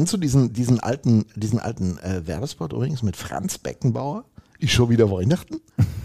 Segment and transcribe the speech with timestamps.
[0.00, 4.24] Kennst du diesen, diesen alten, diesen alten äh, Werbespot übrigens mit Franz Beckenbauer?
[4.58, 5.60] Ist schon wieder Weihnachten?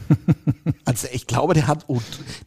[0.84, 1.86] also ich glaube, der hat,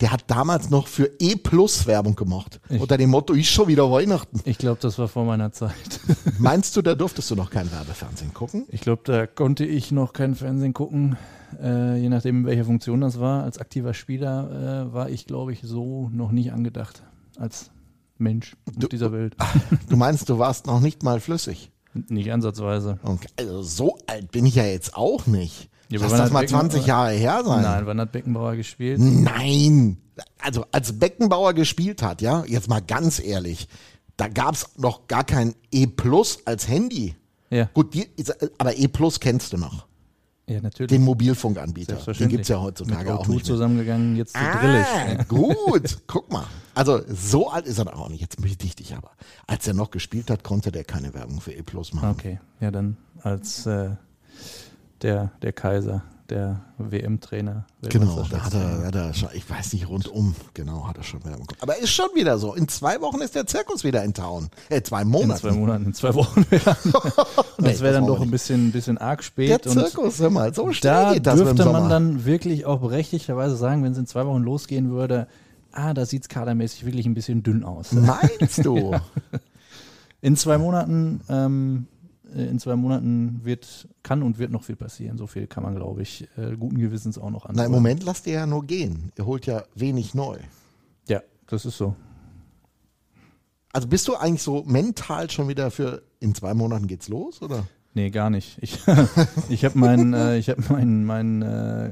[0.02, 2.60] der hat damals noch für E Plus Werbung gemacht.
[2.68, 4.42] Ich, unter dem Motto, ist schon wieder Weihnachten.
[4.44, 5.72] Ich glaube, das war vor meiner Zeit.
[6.38, 8.66] Meinst du, da durftest du noch kein Werbefernsehen gucken?
[8.68, 11.16] Ich glaube, da konnte ich noch kein Fernsehen gucken.
[11.62, 13.44] Äh, je nachdem, in welcher Funktion das war.
[13.44, 17.04] Als aktiver Spieler äh, war ich, glaube ich, so noch nicht angedacht
[17.38, 17.70] als
[18.18, 19.36] Mensch du, auf dieser Welt.
[19.88, 21.70] Du meinst, du warst noch nicht mal flüssig?
[22.08, 22.98] Nicht ansatzweise.
[23.02, 23.28] Okay.
[23.36, 25.70] Also so alt bin ich ja jetzt auch nicht.
[25.90, 27.62] Ja, Lass das mal 20 Jahre her sein.
[27.62, 29.00] Nein, wann hat Beckenbauer gespielt?
[29.00, 29.96] Nein.
[30.38, 33.68] Also als Beckenbauer gespielt hat, ja, jetzt mal ganz ehrlich,
[34.16, 37.14] da gab es noch gar kein E Plus als Handy.
[37.50, 37.70] Ja.
[37.72, 38.06] Gut, die,
[38.58, 39.86] aber E Plus kennst du noch.
[40.48, 40.88] Ja, natürlich.
[40.88, 41.96] Den Mobilfunkanbieter.
[41.96, 43.44] Den gibt es ja heutzutage auch nicht.
[43.44, 45.28] zusammengegangen, jetzt zu ah, drillig.
[45.28, 46.46] Gut, guck mal.
[46.74, 48.20] Also so alt ist er auch nicht.
[48.20, 49.10] Jetzt bin ich dich aber.
[49.46, 52.10] Als er noch gespielt hat, konnte der keine Werbung für E Plus machen.
[52.10, 53.90] Okay, ja dann als äh,
[55.02, 57.66] der, der Kaiser der WM-Trainer.
[57.82, 61.20] Genau, da hat er, hat er schon, ich weiß nicht, rundum, genau, hat er schon
[61.20, 61.58] wieder bekommen.
[61.60, 62.54] Aber ist schon wieder so.
[62.54, 64.48] In zwei Wochen ist der Zirkus wieder in Town.
[64.68, 65.30] Äh, zwei Monaten.
[65.30, 66.76] In zwei Monaten, in zwei Wochen wieder.
[67.58, 69.64] das wäre dann doch ein bisschen, bisschen arg spät.
[69.64, 73.56] Der Zirkus, hör mal, so schnell da geht das dürfte man dann wirklich auch berechtigterweise
[73.56, 75.28] sagen, wenn es in zwei Wochen losgehen würde,
[75.72, 77.92] ah, da sieht es kadermäßig wirklich ein bisschen dünn aus.
[77.92, 78.94] Meinst du?
[80.20, 81.97] in zwei Monaten ähm, äh,
[82.34, 85.16] in zwei Monaten wird, kann und wird noch viel passieren.
[85.18, 87.58] So viel kann man, glaube ich, äh, guten Gewissens auch noch an.
[87.58, 89.12] Im Moment lasst ihr ja nur gehen.
[89.16, 90.38] Ihr holt ja wenig neu.
[91.08, 91.94] Ja, das ist so.
[93.72, 97.66] Also bist du eigentlich so mental schon wieder für in zwei Monaten geht's los, oder?
[97.94, 98.58] Nee, gar nicht.
[98.60, 98.78] Ich,
[99.48, 101.90] ich habe mein, äh, ich hab mein, mein äh,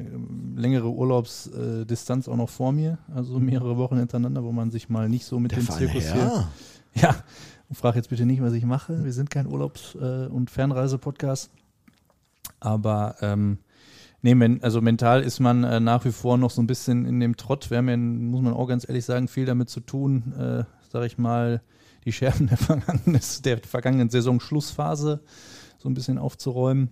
[0.55, 5.25] längere Urlaubsdistanz auch noch vor mir, also mehrere Wochen hintereinander, wo man sich mal nicht
[5.25, 6.48] so mit Der dem Zirkus hier.
[6.95, 7.15] Ja,
[7.75, 9.05] Frag jetzt bitte nicht, was ich mache.
[9.05, 11.50] Wir sind kein Urlaubs- äh, und Fernreise-Podcast.
[12.61, 13.59] Aber ähm,
[14.22, 17.37] nee, also mental ist man äh, nach wie vor noch so ein bisschen in dem
[17.37, 17.71] Trott.
[17.71, 21.06] Wir haben ja, muss man auch ganz ehrlich sagen, viel damit zu tun, äh, sage
[21.06, 21.60] ich mal,
[22.04, 25.21] die Scherben der vergangenen, der vergangenen Saison Schlussphase
[25.78, 26.91] so ein bisschen aufzuräumen.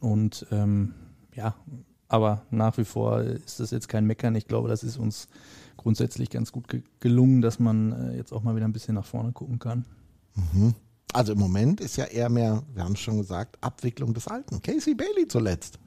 [0.00, 0.94] Und ähm,
[1.34, 1.54] ja,
[2.08, 4.34] aber nach wie vor ist das jetzt kein Meckern.
[4.34, 5.28] Ich glaube, das ist uns
[5.80, 9.04] grundsätzlich ganz gut ge gelungen, dass man äh, jetzt auch mal wieder ein bisschen nach
[9.04, 9.86] vorne gucken kann.
[10.34, 10.74] Mhm.
[11.12, 14.62] Also im Moment ist ja eher mehr, wir haben es schon gesagt, Abwicklung des Alten.
[14.62, 15.78] Casey Bailey zuletzt.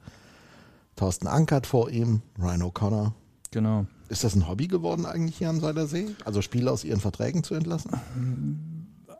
[0.96, 3.12] Thorsten Ankert vor ihm, Ryan O'Connor.
[3.50, 3.86] Genau.
[4.08, 6.08] Ist das ein Hobby geworden eigentlich hier am Seidersee?
[6.24, 7.90] Also Spieler aus ihren Verträgen zu entlassen?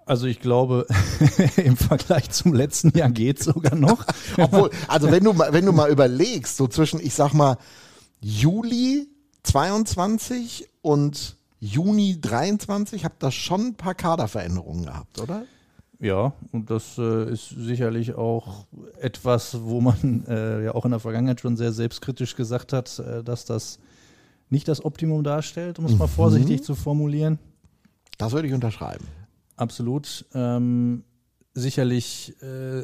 [0.07, 0.87] Also ich glaube,
[1.57, 4.05] im Vergleich zum letzten Jahr geht es sogar noch.
[4.37, 7.57] Obwohl, also wenn du, wenn du mal überlegst, so zwischen, ich sag mal,
[8.21, 9.09] Juli
[9.45, 15.45] 22 und Juni 23 habt ihr schon ein paar Kaderveränderungen gehabt, oder?
[16.01, 18.67] Ja, und das äh, ist sicherlich auch
[19.01, 23.23] etwas, wo man äh, ja auch in der Vergangenheit schon sehr selbstkritisch gesagt hat, äh,
[23.23, 23.79] dass das
[24.51, 25.99] nicht das Optimum darstellt, um es mhm.
[25.99, 27.39] mal vorsichtig zu formulieren.
[28.19, 29.07] Das würde ich unterschreiben.
[29.57, 30.27] Absolut.
[30.35, 31.05] Ähm,
[31.55, 32.81] sicherlich äh,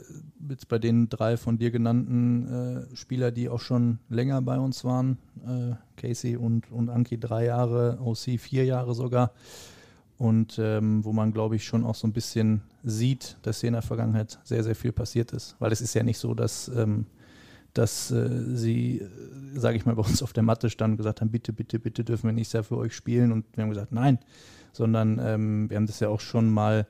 [0.48, 4.84] jetzt bei den drei von dir genannten äh, Spieler, die auch schon länger bei uns
[4.84, 9.32] waren, äh, Casey und, und Anki drei Jahre, OC vier Jahre sogar.
[10.18, 13.72] Und ähm, wo man, glaube ich, schon auch so ein bisschen sieht, dass hier in
[13.74, 15.56] der Vergangenheit sehr, sehr viel passiert ist.
[15.58, 17.06] Weil es ist ja nicht so, dass, ähm,
[17.72, 19.08] dass äh, sie, äh,
[19.58, 22.04] sage ich mal, bei uns auf der Matte standen und gesagt haben, bitte, bitte, bitte
[22.04, 23.32] dürfen wir nicht sehr für euch spielen.
[23.32, 24.18] Und wir haben gesagt, nein.
[24.72, 26.86] Sondern ähm, wir haben das ja auch schon mal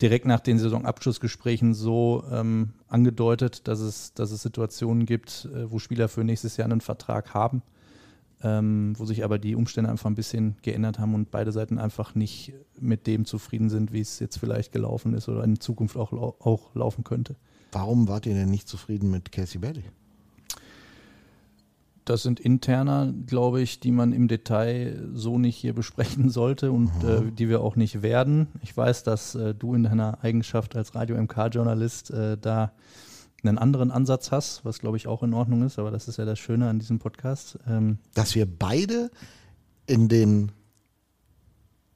[0.00, 5.78] direkt nach den Saisonabschlussgesprächen so ähm, angedeutet, dass es, dass es Situationen gibt, äh, wo
[5.78, 7.62] Spieler für nächstes Jahr einen Vertrag haben,
[8.42, 12.14] ähm, wo sich aber die Umstände einfach ein bisschen geändert haben und beide Seiten einfach
[12.14, 16.12] nicht mit dem zufrieden sind, wie es jetzt vielleicht gelaufen ist oder in Zukunft auch,
[16.12, 17.34] auch laufen könnte.
[17.72, 19.84] Warum wart ihr denn nicht zufrieden mit Casey Bailey?
[22.08, 27.02] Das sind interner, glaube ich, die man im Detail so nicht hier besprechen sollte und
[27.02, 27.28] mhm.
[27.28, 28.48] äh, die wir auch nicht werden.
[28.62, 32.72] Ich weiß, dass äh, du in deiner Eigenschaft als Radio-MK-Journalist äh, da
[33.42, 36.24] einen anderen Ansatz hast, was glaube ich auch in Ordnung ist, aber das ist ja
[36.24, 37.58] das Schöne an diesem Podcast.
[37.68, 39.10] Ähm dass wir beide
[39.86, 40.50] in den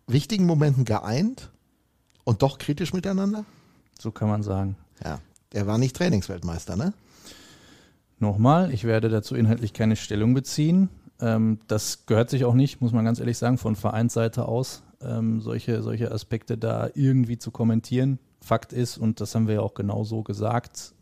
[0.06, 1.50] wichtigen Momenten geeint
[2.24, 3.46] und doch kritisch miteinander?
[3.98, 4.76] So kann man sagen.
[5.02, 5.20] Ja,
[5.54, 6.92] er war nicht Trainingsweltmeister, ne?
[8.22, 10.90] Nochmal, ich werde dazu inhaltlich keine Stellung beziehen.
[11.20, 15.40] Ähm, das gehört sich auch nicht, muss man ganz ehrlich sagen, von Vereinsseite aus, ähm,
[15.40, 18.20] solche, solche Aspekte da irgendwie zu kommentieren.
[18.40, 20.94] Fakt ist, und das haben wir ja auch genau so gesagt,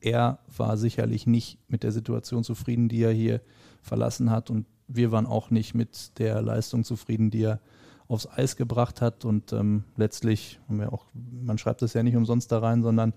[0.00, 3.42] er war sicherlich nicht mit der Situation zufrieden, die er hier
[3.82, 4.48] verlassen hat.
[4.48, 7.60] Und wir waren auch nicht mit der Leistung zufrieden, die er
[8.08, 9.26] aufs Eis gebracht hat.
[9.26, 13.12] Und ähm, letztlich, man schreibt das ja nicht umsonst da rein, sondern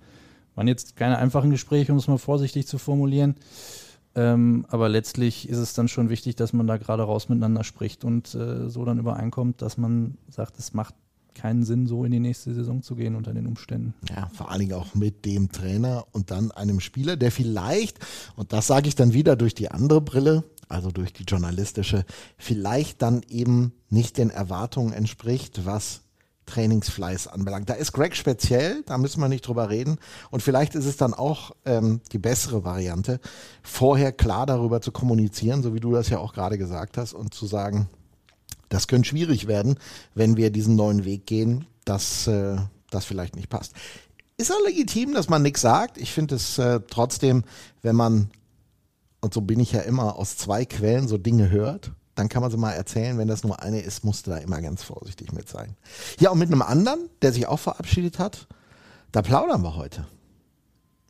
[0.57, 3.35] waren jetzt keine einfachen Gespräche, um es mal vorsichtig zu formulieren.
[4.15, 8.03] Ähm, aber letztlich ist es dann schon wichtig, dass man da gerade raus miteinander spricht
[8.03, 10.95] und äh, so dann übereinkommt, dass man sagt, es macht
[11.35, 13.93] keinen Sinn, so in die nächste Saison zu gehen unter den Umständen.
[14.09, 17.99] Ja, vor allen Dingen auch mit dem Trainer und dann einem Spieler, der vielleicht,
[18.35, 22.03] und das sage ich dann wieder durch die andere Brille, also durch die journalistische,
[22.39, 26.01] vielleicht dann eben nicht den Erwartungen entspricht, was
[26.47, 27.69] Trainingsfleiß anbelangt.
[27.69, 29.99] Da ist Greg speziell, da müssen wir nicht drüber reden.
[30.31, 33.19] Und vielleicht ist es dann auch ähm, die bessere Variante,
[33.61, 37.33] vorher klar darüber zu kommunizieren, so wie du das ja auch gerade gesagt hast, und
[37.33, 37.89] zu sagen,
[38.69, 39.77] das könnte schwierig werden,
[40.15, 42.57] wenn wir diesen neuen Weg gehen, dass äh,
[42.89, 43.73] das vielleicht nicht passt.
[44.37, 45.97] Ist auch legitim, dass man nichts sagt.
[45.97, 47.43] Ich finde es äh, trotzdem,
[47.81, 48.29] wenn man,
[49.21, 52.51] und so bin ich ja immer, aus zwei Quellen so Dinge hört, dann kann man
[52.51, 53.17] sie mal erzählen.
[53.17, 55.77] Wenn das nur eine ist, musst du da immer ganz vorsichtig mit sein.
[56.19, 58.47] Ja, und mit einem anderen, der sich auch verabschiedet hat,
[59.11, 60.05] da plaudern wir heute.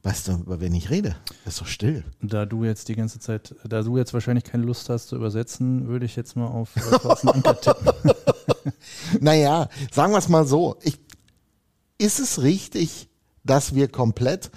[0.04, 1.15] Weißt du, über wen ich rede?
[1.44, 2.04] Das ist so still.
[2.21, 5.88] Da du jetzt die ganze Zeit, da du jetzt wahrscheinlich keine Lust hast zu übersetzen,
[5.88, 8.12] würde ich jetzt mal auf äh, Thorsten Anker tippen.
[9.21, 10.77] naja, sagen wir es mal so.
[10.81, 11.00] Ich,
[11.98, 13.09] ist es richtig,
[13.44, 14.51] dass wir komplett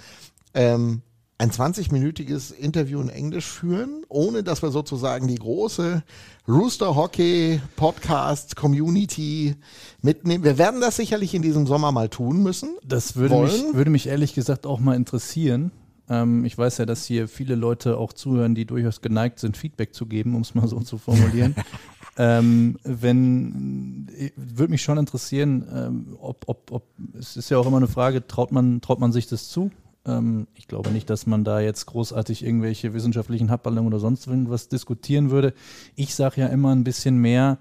[0.53, 1.01] ähm,
[1.41, 6.03] ein 20-minütiges Interview in Englisch führen, ohne dass wir sozusagen die große
[6.47, 9.55] Rooster Hockey Podcast Community
[10.03, 10.43] mitnehmen.
[10.43, 12.77] Wir werden das sicherlich in diesem Sommer mal tun müssen.
[12.85, 15.71] Das würde, mich, würde mich ehrlich gesagt auch mal interessieren.
[16.07, 19.95] Ähm, ich weiß ja, dass hier viele Leute auch zuhören, die durchaus geneigt sind, Feedback
[19.95, 21.55] zu geben, um es mal so zu formulieren.
[22.17, 26.83] ähm, wenn würde mich schon interessieren, ähm, ob, ob, ob
[27.17, 29.71] es ist ja auch immer eine Frage, traut man, traut man sich das zu?
[30.05, 34.69] Ähm, ich glaube nicht, dass man da jetzt großartig irgendwelche wissenschaftlichen Habballungen oder sonst irgendwas
[34.69, 35.53] diskutieren würde.
[35.95, 37.59] Ich sage ja immer ein bisschen mehr,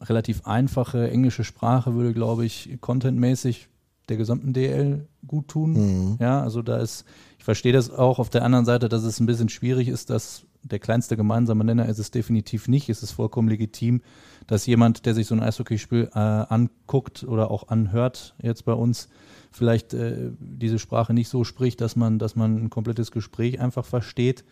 [0.00, 3.68] relativ einfache englische Sprache würde, glaube ich, contentmäßig
[4.08, 5.72] der gesamten DL gut tun.
[5.72, 6.16] Mhm.
[6.20, 7.04] Ja, also da ist,
[7.38, 10.46] ich verstehe das auch auf der anderen Seite, dass es ein bisschen schwierig ist, dass
[10.62, 12.88] der kleinste gemeinsame Nenner ist es definitiv nicht.
[12.88, 14.02] Es ist vollkommen legitim,
[14.46, 19.08] dass jemand, der sich so ein Eishockeyspiel äh, anguckt oder auch anhört, jetzt bei uns,
[19.50, 23.84] vielleicht äh, diese Sprache nicht so spricht, dass man, dass man ein komplettes Gespräch einfach
[23.84, 24.44] versteht.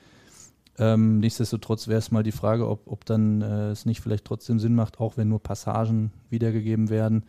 [0.79, 4.59] Ähm, nichtsdestotrotz wäre es mal die Frage, ob, ob dann äh, es nicht vielleicht trotzdem
[4.59, 7.25] Sinn macht, auch wenn nur Passagen wiedergegeben werden,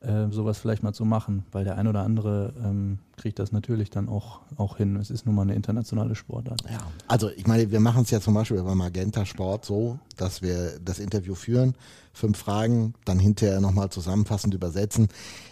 [0.00, 3.90] äh, sowas vielleicht mal zu machen, weil der ein oder andere ähm, kriegt das natürlich
[3.90, 4.96] dann auch, auch hin.
[4.96, 6.62] Es ist nun mal eine internationale Sportart.
[6.70, 10.40] Ja, also ich meine, wir machen es ja zum Beispiel bei Magenta Sport so, dass
[10.40, 11.74] wir das Interview führen,
[12.12, 15.08] fünf Fragen, dann hinterher nochmal zusammenfassend übersetzen.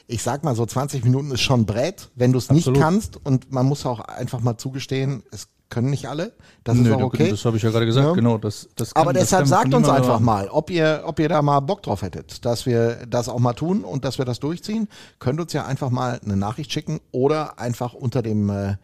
[0.07, 3.51] Ich sag mal, so 20 Minuten ist schon Brett, wenn du es nicht kannst und
[3.53, 6.33] man muss auch einfach mal zugestehen, es können nicht alle.
[6.63, 7.31] Das Nö, ist auch okay.
[7.31, 8.13] Das habe ich ja gerade gesagt, ja.
[8.15, 8.39] genau.
[8.39, 11.61] Das, das kann, Aber deshalb sagt uns einfach mal, ob ihr, ob ihr da mal
[11.61, 14.89] Bock drauf hättet, dass wir das auch mal tun und dass wir das durchziehen.
[15.19, 18.77] Könnt uns ja einfach mal eine Nachricht schicken oder einfach unter dem äh,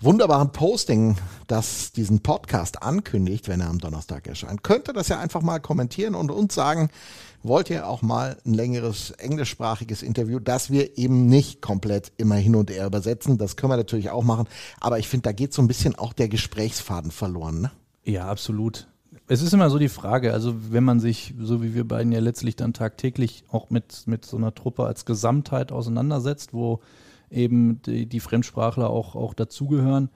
[0.00, 5.20] wunderbaren Posting, das diesen Podcast ankündigt, wenn er am Donnerstag erscheint, könnt ihr das ja
[5.20, 6.90] einfach mal kommentieren und uns sagen,
[7.44, 12.56] wollt ihr auch mal ein längeres englischsprachiges Interview, das wir eben nicht komplett immer hin
[12.56, 13.38] und her übersetzen.
[13.38, 14.48] Das können wir natürlich auch machen.
[14.80, 17.60] Aber ich finde, da geht so ein bisschen auch der Gesprächsfaden verloren.
[17.60, 17.70] Ne?
[18.04, 18.88] Ja, absolut.
[19.28, 22.20] Es ist immer so die Frage, also wenn man sich, so wie wir beiden ja
[22.20, 26.80] letztlich dann tagtäglich auch mit, mit so einer Truppe als Gesamtheit auseinandersetzt, wo
[27.30, 30.10] eben die, die Fremdsprachler auch, auch dazugehören,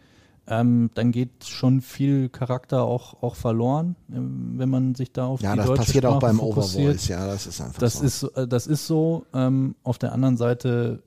[0.50, 5.42] ähm, dann geht schon viel Charakter auch, auch verloren, ähm, wenn man sich da auf
[5.42, 6.40] ja, die deutsche Sprache passiert auch beim.
[6.40, 8.04] Overvoice, ja, das ist einfach das so.
[8.04, 9.26] Ist, äh, das ist so.
[9.34, 11.02] Ähm, auf der anderen Seite,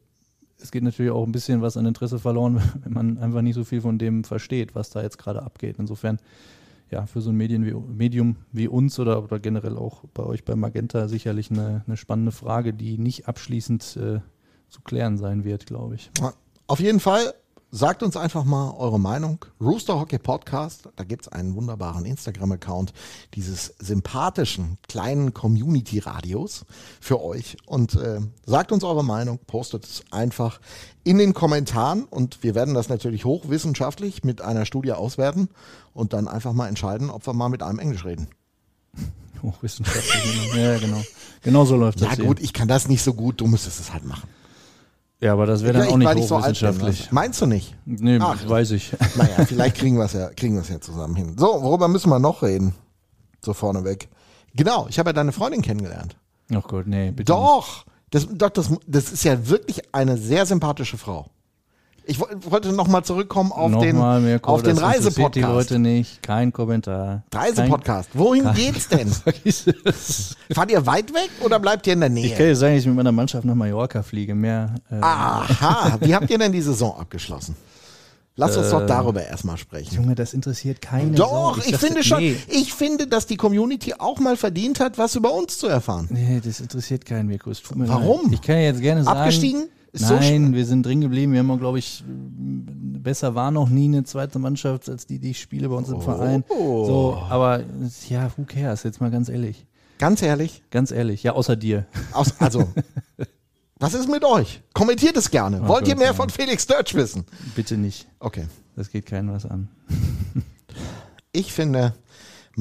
[0.61, 3.63] es geht natürlich auch ein bisschen was an Interesse verloren, wenn man einfach nicht so
[3.63, 5.77] viel von dem versteht, was da jetzt gerade abgeht.
[5.79, 6.19] Insofern,
[6.91, 10.45] ja, für so ein Medien wie, Medium wie uns oder, oder generell auch bei euch
[10.45, 14.19] bei Magenta sicherlich eine, eine spannende Frage, die nicht abschließend äh,
[14.69, 16.11] zu klären sein wird, glaube ich.
[16.67, 17.33] Auf jeden Fall
[17.73, 19.45] Sagt uns einfach mal eure Meinung.
[19.61, 22.91] Rooster Hockey Podcast, da gibt es einen wunderbaren Instagram-Account
[23.33, 26.65] dieses sympathischen kleinen Community-Radios
[26.99, 27.55] für euch.
[27.65, 30.59] Und äh, sagt uns eure Meinung, postet es einfach
[31.05, 35.47] in den Kommentaren und wir werden das natürlich hochwissenschaftlich mit einer Studie auswerten
[35.93, 38.27] und dann einfach mal entscheiden, ob wir mal mit einem Englisch reden.
[39.41, 41.01] Hochwissenschaftlich, ja, genau.
[41.41, 42.17] Genau so läuft das.
[42.17, 44.27] Ja, gut, ich kann das nicht so gut, du müsstest es halt machen.
[45.21, 47.03] Ja, aber das wäre dann auch nicht hochwissenschaftlich.
[47.03, 47.75] So Meinst du nicht?
[47.85, 48.91] Nee, Ach, weiß ich.
[49.15, 51.35] Naja, vielleicht kriegen wir es ja, kriegen wir es ja zusammen hin.
[51.37, 52.73] So, worüber müssen wir noch reden?
[53.43, 54.09] So vorneweg.
[54.55, 56.17] Genau, ich habe ja deine Freundin kennengelernt.
[56.53, 57.31] Ach Gott, nee, bitte.
[57.31, 57.85] Doch!
[58.09, 61.27] Das, doch das, das ist ja wirklich eine sehr sympathische Frau.
[62.11, 65.53] Ich wo- wollte nochmal zurückkommen auf Nochmal, den, Mirko, auf den interessiert die Reisepodcast.
[65.69, 66.21] Leute nicht.
[66.21, 67.23] Kein Kommentar.
[67.33, 68.09] Reisepodcast.
[68.13, 69.09] Wohin Kein- geht's denn?
[70.53, 72.25] Fahrt ihr weit weg oder bleibt ihr in der Nähe?
[72.25, 74.35] Ich kann dir sagen, dass ich mit meiner Mannschaft nach Mallorca fliege.
[74.35, 74.75] Mehr.
[74.89, 77.55] Äh, Aha, wie habt ihr denn die Saison abgeschlossen?
[78.35, 79.93] Lass uns doch Äh, darüber erstmal sprechen.
[79.95, 81.61] Junge, das interessiert keine Doch, Sau.
[81.65, 85.15] ich, dachte, finde schon, Nee, ich finde, dass die Community auch mal verdient hat, was
[85.15, 86.07] über uns zu erfahren.
[86.09, 87.51] nee, das interessiert keinen, Mirko.
[87.75, 88.23] Warum?
[88.23, 88.33] Leid.
[88.33, 89.17] Ich kann ja jetzt gerne sagen.
[89.19, 89.63] Abgestiegen?
[89.93, 91.33] Ist so Nein, wir sind drin geblieben.
[91.33, 95.41] Wir haben, glaube ich, besser war noch nie eine zweite Mannschaft als die, die ich
[95.41, 96.43] spiele bei uns im Verein.
[96.47, 96.85] Oh.
[96.85, 97.61] So, aber
[98.07, 98.83] ja, who cares?
[98.83, 99.65] Jetzt mal ganz ehrlich.
[99.97, 101.21] Ganz ehrlich, Ganz ehrlich.
[101.21, 101.85] Ja, außer dir.
[102.13, 102.67] aus, also,
[103.77, 104.63] was ist mit euch?
[104.73, 105.67] Kommentiert es gerne.
[105.67, 106.13] Wollt ihr mehr ja.
[106.13, 107.25] von Felix Dörtsch wissen?
[107.55, 108.07] Bitte nicht.
[108.19, 108.47] Okay.
[108.75, 109.67] Das geht keinen was an.
[111.33, 111.93] Ich finde,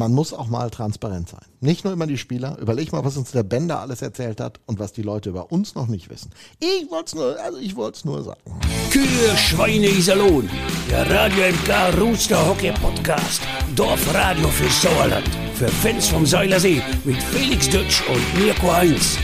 [0.01, 1.45] man muss auch mal transparent sein.
[1.61, 2.57] Nicht nur immer die Spieler.
[2.59, 5.75] Überleg mal, was uns der Bender alles erzählt hat und was die Leute über uns
[5.75, 6.31] noch nicht wissen.
[6.59, 8.41] Ich wollte es nur, also ich wollte es nur sagen.
[8.91, 10.49] Kühe, Schweine, Iserlohn.
[10.89, 13.43] Der Radio MK Rooster Hockey Podcast.
[13.77, 15.29] Dorfradio für Sauerland.
[15.55, 19.19] Für Fans vom Seilersee mit Felix Dutsch und Mirko Heinz.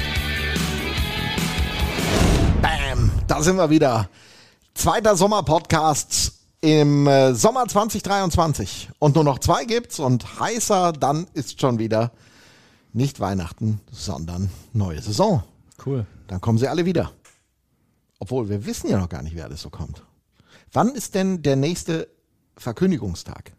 [2.61, 4.11] Bam, da sind wir wieder.
[4.75, 8.91] Zweiter Sommerpodcast im äh, Sommer 2023.
[8.99, 12.13] Und nur noch zwei gibt's und heißer dann ist schon wieder
[12.93, 15.43] nicht Weihnachten, sondern neue Saison.
[15.85, 16.07] Cool.
[16.29, 17.13] Dann kommen sie alle wieder.
[18.19, 20.03] Obwohl, wir wissen ja noch gar nicht, wer alles so kommt.
[20.73, 22.09] Wann ist denn der nächste
[22.57, 23.53] Verkündigungstag?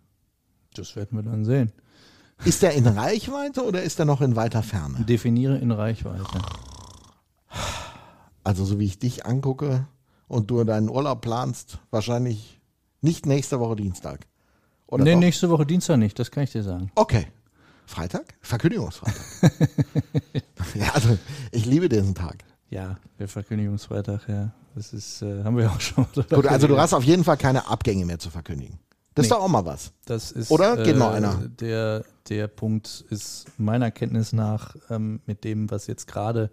[0.73, 1.71] Das werden wir dann sehen.
[2.45, 5.03] Ist der in Reichweite oder ist er noch in weiter Ferne?
[5.05, 6.23] Definiere in Reichweite.
[8.43, 9.87] Also so wie ich dich angucke
[10.27, 12.56] und du deinen Urlaub planst, wahrscheinlich
[13.07, 14.27] nicht nächste Woche Dienstag.
[14.87, 15.19] Oder nee, doch?
[15.19, 16.91] nächste Woche Dienstag nicht, das kann ich dir sagen.
[16.95, 17.27] Okay.
[17.85, 18.25] Freitag?
[18.41, 19.23] Verkündigungsfreitag.
[20.75, 21.17] ja, also
[21.51, 22.43] ich liebe diesen Tag.
[22.69, 24.51] Ja, der Verkündigungsfreitag, ja.
[24.75, 27.67] Das ist, äh, haben wir auch schon Gut, also du hast auf jeden Fall keine
[27.67, 28.77] Abgänge mehr zu verkündigen.
[29.15, 29.37] Das ist Nee.
[29.37, 29.93] doch auch mal was.
[30.05, 30.75] Das ist, Oder?
[30.77, 31.35] Geht äh, noch einer?
[31.59, 36.51] Der, der Punkt ist meiner Kenntnis nach ähm, mit dem, was jetzt gerade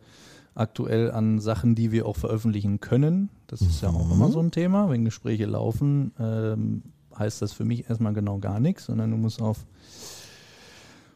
[0.54, 4.12] aktuell an Sachen, die wir auch veröffentlichen können, das ist ja auch Mhm.
[4.12, 6.82] immer so ein Thema, wenn Gespräche laufen, ähm,
[7.18, 9.58] heißt das für mich erstmal genau gar nichts, sondern du musst auf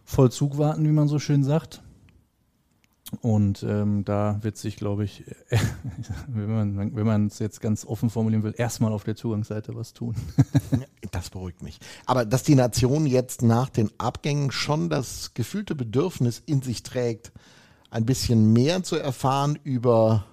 [0.05, 1.83] Vollzug warten, wie man so schön sagt.
[3.23, 5.25] Und ähm, da wird sich, glaube ich,
[6.29, 9.95] wenn man wenn man es jetzt ganz offen formulieren will, erstmal auf der Zugangsseite was
[9.95, 10.15] tun.
[11.11, 11.79] Das beruhigt mich.
[12.05, 17.33] Aber dass die Nation jetzt nach den Abgängen schon das gefühlte Bedürfnis in sich trägt,
[17.91, 20.25] ein bisschen mehr zu erfahren über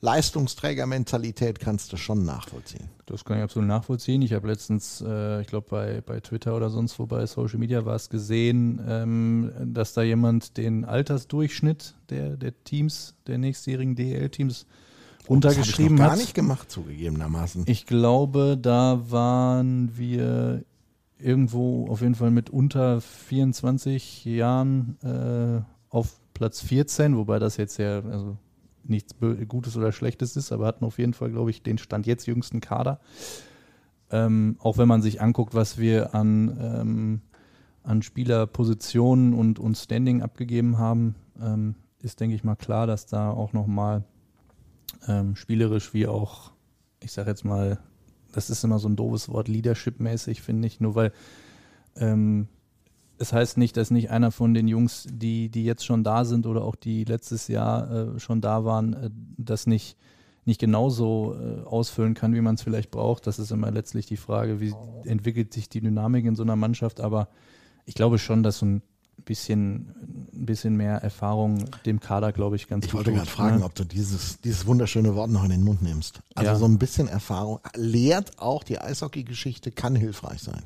[0.00, 2.88] Leistungsträgermentalität, kannst du schon nachvollziehen.
[3.06, 4.20] Das kann ich absolut nachvollziehen.
[4.22, 7.84] Ich habe letztens, äh, ich glaube bei, bei Twitter oder sonst wo bei Social Media
[7.84, 14.66] war es gesehen, ähm, dass da jemand den Altersdurchschnitt der, der Teams, der nächstjährigen DL-Teams
[15.28, 16.18] runtergeschrieben das ich noch gar hat.
[16.18, 17.62] nicht gemacht, zugegebenermaßen.
[17.66, 20.64] Ich glaube, da waren wir
[21.16, 27.78] irgendwo auf jeden Fall mit unter 24 Jahren äh, auf Platz 14, wobei das jetzt
[27.78, 28.36] ja also
[28.84, 29.14] nichts
[29.48, 32.60] Gutes oder Schlechtes ist, aber hatten auf jeden Fall, glaube ich, den Stand jetzt jüngsten
[32.60, 33.00] Kader.
[34.10, 37.20] Ähm, auch wenn man sich anguckt, was wir an, ähm,
[37.82, 43.30] an Spielerpositionen und, und Standing abgegeben haben, ähm, ist, denke ich mal, klar, dass da
[43.30, 44.04] auch nochmal
[45.08, 46.52] ähm, spielerisch wie auch,
[47.00, 47.78] ich sage jetzt mal,
[48.32, 51.12] das ist immer so ein doofes Wort, Leadership-mäßig, finde ich, nur weil
[51.96, 52.48] ähm,
[53.22, 56.46] es heißt nicht, dass nicht einer von den Jungs, die, die jetzt schon da sind
[56.46, 59.96] oder auch die letztes Jahr äh, schon da waren, äh, das nicht,
[60.44, 63.26] nicht genauso äh, ausfüllen kann, wie man es vielleicht braucht.
[63.26, 64.74] Das ist immer letztlich die Frage, wie
[65.04, 67.00] entwickelt sich die Dynamik in so einer Mannschaft.
[67.00, 67.28] Aber
[67.86, 68.82] ich glaube schon, dass so ein
[69.24, 69.94] bisschen,
[70.34, 73.58] ein bisschen mehr Erfahrung dem Kader, glaube ich, ganz Ich gut wollte tut, gerade fragen,
[73.60, 73.64] ne?
[73.64, 76.20] ob du dieses, dieses wunderschöne Wort noch in den Mund nimmst.
[76.34, 76.56] Also Ja.
[76.56, 80.62] so ein bisschen Erfahrung lehrt auch die Eishockey-Geschichte, kann hilfreich sein.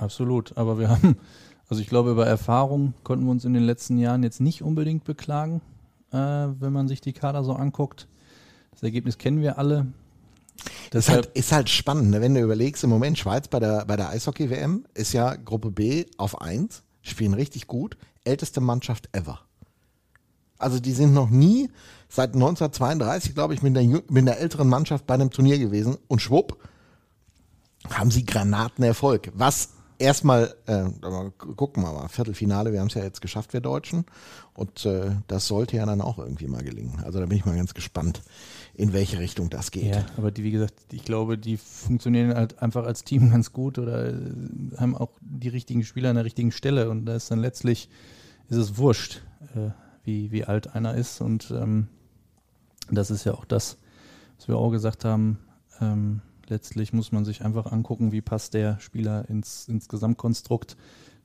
[0.00, 1.16] Absolut, aber wir haben,
[1.68, 5.04] also ich glaube, über Erfahrung konnten wir uns in den letzten Jahren jetzt nicht unbedingt
[5.04, 5.60] beklagen,
[6.12, 8.08] äh, wenn man sich die Kader so anguckt.
[8.72, 9.86] Das Ergebnis kennen wir alle.
[10.92, 12.20] Ist halt, ist halt spannend, ne?
[12.20, 16.04] wenn du überlegst, im Moment Schweiz bei der, bei der Eishockey-WM ist ja Gruppe B
[16.18, 19.40] auf 1, spielen richtig gut, älteste Mannschaft ever.
[20.58, 21.70] Also die sind noch nie
[22.08, 26.20] seit 1932, glaube ich, mit der, mit der älteren Mannschaft bei einem Turnier gewesen und
[26.20, 26.58] schwupp
[27.88, 29.32] haben sie Granatenerfolg.
[29.34, 30.84] Was erstmal, äh,
[31.56, 34.06] gucken wir mal, Viertelfinale, wir haben es ja jetzt geschafft, wir Deutschen.
[34.54, 37.00] Und äh, das sollte ja dann auch irgendwie mal gelingen.
[37.04, 38.22] Also da bin ich mal ganz gespannt,
[38.74, 39.94] in welche Richtung das geht.
[39.94, 43.78] ja, aber die, wie gesagt, ich glaube, die funktionieren halt einfach als Team ganz gut
[43.78, 44.14] oder äh,
[44.76, 47.88] haben auch die richtigen Spieler an der richtigen Stelle und da ist dann letztlich,
[48.48, 49.22] ist es wurscht,
[49.54, 49.70] äh,
[50.04, 51.88] wie, wie alt einer ist und ähm,
[52.90, 53.76] das ist ja auch das,
[54.38, 55.38] was wir auch gesagt haben,
[55.80, 60.76] Ähm, letztlich muss man sich einfach angucken, wie passt der Spieler ins, ins Gesamtkonstrukt,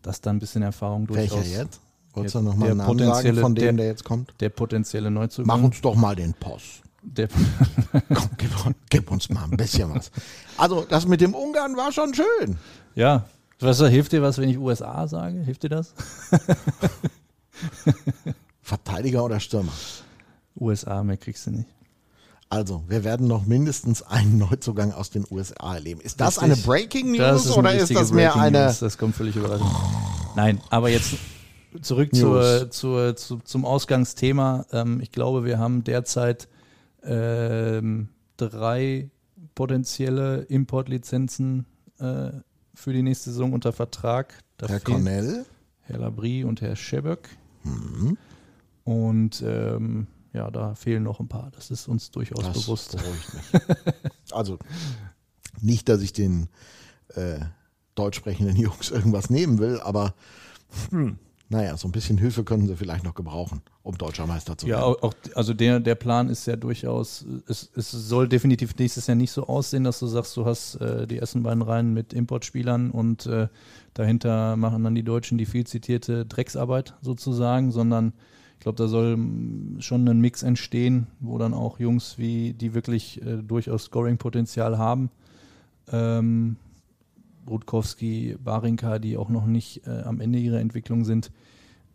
[0.01, 1.39] dass da ein bisschen Erfahrung durchaus.
[1.44, 1.82] Welcher jetzt?
[2.13, 4.34] Wolltest du nochmal einen Namen sagen, von dem, der- der, jetzt kommt?
[4.39, 5.48] Der potenzielle Neuzugang.
[5.60, 6.82] Mach uns doch mal den Post.
[7.01, 7.27] Der,
[8.13, 8.50] Komm, gib,
[8.89, 10.12] gib uns mal ein bisschen was.
[10.58, 12.58] Also, das mit dem Ungarn war schon schön.
[12.96, 13.25] ja,
[13.60, 15.39] was, hilft dir was, wenn ich USA sage?
[15.41, 15.94] Hilft dir das?
[18.62, 19.72] Verteidiger oder Stürmer?
[20.60, 21.70] USA, mehr kriegst du nicht.
[22.49, 25.99] Also, wir werden noch mindestens einen Neuzugang aus den USA erleben.
[26.01, 26.43] Ist das Richtig.
[26.43, 28.65] eine Breaking News Das ist oder ist das mehr Breaking eine.
[28.65, 28.79] News.
[28.79, 29.69] Das kommt völlig überraschend.
[30.35, 31.15] Nein, aber jetzt
[31.81, 34.65] zurück zur, zur, zu, zum Ausgangsthema.
[34.71, 36.47] Ähm, ich glaube, wir haben derzeit
[37.03, 39.09] ähm, drei
[39.55, 41.65] potenzielle Importlizenzen
[41.99, 42.31] äh,
[42.73, 44.39] für die nächste Saison unter Vertrag.
[44.57, 45.45] Da Herr Cornell?
[45.81, 47.29] Herr Labrie und Herr Scheböck.
[47.63, 48.17] Mhm.
[48.83, 51.49] Und ähm, ja, da fehlen noch ein paar.
[51.55, 52.95] Das ist uns durchaus Das bewusst.
[52.95, 53.61] mich.
[54.31, 54.57] Also,
[55.61, 56.49] nicht, dass ich den
[57.15, 57.39] äh,
[57.95, 60.13] deutsch sprechenden Jungs irgendwas nehmen will, aber
[60.91, 64.67] hm, naja, so ein bisschen Hilfe können sie vielleicht noch gebrauchen, um deutscher Meister zu
[64.67, 64.95] Ja, werden.
[64.95, 69.15] auch, auch- also der, der Plan ist ja durchaus, es, es soll definitiv nächstes Jahr
[69.15, 72.89] nicht so aussehen, dass du sagst, du hast äh, die ersten beiden Reihen mit Importspielern
[72.91, 73.47] und äh,
[73.93, 78.13] dahinter machen dann die Deutschen die viel zitierte Drecksarbeit sozusagen, sondern
[78.55, 82.74] ich glaube, da soll mm, schon ein Mix entstehen, wo dann auch Jungs wie, die
[82.74, 85.09] wirklich äh, durchaus Scoring-Potenzial haben,
[85.91, 86.55] ähm,
[87.47, 91.31] Rutkowski, Barinka, die auch noch nicht äh, am Ende ihrer Entwicklung sind,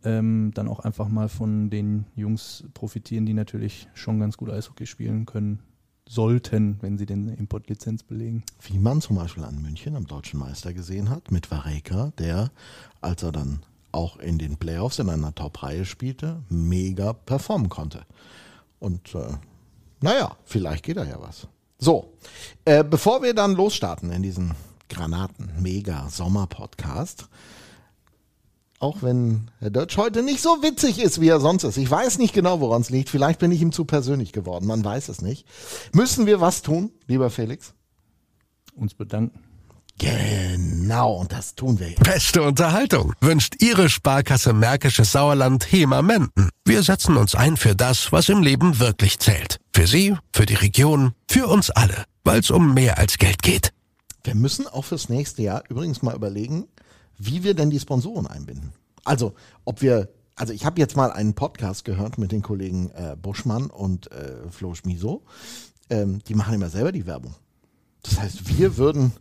[0.05, 4.87] ähm, dann auch einfach mal von den Jungs profitieren, die natürlich schon ganz gut Eishockey
[4.87, 5.61] spielen können
[6.09, 8.43] sollten, wenn sie den Importlizenz belegen.
[8.61, 12.51] Wie man zum Beispiel an München am deutschen Meister gesehen hat, mit Vareka, der,
[13.01, 13.61] als er dann
[13.93, 18.05] auch in den Playoffs in einer Top-Reihe spielte, mega performen konnte.
[18.79, 19.35] Und äh,
[20.01, 21.47] naja, vielleicht geht da ja was.
[21.79, 22.15] So,
[22.65, 24.55] äh, bevor wir dann losstarten in diesen
[24.89, 27.29] Granaten-Mega-Sommer-Podcast,
[28.79, 31.77] auch wenn Herr Dötsch heute nicht so witzig ist, wie er sonst ist.
[31.77, 33.11] Ich weiß nicht genau, woran es liegt.
[33.11, 34.67] Vielleicht bin ich ihm zu persönlich geworden.
[34.67, 35.47] Man weiß es nicht.
[35.93, 37.75] Müssen wir was tun, lieber Felix?
[38.75, 39.50] Uns bedanken.
[40.01, 42.03] Genau, und das tun wir jetzt.
[42.03, 46.49] Beste Unterhaltung wünscht Ihre Sparkasse Märkisches Sauerland HEMA Menden.
[46.65, 49.59] Wir setzen uns ein für das, was im Leben wirklich zählt.
[49.75, 53.75] Für Sie, für die Region, für uns alle, weil es um mehr als Geld geht.
[54.25, 56.67] Wir müssen auch fürs nächste Jahr übrigens mal überlegen,
[57.19, 58.73] wie wir denn die Sponsoren einbinden.
[59.05, 59.35] Also,
[59.67, 63.67] ob wir, also ich habe jetzt mal einen Podcast gehört mit den Kollegen äh, Buschmann
[63.67, 65.25] und äh, Flo Schmiso.
[65.91, 67.35] Ähm, die machen immer selber die Werbung.
[68.03, 69.13] Das heißt, wir würden,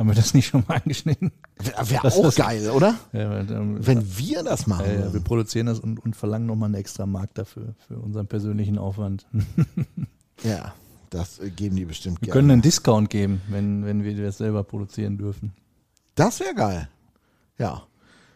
[0.00, 1.30] Haben wir das nicht schon mal angeschnitten?
[1.58, 2.94] wäre wär Das auch ist- geil, oder?
[3.12, 4.86] Ja, weil, ähm, Wenn wir das machen.
[4.98, 8.78] ja, wir produzieren das und, und verlangen nochmal einen extra Markt dafür, für unseren persönlichen
[8.78, 9.26] Aufwand.
[10.42, 10.72] Ja,
[11.10, 12.32] das äh, geben die bestimmt Wir gerne.
[12.38, 15.52] können einen Discount geben, wenn, wenn wir das selber produzieren dürfen.
[16.14, 16.88] Das wäre geil.
[17.58, 17.82] Ja.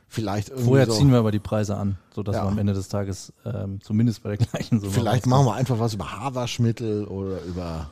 [0.06, 0.92] Vielleicht Vorher so.
[0.92, 2.44] ziehen wir aber die Preise an, sodass Ja.
[2.44, 5.78] wir am Ende des Tages ähm, zumindest bei der gleichen Summe Vielleicht machen wir einfach
[5.78, 7.90] was über Haarwaschmittel oder über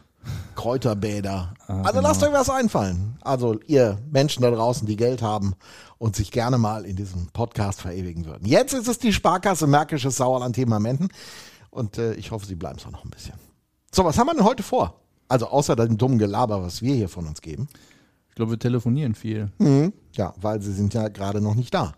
[0.54, 1.54] Kräuterbäder.
[1.66, 3.18] Ah, also lasst euch was einfallen.
[3.22, 5.54] Also ihr Menschen da draußen, die Geld haben
[5.98, 8.46] und sich gerne mal in diesem Podcast verewigen würden.
[8.46, 11.08] Jetzt ist es die Sparkasse Märkisches Sauerland Thema Menden
[11.70, 13.34] und äh, ich hoffe, sie bleiben es auch noch ein bisschen.
[13.94, 15.00] So, was haben wir denn heute vor?
[15.28, 17.68] Also außer dem dummen Gelaber, was wir hier von uns geben.
[18.28, 19.50] Ich glaube, wir telefonieren viel.
[19.58, 19.92] Mhm.
[20.14, 21.92] Ja, weil sie sind ja gerade noch nicht da.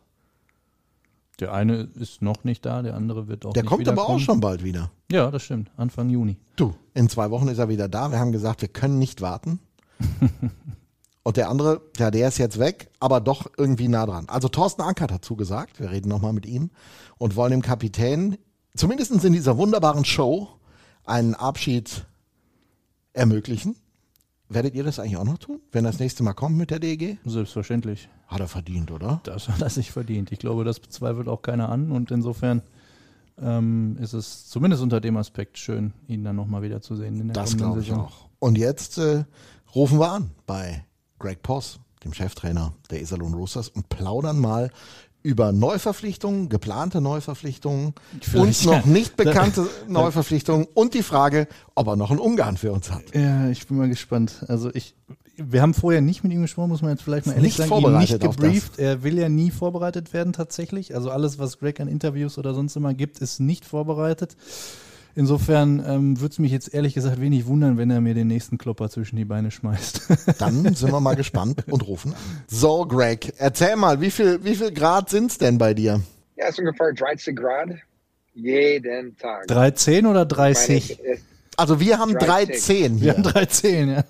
[1.41, 4.21] Der eine ist noch nicht da, der andere wird auch Der nicht kommt aber auch
[4.21, 4.91] schon bald wieder.
[5.11, 5.71] Ja, das stimmt.
[5.77, 6.37] Anfang Juni.
[6.57, 8.11] Du, in zwei Wochen ist er wieder da.
[8.11, 9.59] Wir haben gesagt, wir können nicht warten.
[11.25, 14.27] Und der andere, ja, der ist jetzt weg, aber doch irgendwie nah dran.
[14.29, 16.71] Also Thorsten Ankert hat zugesagt, wir reden nochmal mit ihm
[17.17, 18.37] und wollen dem Kapitän,
[18.77, 20.49] zumindest in dieser wunderbaren Show,
[21.07, 22.05] einen Abschied
[23.15, 23.77] ermöglichen.
[24.51, 26.79] Werdet ihr das eigentlich auch noch tun, wenn er das nächste Mal kommt mit der
[26.79, 27.19] DEG?
[27.25, 28.11] Selbstverständlich.
[28.27, 29.21] Hat er verdient, oder?
[29.25, 30.31] Das hat er sich verdient.
[30.31, 32.61] Ich glaube, das bezweifelt auch keiner an und insofern
[33.41, 37.57] ähm, ist es zumindest unter dem Aspekt schön, ihn dann nochmal wiederzusehen in der Das
[37.57, 38.05] glaube ich Saison.
[38.07, 38.29] auch.
[38.39, 39.25] Und jetzt äh,
[39.75, 40.85] rufen wir an bei
[41.19, 44.71] Greg Poss, dem Cheftrainer der Iserlohn Roosters, und plaudern mal
[45.25, 48.87] über Neuverpflichtungen, geplante Neuverpflichtungen, uns Vielleicht, noch ja.
[48.87, 53.03] nicht bekannte Neuverpflichtungen und die Frage, ob er noch einen Ungarn für uns hat.
[53.15, 54.45] Ja, ich bin mal gespannt.
[54.49, 54.95] Also ich,
[55.37, 57.71] wir haben vorher nicht mit ihm gesprochen, muss man jetzt vielleicht mal ehrlich nicht sagen,
[57.71, 58.79] ihn nicht vorbereitet auf gebrieft.
[58.79, 60.95] Er will ja nie vorbereitet werden tatsächlich.
[60.95, 64.37] Also alles, was Greg an Interviews oder sonst immer gibt, ist nicht vorbereitet.
[65.17, 68.59] Insofern ähm, würde es mich jetzt ehrlich gesagt wenig wundern, wenn er mir den nächsten
[68.59, 70.09] Klopper zwischen die Beine schmeißt.
[70.39, 72.19] Dann sind wir mal gespannt und rufen an.
[72.49, 76.01] So, Greg, erzähl mal, wie viel, wie viel Grad sind's denn bei dir?
[76.37, 77.69] Ja, es ist ungefähr 13 Grad
[78.35, 79.47] jeden Tag.
[79.47, 80.91] 310 oder Ich meine, 30?
[80.91, 81.21] es- es-
[81.57, 84.05] Also wir haben Drei 310 Wir haben 13, ja.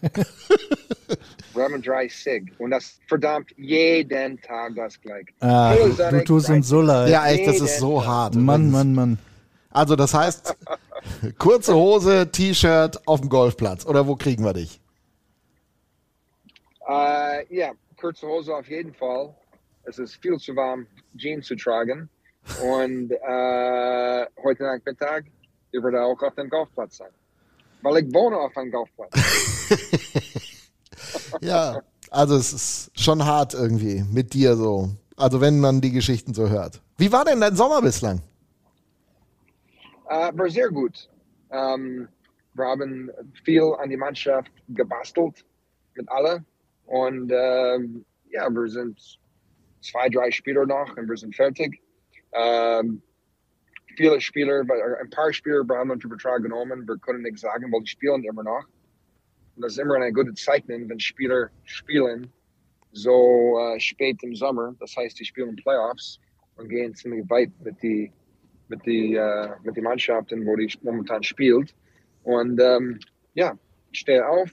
[1.55, 2.51] Wir haben drei Sig.
[2.59, 5.27] Und das verdammt jeden Tag das gleich.
[5.41, 7.11] Ah, du, du tust uns so leid.
[7.11, 8.35] Ja, echt, das ist so hart.
[8.35, 8.71] Mann.
[8.71, 9.19] Mann, Mann.
[9.75, 10.57] Also das heißt,
[11.39, 13.85] kurze Hose, T-Shirt auf dem Golfplatz.
[13.85, 14.81] Oder wo kriegen wir dich?
[16.89, 19.35] Äh, ja, kurze Hose auf jeden Fall.
[19.83, 20.87] Es ist viel zu warm,
[21.19, 22.09] Jeans zu tragen.
[22.63, 25.25] Und äh, heute Nachmittag,
[25.73, 27.11] ich werde auch auf dem Golfplatz sein.
[27.83, 29.13] Weil ich wohne auf einem Golfplatz.
[31.41, 34.91] Ja, also es ist schon hart irgendwie mit dir so.
[35.17, 36.81] Also wenn man die Geschichten so hört.
[36.97, 38.23] Wie war denn dein Sommer bislang?
[40.15, 41.11] Äh, war sehr gut.
[41.51, 42.09] Ähm,
[42.55, 43.11] wir haben
[43.45, 45.45] viel an die Mannschaft gebastelt
[45.97, 46.45] mit alle.
[46.87, 49.19] Und ähm, ja, wir sind
[49.81, 51.83] zwei, drei Spieler noch und wir sind fertig.
[52.33, 53.03] Ähm,
[53.97, 56.87] viele Spieler, äh, ein paar Spieler haben unter Vertrag genommen.
[56.87, 58.65] Wir können nicht sagen, weil die spielen immer noch.
[59.57, 62.33] Und das ist immer eine gute Zeichen, wenn Spieler spielen
[62.93, 64.77] so äh, spät im Sommer.
[64.79, 66.21] Das heißt, die spielen Playoffs
[66.55, 68.13] und gehen ziemlich weit mit die
[68.69, 71.75] mit die äh, mit die Mannschaften, wo die momentan spielt.
[72.23, 72.99] Und ähm,
[73.35, 73.57] ja,
[73.91, 74.51] ich stehe auf,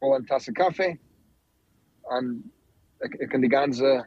[0.00, 0.98] hole eine Tasse Kaffee
[2.02, 2.50] und
[3.18, 4.04] ich, kann die ganze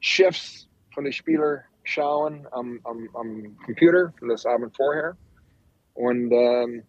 [0.00, 5.16] Shifts von den Spielern schauen am, am, am Computer von das Abend vorher
[5.94, 6.82] und ähm,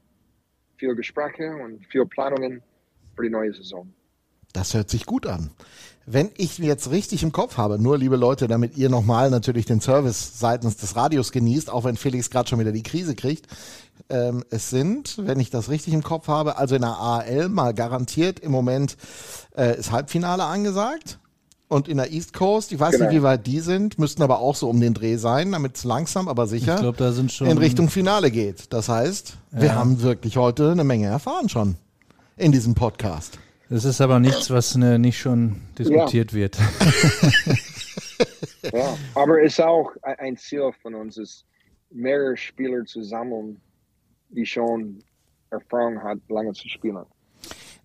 [0.77, 2.61] viel Gespräche und viel Planungen
[3.15, 3.93] für die neue Saison.
[4.53, 5.51] Das hört sich gut an.
[6.05, 9.81] Wenn ich jetzt richtig im Kopf habe, nur liebe Leute, damit ihr nochmal natürlich den
[9.81, 13.45] Service seitens des Radios genießt, auch wenn Felix gerade schon wieder die Krise kriegt.
[14.09, 17.73] Ähm, es sind, wenn ich das richtig im Kopf habe, also in der AL mal
[17.73, 18.97] garantiert im Moment
[19.55, 21.19] äh, ist Halbfinale angesagt.
[21.67, 23.05] Und in der East Coast, ich weiß Genau.
[23.05, 25.85] nicht, wie weit die sind, müssten aber auch so um den Dreh sein, damit es
[25.85, 27.47] langsam, aber sicher Ich glaube, da sind schon.
[27.47, 28.73] in Richtung Finale geht.
[28.73, 31.75] Das heißt, wir haben wirklich heute eine Menge erfahren schon
[32.35, 33.37] in diesem Podcast.
[33.71, 36.57] Das ist aber nichts, was ne, nicht schon diskutiert wird.
[38.73, 41.45] Ja, aber es ist auch ein- Ziel von uns, ist
[41.89, 43.59] mehrere Spieler zu sammeln,
[44.29, 45.03] die schon
[45.49, 47.03] Erfahrung hat, lange zu spielen.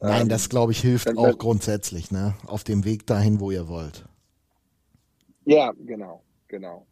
[0.01, 2.35] Nein, das glaube ich hilft dann- auch dann- grundsätzlich, ne?
[2.46, 4.05] Auf dem Weg dahin, wo ihr wollt.
[5.46, 6.87] Ja, genau, genau.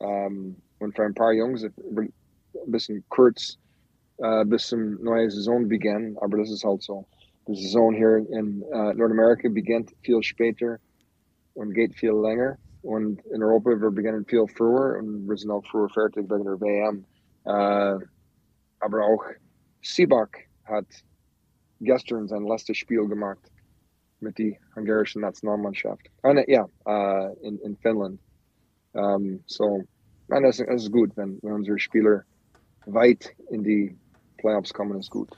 [0.00, 2.12] Ähm, und für ein paar Jungs ein
[2.66, 3.56] bisschen kurz
[4.18, 7.06] äh, bis zum neue Saison beginnen, aber das ist halt so.
[7.48, 10.78] Die Saison hier in äh, Nordamerika beginnt viel später
[11.54, 12.56] und geht viel länger.
[12.82, 16.60] Und in Europa, wir beginnen viel früher und wir sind auch früher fertig wegen der
[16.60, 17.04] WM.
[17.44, 18.04] Äh,
[18.80, 19.24] aber auch
[19.82, 20.86] Sibak hat
[21.80, 23.50] gestern sein letztes Spiel gemacht
[24.20, 26.08] mit der ungarischen Nationalmannschaft.
[26.22, 28.20] Ah, ne, ja, äh, in, in Finnland.
[28.94, 29.82] Ähm, so,
[30.28, 32.24] nein, das ist gut, wenn, wenn unsere Spieler
[32.86, 33.96] weit in die
[34.36, 35.28] Playoffs kommen, ist gut.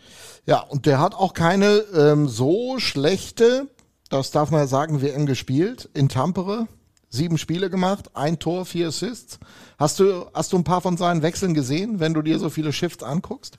[0.46, 3.68] Ja, und der hat auch keine ähm, so schlechte,
[4.10, 6.68] das darf man ja sagen, WM gespielt in Tampere.
[7.10, 9.38] Sieben Spiele gemacht, ein Tor, vier Assists.
[9.78, 12.72] Hast du, hast du ein paar von seinen Wechseln gesehen, wenn du dir so viele
[12.72, 13.58] Shifts anguckst?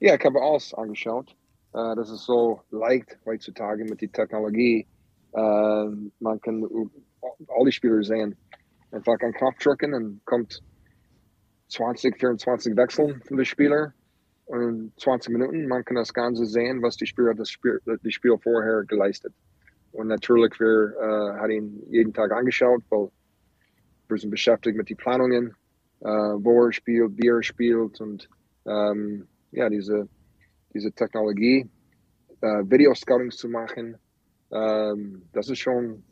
[0.00, 1.34] Ja, ich habe alles angeschaut.
[1.74, 4.86] Äh, das ist so leicht heutzutage mit der Technologie.
[5.32, 5.38] Äh,
[6.20, 6.88] man kann u-
[7.48, 8.36] all die Spieler sehen.
[8.90, 10.62] Einfach einen Knopf drücken und kommt
[11.68, 13.92] 20, 24 Wechseln von den Spieler.
[14.46, 17.98] Und in 20 Minuten, man kann das Ganze sehen, was die Spieler das Spiel, das
[18.12, 19.34] Spiel vorher geleistet.
[19.92, 23.10] Und natürlich, wir äh, haben ihn jeden Tag angeschaut, weil
[24.08, 25.54] wir sind beschäftigt mit den Planungen,
[26.00, 28.28] äh, wo er spielt, wie er spielt und
[28.66, 30.08] ähm, ja, diese,
[30.72, 31.68] diese Technologie,
[32.40, 33.96] äh, Video-Scouting zu machen,
[34.50, 36.02] ähm, das ist schon,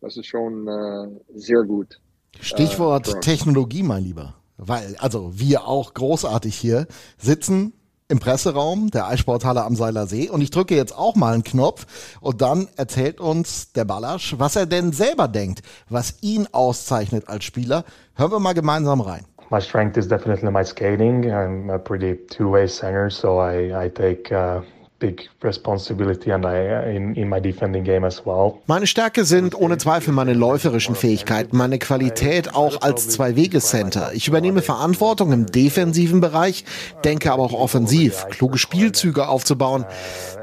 [0.00, 2.00] das ist schon äh, sehr gut.
[2.40, 3.20] Stichwort Äh.
[3.20, 4.41] Technologie, mein Lieber.
[4.64, 6.86] Weil, also wir auch großartig hier
[7.18, 7.72] sitzen
[8.08, 11.86] im Presseraum der Eissporthalle am Seiler See und ich drücke jetzt auch mal einen Knopf
[12.20, 17.44] und dann erzählt uns der Ballasch, was er denn selber denkt, was ihn auszeichnet als
[17.44, 17.84] Spieler.
[18.14, 19.24] Hören wir mal gemeinsam rein.
[19.50, 21.24] My strength is definitely my skating.
[21.24, 24.62] I'm a pretty two-way singer, so I, I take uh,
[25.02, 28.54] big responsibility and I in, in my defending game as well.
[28.68, 34.12] Meine Stärke sind ohne Zweifel meine läuferischen Fähigkeiten, meine Qualität auch als Zwei-Wege-Center.
[34.14, 36.64] Ich übernehme Verantwortung im defensiven Bereich,
[37.04, 39.84] denke aber auch offensiv, kluge Spielzüge aufzubauen.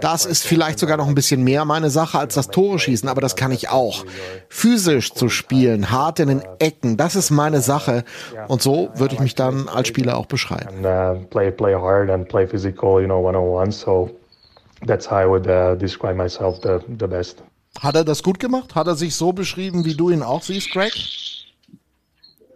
[0.01, 3.21] Das ist vielleicht sogar noch ein bisschen mehr meine Sache als das Tore schießen, aber
[3.21, 4.05] das kann ich auch.
[4.49, 8.03] Physisch zu spielen, hart in den Ecken, das ist meine Sache.
[8.49, 10.83] Und so würde ich mich dann als Spieler auch beschreiben.
[10.83, 13.71] And uh, play play hard and play physical, you know, one on one.
[13.71, 14.09] So
[14.85, 17.43] that's how I would uh, describe myself the the best.
[17.79, 18.75] Hat er das gut gemacht?
[18.75, 20.91] Hat er sich so beschrieben, wie du ihn auch siehst, Greg?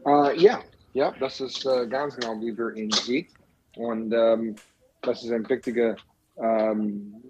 [0.05, 0.59] Äh, ja,
[0.93, 3.27] ja, das ist äh, ganz genau, wie wir ihn sehen.
[3.75, 4.55] Und ähm,
[5.01, 5.95] das ist ein wichtiger
[6.37, 7.23] ähm,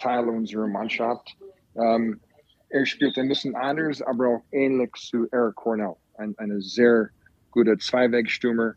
[0.00, 1.36] Teil unserer Mannschaft.
[1.76, 2.20] Ähm,
[2.68, 5.94] er spielt ein bisschen anders, aber auch ähnlich zu Eric Cornell.
[6.16, 7.10] Ein, eine sehr
[7.50, 8.74] gute Zweiwegstürmer,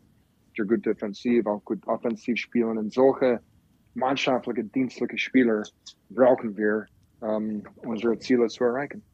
[0.56, 2.78] der gut defensiv, auch gut offensiv spielen.
[2.78, 3.40] Und solche
[3.94, 5.62] mannschaftliche, dienstliche Spieler
[6.08, 6.86] brauchen wir,
[7.20, 9.04] um unsere Ziele zu erreichen.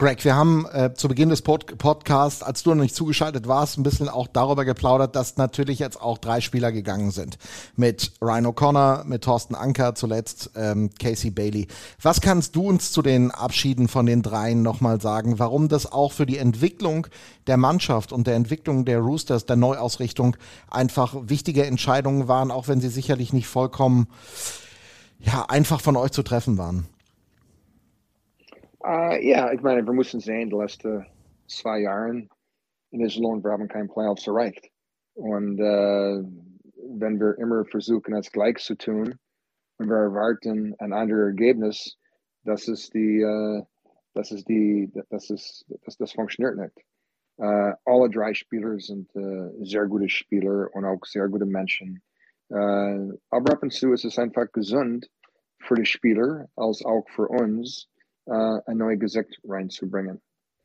[0.00, 3.78] Greg, wir haben äh, zu Beginn des Pod Podcasts, als du noch nicht zugeschaltet warst,
[3.78, 7.36] ein bisschen auch darüber geplaudert, dass natürlich jetzt auch drei Spieler gegangen sind.
[7.74, 11.66] Mit Ryan O'Connor, mit Thorsten Anker, zuletzt ähm, Casey Bailey.
[12.00, 15.40] Was kannst du uns zu den Abschieden von den dreien nochmal sagen?
[15.40, 17.08] Warum das auch für die Entwicklung
[17.48, 20.36] der Mannschaft und der Entwicklung der Roosters, der Neuausrichtung
[20.70, 24.06] einfach wichtige Entscheidungen waren, auch wenn sie sicherlich nicht vollkommen
[25.18, 26.86] ja, einfach von euch zu treffen waren?
[28.80, 31.04] Uh, ja, ich meine, wir müssen sehen, die letzten
[31.48, 32.28] zwei Jahre
[32.90, 34.70] in Iserlohn, wir haben keine Playoffs erreicht.
[35.14, 36.22] Und uh,
[36.98, 39.18] wenn wir immer versuchen, es gleich zu tun
[39.78, 41.98] und wir erwarten ein anderes Ergebnis,
[42.44, 43.64] das ist die, uh,
[44.14, 46.86] das ist die, das ist, das, das funktioniert nicht.
[47.38, 49.10] Uh, alle drei Spieler sind
[49.60, 52.02] sehr gute Spieler und auch sehr gute Menschen.
[52.50, 55.10] Aber ab und zu ist es einfach gesund
[55.60, 57.97] für die Spieler als auch für uns, äh,
[58.30, 60.20] ein neues Gesicht reinzubringen.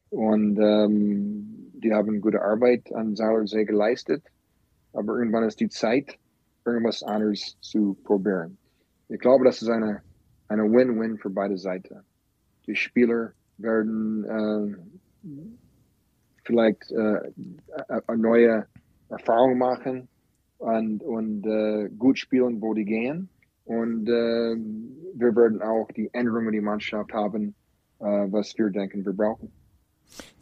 [0.10, 4.24] Und ähm, die haben gute Arbeit an Seilersee geleistet,
[4.94, 6.18] aber irgendwann ist die Zeit,
[6.66, 8.58] irgendwas anderes zu probieren.
[9.10, 10.02] Ich glaube, das ist eine
[10.54, 12.04] eine Win-Win für beide Seiten.
[12.68, 15.30] Die Spieler werden äh,
[16.44, 17.32] vielleicht äh,
[18.08, 18.68] eine neue
[19.10, 20.08] Erfahrung machen
[20.58, 23.30] und, und äh, gut spielen, wo die gehen.
[23.66, 24.56] Und äh,
[25.16, 27.56] wir werden auch die Änderungen die Mannschaft haben,
[28.00, 29.52] äh, was wir denken, wir brauchen.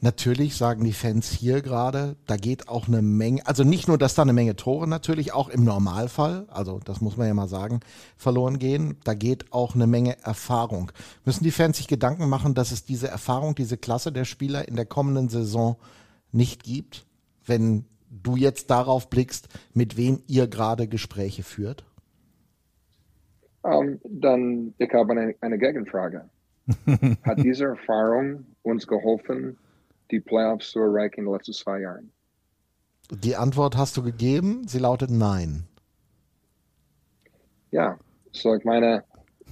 [0.01, 4.15] Natürlich sagen die Fans hier gerade, da geht auch eine Menge, also nicht nur, dass
[4.15, 7.81] da eine Menge Tore natürlich auch im Normalfall, also das muss man ja mal sagen,
[8.17, 10.91] verloren gehen, da geht auch eine Menge Erfahrung.
[11.23, 14.75] Müssen die Fans sich Gedanken machen, dass es diese Erfahrung, diese Klasse der Spieler in
[14.75, 15.77] der kommenden Saison
[16.31, 17.05] nicht gibt,
[17.45, 21.85] wenn du jetzt darauf blickst, mit wem ihr gerade Gespräche führt?
[23.63, 26.29] Um, dann, ich habe eine, eine Gegenfrage.
[27.23, 29.57] Hat diese Erfahrung uns geholfen,
[30.09, 32.11] die Playoffs zu erreichen in den letzten zwei Jahren?
[33.11, 35.67] Die Antwort hast du gegeben, sie lautet nein.
[37.71, 37.97] Ja,
[38.31, 39.03] so ich meine,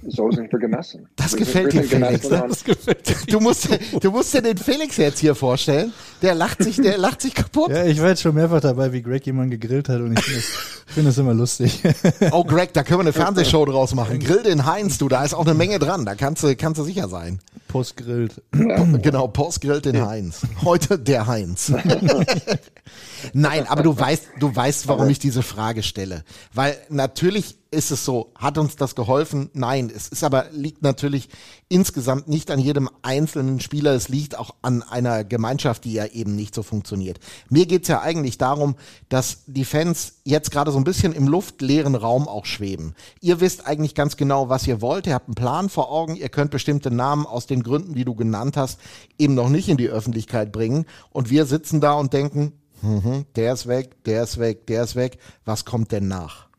[0.08, 1.08] so sind wir gemessen.
[1.16, 2.28] Das wir gefällt dir, Felix.
[2.28, 2.44] Ne?
[2.48, 3.32] Das gefällt.
[3.32, 3.68] Du, musst,
[4.00, 5.92] du musst dir den Felix jetzt hier vorstellen.
[6.22, 7.70] Der lacht sich, der lacht sich kaputt.
[7.70, 10.40] Ja, ich war jetzt schon mehrfach dabei, wie Greg jemanden gegrillt hat und ich finde
[10.40, 11.82] das, find das immer lustig.
[12.32, 14.18] Oh, Greg, da können wir eine Fernsehshow draus machen.
[14.18, 16.04] Grill den Heinz, du, da ist auch eine Menge dran.
[16.04, 17.40] Da kannst du, kannst du sicher sein.
[17.68, 18.42] Postgrillt.
[19.02, 20.42] Genau, Postgrillt den Heinz.
[20.64, 21.72] Heute der Heinz.
[23.32, 26.24] Nein, aber du weißt, du weißt, warum ich diese Frage stelle.
[26.52, 29.48] Weil natürlich ist es so, hat uns das geholfen?
[29.52, 31.28] Nein, es ist aber, liegt natürlich
[31.68, 36.34] insgesamt nicht an jedem einzelnen Spieler, es liegt auch an einer Gemeinschaft, die ja eben
[36.34, 37.20] nicht so funktioniert.
[37.48, 38.74] Mir geht's ja eigentlich darum,
[39.08, 42.94] dass die Fans jetzt gerade so ein bisschen im luftleeren Raum auch schweben.
[43.20, 46.28] Ihr wisst eigentlich ganz genau, was ihr wollt, ihr habt einen Plan vor Augen, ihr
[46.28, 48.80] könnt bestimmte Namen aus den Gründen, die du genannt hast,
[49.16, 52.52] eben noch nicht in die Öffentlichkeit bringen und wir sitzen da und denken,
[52.82, 56.49] mhm, der ist weg, der ist weg, der ist weg, was kommt denn nach?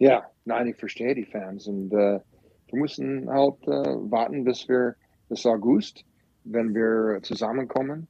[0.00, 2.20] Ja, nein, ich verstehe die Fans und äh,
[2.68, 4.96] wir müssen halt äh, warten, bis wir
[5.28, 6.06] bis August,
[6.44, 8.08] wenn wir zusammenkommen.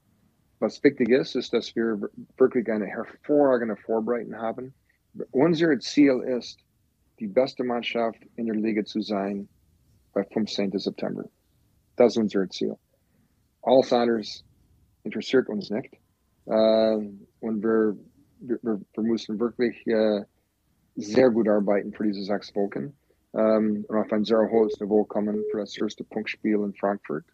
[0.60, 4.72] Was wichtig ist, ist, dass wir wirklich eine hervorragende Vorbereitung haben.
[5.32, 6.60] Unser Ziel ist,
[7.18, 9.48] die beste Mannschaft in der Liga zu sein
[10.12, 10.70] bei 15.
[10.78, 11.24] September.
[11.96, 12.76] Das ist unser Ziel.
[13.62, 14.44] Alles anderes
[15.02, 15.92] interessiert uns nicht.
[16.46, 17.96] Äh, und wir,
[18.38, 20.22] wir, wir müssen wirklich äh,
[20.96, 22.92] sehr gut arbeiten für diese sechs Wochen
[23.34, 27.24] ähm, und auf ein sehr hohes Niveau kommen für das erste Punktspiel in Frankfurt.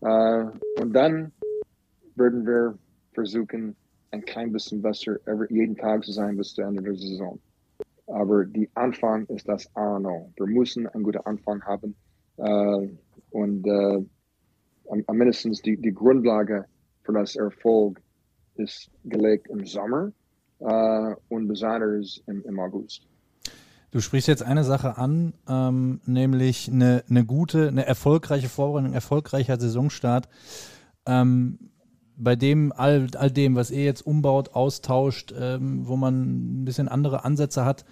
[0.00, 0.44] Äh,
[0.80, 1.32] und dann
[2.16, 2.78] würden wir
[3.14, 3.76] versuchen,
[4.10, 5.16] ein klein bisschen besser
[5.50, 7.38] jeden Tag zu sein bis zum Ende der Saison.
[8.06, 10.32] Aber die Anfang ist das A und O.
[10.36, 11.94] Wir müssen einen guten Anfang haben
[12.38, 12.88] äh,
[13.30, 14.02] und äh,
[14.90, 16.64] am, am mindestens die, die Grundlage
[17.02, 18.00] für das Erfolg
[18.56, 20.12] ist gelegt im Sommer
[20.60, 23.02] äh, und besonders im, im August.
[23.90, 28.94] Du sprichst jetzt eine Sache an, ähm, nämlich eine, eine gute, eine erfolgreiche Vorbereitung, ein
[28.94, 30.28] erfolgreicher Saisonstart.
[31.06, 31.70] Ähm,
[32.18, 36.88] bei dem, all, all dem, was ihr jetzt umbaut, austauscht, ähm, wo man ein bisschen
[36.88, 37.86] andere Ansätze hat,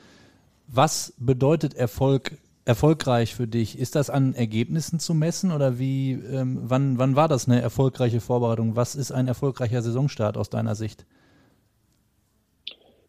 [0.67, 3.79] was bedeutet Erfolg, erfolgreich für dich?
[3.79, 8.21] Ist das an Ergebnissen zu messen oder wie, ähm, wann, wann war das eine erfolgreiche
[8.21, 8.77] Vorbereitung?
[8.77, 11.07] Was ist ein erfolgreicher Saisonstart aus deiner Sicht?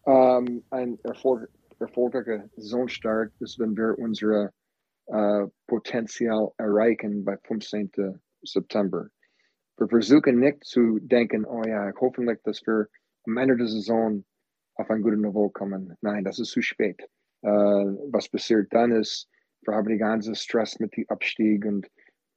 [0.08, 4.54] Ähm, ein Erfolg, erfolgreicher Saisonstart ist, wenn wir unsere
[5.08, 7.92] äh, Potenzial erreichen bei 15.
[8.42, 9.08] September.
[9.78, 12.88] Wir versuchen nicht zu denken, oh ja, hoffentlich, dass wir
[13.26, 14.24] am Ende der Saison
[14.76, 15.94] auf ein gutes Niveau kommen.
[16.00, 17.02] Nein, das ist zu spät.
[17.42, 19.28] Äh, was passiert dann ist,
[19.64, 21.86] wir haben die ganze Stress mit dem Abstieg und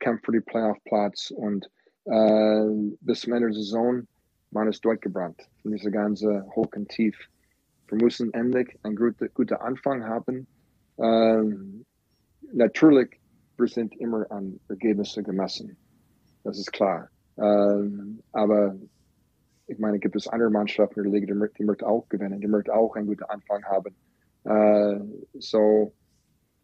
[0.01, 1.71] Kampf für den Playoff-Platz und
[2.07, 2.65] äh,
[3.01, 4.09] bis zum Ende der Saison,
[4.51, 7.17] man ist durchgebrannt von dieser ganze Hoch und Tief.
[7.91, 10.47] Wir müssen endlich einen guten, guten Anfang haben.
[10.97, 11.43] Äh,
[12.53, 13.21] natürlich,
[13.57, 15.77] wir sind immer an Ergebnisse gemessen.
[16.45, 17.11] Das ist klar.
[17.37, 18.77] Ähm, aber
[19.67, 22.47] ich meine, gibt es andere Mannschaften in der Liga, die, die möchten auch gewinnen, die
[22.47, 23.95] möchten auch einen guten Anfang haben.
[24.45, 25.01] Äh,
[25.39, 25.93] so,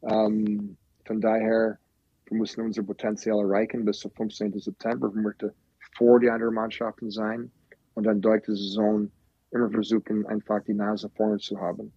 [0.02, 1.78] ähm, von daher,
[2.26, 4.58] wir müssen unser Potenzial erreichen bis zum 15.
[4.58, 5.12] September.
[5.14, 5.50] Wir möchten
[5.96, 7.50] vor die anderen Mannschaften sein
[7.94, 9.10] und dann durch die Saison
[9.56, 11.92] immer versuchen, einfach die Nase vorne zu haben.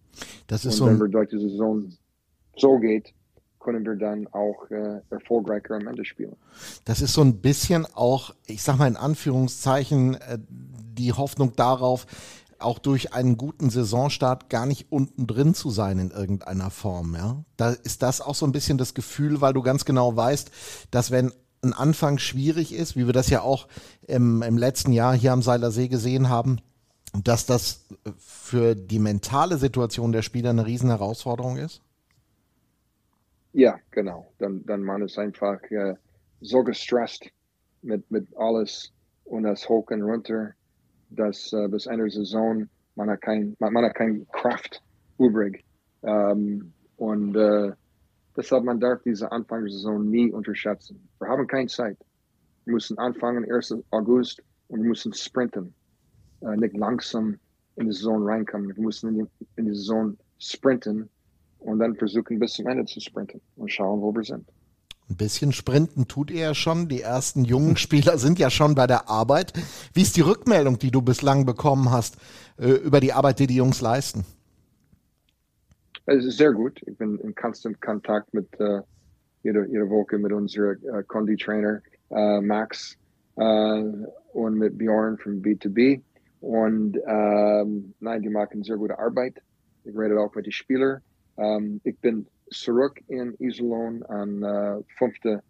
[0.46, 1.92] Das ist und so wenn wir durch die Saison
[2.56, 3.12] so geht,
[3.60, 6.34] können wir dann auch äh, erfolgreicher am Ende spielen.
[6.86, 12.06] das ist so ein bisschen auch, ich sag mal in Anführungszeichen, äh, die Hoffnung darauf,
[12.58, 17.44] auch durch einen guten Saisonstart gar nicht unten drin zu sein in irgendeiner Form, ja.
[17.56, 20.50] Da ist das auch so ein bisschen das Gefühl, weil du ganz genau weißt,
[20.90, 23.68] dass wenn ein Anfang schwierig ist, wie wir das ja auch
[24.06, 26.58] im, im letzten Jahr hier am Seiler See gesehen haben,
[27.12, 27.84] dass das
[28.18, 31.82] für die mentale Situation der Spieler eine riesen Herausforderung ist?
[33.52, 34.32] Ja, genau.
[34.38, 35.94] Dann, dann man ist einfach äh,
[36.40, 37.30] so gestresst
[37.82, 38.92] mit, mit alles
[39.24, 40.52] und das hoch und runter,
[41.10, 44.82] dass äh, bis Ende der Saison man hat kein, man, man hat kein Kraft
[45.18, 45.64] übrig.
[46.02, 47.72] Ähm, und äh,
[48.36, 51.08] deshalb man darf diese Anfang der Saison nie unterschätzen.
[51.18, 51.98] Wir haben keine Zeit.
[52.64, 53.74] Wir müssen anfangen 1.
[53.90, 55.74] August und wir müssen sprinten.
[56.42, 57.38] Äh, nicht langsam
[57.76, 58.74] in die Saison reinkommen.
[58.74, 61.08] Wir müssen in die, in die Saison sprinten
[61.58, 64.46] und dann versuchen bis zum Ende zu sprinten und schauen, wo wir sind.
[65.08, 66.88] Ein bisschen sprinten tut ihr ja schon.
[66.88, 69.52] Die ersten jungen Spieler sind ja schon bei der Arbeit.
[69.92, 72.16] Wie ist die Rückmeldung, die du bislang bekommen hast
[72.58, 74.24] äh, über die Arbeit, die die Jungs leisten?
[76.06, 76.80] Es ist sehr gut.
[76.86, 78.80] Ich bin in konstant Kontakt mit äh,
[79.42, 82.96] jeder, jeder Woche mit unserem äh, Condi-Trainer äh, Max
[83.36, 83.82] äh,
[84.32, 86.00] und mit Bjorn von B2B.
[86.40, 89.42] Und ähm, nein, die machen sehr gute Arbeit.
[89.84, 91.02] Ich rede auch mit den Spielern.
[91.36, 95.42] Ähm, ich bin zurück in Iserlohn am äh, 5.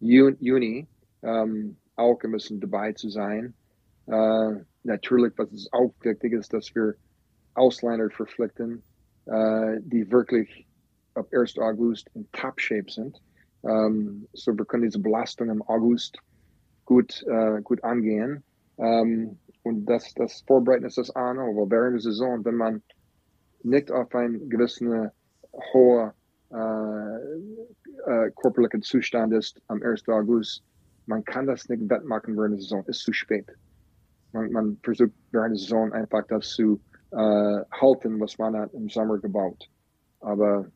[0.00, 0.88] Ju- Juni,
[1.22, 3.54] ähm, auch ein bisschen dabei zu sein.
[4.06, 4.52] Äh,
[4.84, 6.94] natürlich, was es auch wichtig ist, dass wir
[7.54, 8.82] Ausländer verpflichten,
[9.26, 10.66] äh, die wirklich
[11.14, 11.58] ab 1.
[11.58, 13.18] August in Top-Shape sind.
[13.64, 16.18] Ähm, so wir können diese Belastung im August
[16.84, 18.44] gut, äh, gut angehen.
[18.78, 22.54] Ähm, und das, das Vorbereiten ist das A und O, weil während der Saison, wenn
[22.54, 22.82] man
[23.64, 25.10] nicht auf einen gewissen
[25.72, 26.12] hohen
[26.52, 27.16] äh,
[28.06, 30.08] äh, körperlichen Zustand ist am 1.
[30.08, 30.62] August,
[31.06, 33.46] man kann das nicht wettmachen während der Saison, ist zu spät.
[34.30, 37.16] Man, man versucht während der Saison einfach das zu äh,
[37.72, 39.68] halten, was man hat im Sommer gebaut.
[40.20, 40.70] Aber,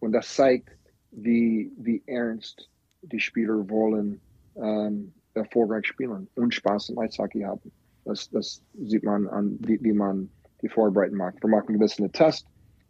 [0.00, 0.70] und das zeigt,
[1.10, 2.70] wie, wie ernst
[3.02, 4.18] die Spieler wollen
[4.56, 7.70] ähm, erfolgreich spielen und Spaß im Eishockey haben.
[8.04, 10.28] Das, das sieht man an, wie, wie man
[10.62, 11.42] die Vorbereitung macht.
[11.42, 12.46] Wir machen gewisse Tests.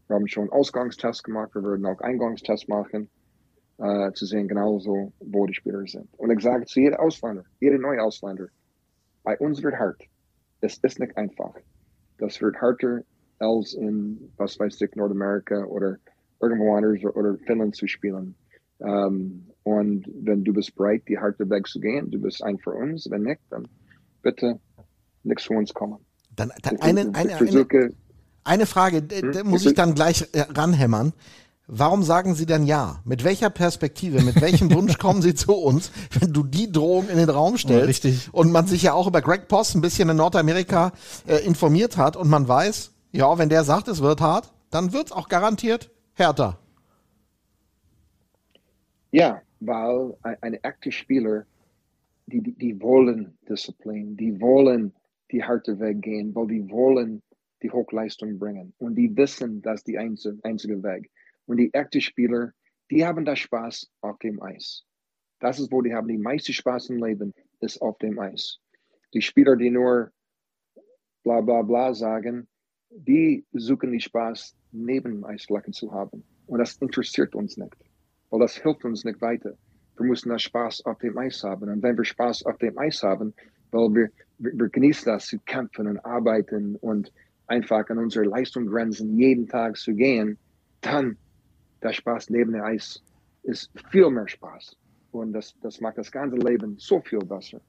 [0.06, 1.54] Wir haben schon Ausgangstests gemacht.
[1.54, 3.08] Wir würden auch Eingangstests machen,
[3.78, 6.08] äh, zu sehen genauso, wo die Spieler sind.
[6.18, 8.48] Und ich sage zu jedem Ausländer, jeder neue Ausländer,
[9.22, 10.02] bei uns wird hart.
[10.60, 11.54] Es ist nicht einfach.
[12.18, 13.02] Das wird härter
[13.38, 15.96] als in, was weiß ich, Nordamerika oder
[16.40, 18.34] irgendwo anders oder, Finnland zu spielen.
[18.80, 22.72] Ähm, und wenn du bist bereit, die harte Weg zu gehen, du bist ein für
[22.72, 23.10] uns.
[23.10, 23.66] Wenn nicht, dann
[24.22, 24.60] bitte
[25.24, 25.98] nichts zu uns kommen.
[26.34, 27.90] Dann, dann eine, eine, eine,
[28.44, 29.46] eine Frage, Hm?
[29.48, 31.12] muss ich dann gleich äh, ranhämmern.
[31.66, 33.00] Warum sagen Sie denn ja?
[33.04, 37.16] Mit welcher Perspektive, mit welchem Wunsch kommen Sie zu uns, wenn du die Drohung in
[37.16, 38.28] den Raum stellst richtig.
[38.32, 40.92] und man sich ja auch über Greg Post ein bisschen in Nordamerika
[41.26, 45.06] äh, informiert hat und man weiß, ja, wenn der sagt, es wird hart, dann wird
[45.06, 46.58] es auch garantiert härter.
[49.12, 51.44] Ja, weil ein, ein Spieler,
[52.26, 54.92] die, die, die wollen Disziplin, die wollen
[55.34, 57.22] die harte Weg gehen, weil die wollen
[57.62, 58.74] die Hochleistung bringen.
[58.78, 61.10] Und die wissen, das ist die einzige, einzige Weg.
[61.46, 62.52] Und die echten Spieler,
[62.90, 64.84] die haben da Spaß auf dem Eis.
[65.40, 68.58] Das ist, wo die haben die meiste Spaß im Leben, ist auf dem Eis.
[69.12, 70.10] Die Spieler, die nur
[71.22, 72.48] bla bla bla sagen,
[72.90, 76.24] die suchen die Spaß neben dem Eisflächen zu haben.
[76.46, 77.74] Und das interessiert uns nicht
[78.34, 79.56] weil das hilft uns nicht weiter.
[79.96, 81.68] Wir müssen da Spaß auf dem Eis haben.
[81.68, 83.32] Und wenn wir Spaß auf dem Eis haben,
[83.70, 87.12] weil wir, wir, genießen das zu kämpfen und arbeiten und
[87.46, 90.38] einfach an unsere Leistungsgrenzen jeden Tag zu gehen,
[90.80, 91.16] dann
[91.82, 93.02] der Spaß neben dem Eis
[93.42, 94.76] ist viel mehr Spaß.
[95.12, 97.60] Und das, das macht das ganze Leben so viel besser.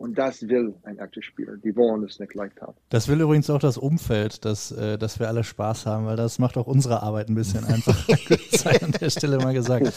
[0.00, 1.58] Und das will ein echter Spieler.
[1.58, 2.72] Die wollen es nicht leicht haben.
[2.88, 6.38] Das will übrigens auch das Umfeld, dass, äh, dass wir alle Spaß haben, weil das
[6.38, 8.16] macht auch unsere Arbeit ein bisschen einfacher.
[8.50, 9.92] sei an der Stelle mal gesagt.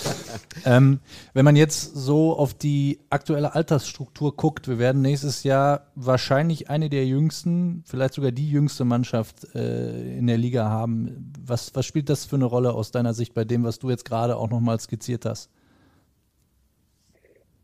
[0.65, 0.99] Ähm,
[1.33, 6.89] wenn man jetzt so auf die aktuelle Altersstruktur guckt, wir werden nächstes Jahr wahrscheinlich eine
[6.89, 11.31] der jüngsten, vielleicht sogar die jüngste Mannschaft äh, in der Liga haben.
[11.45, 14.03] Was, was spielt das für eine Rolle aus deiner Sicht bei dem, was du jetzt
[14.03, 15.49] gerade auch nochmal skizziert hast?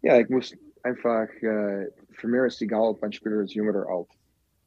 [0.02, 3.88] Ja, ich muss einfach, äh, für mich ist egal, ob ein Spieler ist jung oder
[3.88, 4.07] alt.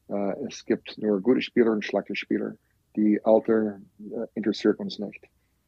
[0.08, 2.54] Äh, es gibt nur gute Spieler und schlechte Spieler.
[2.96, 5.24] Die Alter äh, interessiert uns nicht.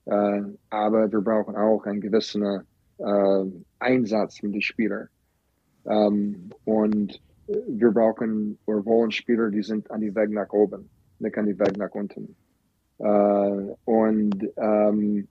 [0.06, 2.42] Äh, aber wir brauchen auch einen gewissen
[2.98, 3.44] äh,
[3.78, 5.08] Einsatz von den Spielern.
[5.86, 11.36] Ähm, und wir brauchen, wir wollen Spieler, die sind an die Weg nach oben, nicht
[11.36, 12.34] an die Weg nach unten.
[12.98, 15.28] Äh, und ähm,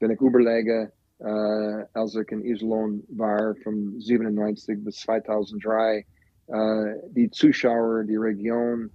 [0.00, 6.04] wenn ich überlege, äh, als ich in Iserlohn war, von 97 bis 2003,
[6.46, 8.90] äh, die Zuschauer, die Region,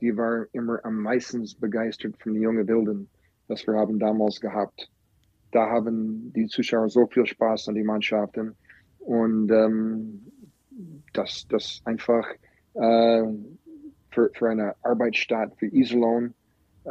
[0.00, 3.08] die war immer am meisten begeistert von den jungen Wilden,
[3.48, 4.90] das wir haben damals gehabt.
[5.52, 8.54] Da haben die Zuschauer so viel Spaß an die Mannschaften
[8.98, 10.26] und ähm,
[11.12, 12.26] das, das einfach
[12.74, 13.22] äh,
[14.10, 16.34] für, für eine Arbeitsstadt für Iserlohn,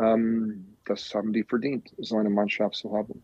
[0.01, 3.21] ähm, das haben die verdient, so eine Mannschaft zu haben.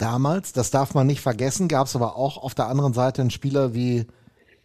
[0.00, 3.30] Damals, das darf man nicht vergessen, gab es aber auch auf der anderen Seite einen
[3.30, 4.06] Spieler wie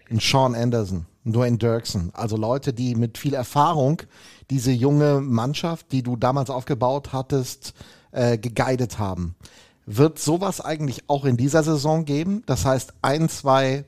[0.09, 2.09] einen Sean Anderson, einen Dwayne Dirksen.
[2.13, 4.01] Also Leute, die mit viel Erfahrung
[4.49, 7.73] diese junge Mannschaft, die du damals aufgebaut hattest,
[8.11, 9.35] äh, geguidet haben.
[9.85, 12.43] Wird sowas eigentlich auch in dieser Saison geben?
[12.45, 13.83] Das heißt, ein, zwei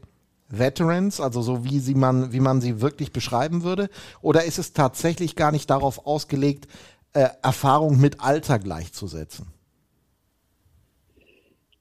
[0.49, 3.89] Veterans, also so wie sie man, wie man sie wirklich beschreiben würde?
[4.21, 6.67] Oder ist es tatsächlich gar nicht darauf ausgelegt,
[7.13, 9.56] äh, Erfahrung mit Alter gleichzusetzen?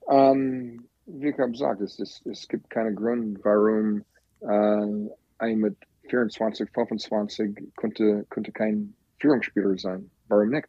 [0.08, 4.04] Ähm, wie ich gesagt, es, es, es gibt keinen Grund, warum
[4.40, 5.76] äh, ein mit
[6.08, 10.10] 24, 25 könnte, könnte kein Führungsspieler sein.
[10.28, 10.68] Warum nicht?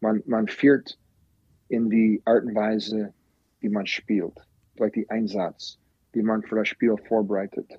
[0.00, 0.98] Man, man führt
[1.68, 3.12] in die Art und Weise,
[3.60, 4.34] wie man spielt,
[4.74, 5.78] vielleicht die Einsatz,
[6.12, 7.70] wie man für das Spiel vorbereitet.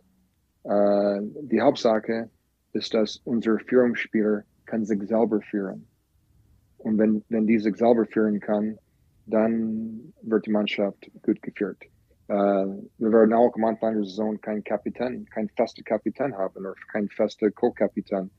[0.64, 2.30] Äh, die Hauptsache
[2.74, 5.88] ist, dass unser Führungsspieler kann sich selber führen.
[6.78, 8.78] Und wenn, wenn die sich selber führen kann,
[9.26, 11.84] dann wird die Mannschaft gut geführt.
[12.28, 16.74] Äh, wir werden auch am Anfang der Saison keinen Kapitän, keinen festen Kapitän haben oder
[16.92, 18.30] keinen festen Co-Kapitän.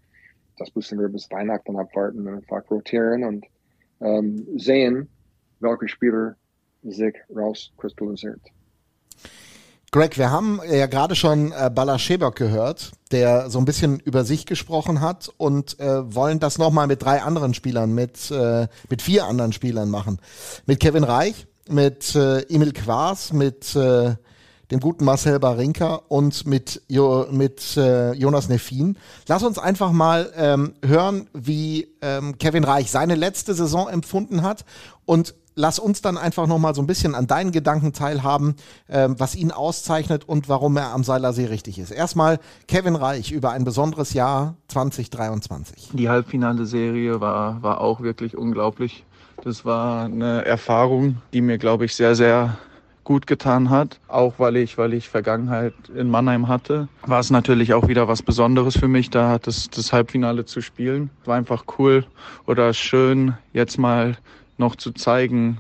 [0.59, 3.47] Das müssen wir bis Weihnachten abwarten und einfach rotieren und
[4.01, 5.09] ähm, sehen,
[5.61, 6.37] welcher Spieler
[6.83, 8.41] sich rauskristallisiert.
[9.93, 14.25] Greg, wir haben ja gerade schon äh, Bala Schebok gehört, der so ein bisschen über
[14.25, 19.01] sich gesprochen hat und äh, wollen das nochmal mit drei anderen Spielern, mit, äh, mit
[19.01, 20.19] vier anderen Spielern machen.
[20.67, 24.17] Mit Kevin Reich, mit äh, Emil Quas, mit äh,
[24.73, 28.99] dem guten Marcel Barinka und mit, jo, mit äh, Jonas Neffin.
[29.29, 34.65] Lass uns einfach mal ähm, hören, wie ähm, Kevin Reich seine letzte Saison empfunden hat
[35.05, 38.55] und lass uns dann einfach noch mal so ein bisschen an deinen Gedanken teilhaben,
[38.89, 41.91] ähm, was ihn auszeichnet und warum er am Seilersee richtig ist.
[41.91, 42.39] Erstmal
[42.69, 45.91] Kevin Reich über ein besonderes Jahr 2023.
[45.95, 49.05] Die Halbfinale-Serie war, war auch wirklich unglaublich.
[49.43, 52.59] Das war eine Erfahrung, die mir, glaube ich, sehr, sehr
[53.05, 54.01] gut getan hat.
[54.09, 58.23] Auch weil ich, weil ich Vergangenheit in Mannheim hatte, war es natürlich auch wieder was
[58.23, 61.11] Besonderes für mich, da das, das Halbfinale zu spielen.
[61.25, 62.05] War einfach cool
[62.47, 64.17] oder schön, jetzt mal
[64.59, 65.59] noch zu zeigen,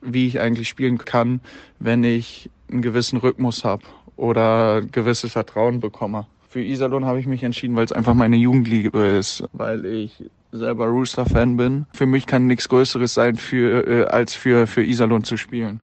[0.00, 1.40] wie ich eigentlich spielen kann,
[1.78, 3.82] wenn ich einen gewissen Rhythmus habe
[4.16, 6.26] oder gewisses Vertrauen bekomme.
[6.48, 10.86] Für Iserlohn habe ich mich entschieden, weil es einfach meine Jugendliebe ist, weil ich selber
[10.86, 11.86] Rooster-Fan bin.
[11.92, 15.80] Für mich kann nichts Größeres sein, für, äh, als für, für Iserlohn zu spielen.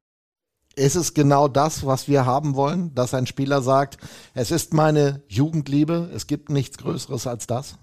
[0.75, 3.97] Ist es genau das, was wir haben wollen, dass ein Spieler sagt,
[4.33, 7.77] es ist meine Jugendliebe, es gibt nichts Größeres als das?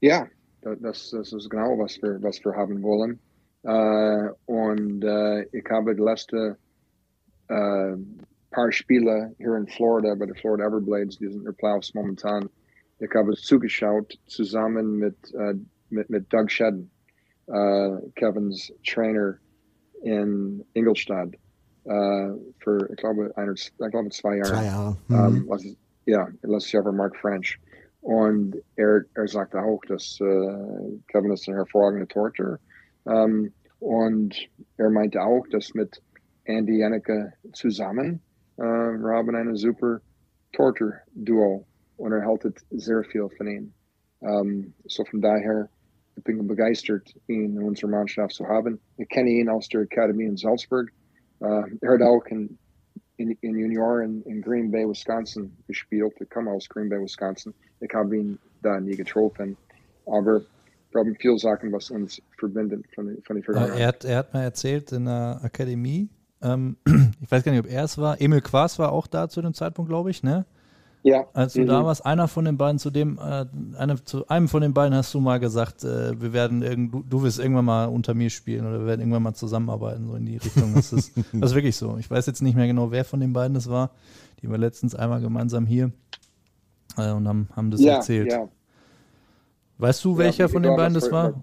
[0.00, 0.26] Ja,
[0.74, 3.18] das, das ist genau, was wir, was wir haben wollen.
[3.62, 6.56] Äh, und äh, ich habe die letzten
[7.48, 7.96] äh,
[8.50, 12.48] paar Spiele hier in Florida, bei den Florida Everblades, die sind in der Playoffs momentan,
[12.98, 15.54] ich habe zugeschaut zusammen mit, äh,
[15.90, 16.90] mit, mit Doug Shedden,
[17.48, 19.38] äh, Kevins Trainer
[20.02, 21.34] in Ingolstadt,
[21.84, 24.48] äh, für, ich glaube, ein, ich glaube zwei Jahre.
[24.48, 24.96] Zwei Jahre.
[25.08, 25.48] Mhm.
[25.48, 27.58] Um, ja, letztes Jahr war Mark French.
[28.06, 32.60] Und er, er sagte auch, dass äh, Kevin ist ein hervorragender Torhüter.
[33.04, 36.00] Ähm, und er meinte auch, dass mit
[36.44, 38.20] Andy Janneke zusammen
[38.58, 40.00] äh, haben eine super
[40.52, 43.72] Torhüter-Duo und er hält sehr viel von ihm.
[44.22, 45.68] Ähm, so von daher
[46.22, 48.78] bin ich begeistert, ihn in unserer Mannschaft zu haben.
[48.98, 50.92] Ich kenne ihn aus der Akademie in Salzburg.
[51.40, 52.56] Äh, er hat auch in,
[53.16, 56.14] in, in Junior in, Green Bay, Wisconsin gespielt.
[56.20, 57.54] Ich komme aus Green Bay, Wisconsin.
[57.80, 59.56] Ich habe ihn da nie getroffen.
[60.06, 60.42] Aber
[60.92, 63.80] wir haben viele Sachen, was uns verbindet von, von der Vergangenheit.
[63.80, 66.08] Er hat, er hat mir erzählt in der Akademie,
[66.42, 66.76] ähm,
[67.20, 69.54] ich weiß gar nicht, ob er es war, Emil Quas war auch da zu dem
[69.54, 70.46] Zeitpunkt, glaube ich, ne?
[71.06, 71.28] Ja.
[71.34, 71.66] Als du mhm.
[71.66, 73.46] da warst, einer von den beiden, zu dem, äh,
[73.78, 77.04] eine, zu einem von den beiden hast du mal gesagt, äh, wir werden irgend, du,
[77.08, 80.26] du, wirst irgendwann mal unter mir spielen oder wir werden irgendwann mal zusammenarbeiten, so in
[80.26, 80.74] die Richtung.
[80.74, 81.96] Das ist, das ist wirklich so.
[81.98, 83.92] Ich weiß jetzt nicht mehr genau, wer von den beiden das war.
[84.42, 85.92] Die war letztens einmal gemeinsam hier
[86.98, 88.32] äh, und haben, haben das ja, erzählt.
[88.32, 88.48] Ja.
[89.78, 91.40] Weißt du, welcher ja, von den beiden das, das war?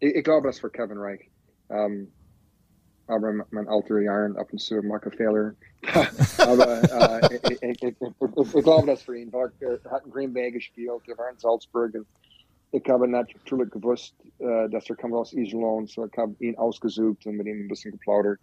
[0.00, 1.30] Ich, ich, glaube, das war Kevin Reich.
[1.68, 2.08] Um, ähm,
[3.10, 5.54] aber mein alter Jahren ab und zu mache Fehler.
[6.38, 9.32] aber äh, ich, ich, ich, ich, glaube das für ihn.
[9.32, 11.94] Er hat in Green Bay gespielt, er war in Salzburg.
[11.94, 12.06] Und
[12.72, 17.26] ich habe natürlich gewusst, äh, dass er kommt aus Iserlohn, so ich habe ihn ausgesucht
[17.26, 18.38] und mit ihm ein bisschen geplaudert.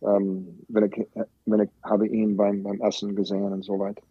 [0.00, 1.06] Und, ähm, wenn ich,
[1.46, 4.02] wenn ich habe ihn beim, beim Essen gesehen und so weiter.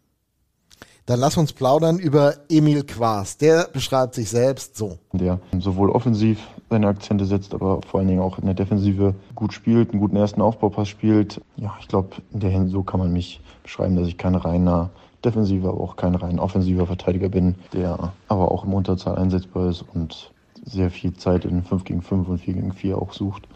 [1.06, 3.36] Dann lass uns plaudern über Emil Quas.
[3.36, 4.98] Der beschreibt sich selbst so.
[5.12, 6.38] Der sowohl offensiv
[6.72, 10.16] seine Akzente setzt, aber vor allen Dingen auch in der Defensive gut spielt, einen guten
[10.16, 11.40] ersten Aufbaupass spielt.
[11.56, 14.90] Ja, ich glaube, in der Hinsicht so kann man mich beschreiben, dass ich kein reiner
[15.24, 19.84] defensiver, aber auch kein rein offensiver Verteidiger bin, der aber auch im Unterzahl einsetzbar ist
[19.94, 20.32] und
[20.64, 23.46] sehr viel Zeit in 5 gegen 5 und 4 gegen 4 auch sucht,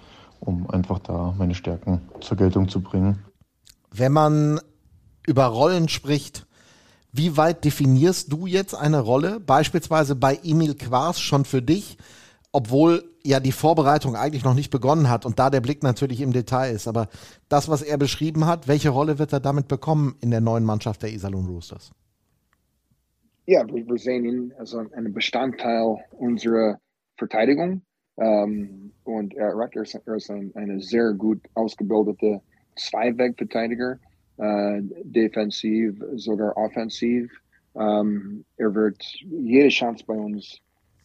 [0.41, 3.19] um einfach da meine Stärken zur Geltung zu bringen.
[3.91, 4.61] Wenn man
[5.27, 6.47] über Rollen spricht,
[7.13, 11.97] wie weit definierst du jetzt eine Rolle, beispielsweise bei Emil Quas schon für dich,
[12.57, 16.33] obwohl ja die Vorbereitung eigentlich noch nicht begonnen hat und da der Blick natürlich im
[16.33, 16.89] Detail ist.
[16.89, 17.09] Aber
[17.51, 21.03] das, was er beschrieben hat, welche Rolle wird er damit bekommen in der neuen Mannschaft
[21.03, 21.91] der Iserlohn Roosters?
[23.45, 26.79] Ja, wir sehen ihn als einen Bestandteil unserer
[27.19, 27.83] Verteidigung.
[28.17, 32.41] Ähm, und er, er ist ein, eine sehr gut ausgebildete
[32.77, 33.99] Zweiweg-Verteidiger
[34.39, 37.31] äh, defensiv, sogar offensiv.
[37.75, 40.63] Ähm, er wird jede Chance bei uns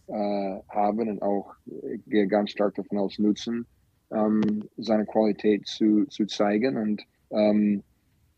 [0.07, 3.65] äh, haben und auch, ich gehe ganz stark davon aus, nutzen,
[4.11, 6.77] ähm, seine Qualität zu, zu zeigen.
[6.77, 7.83] Und, ähm,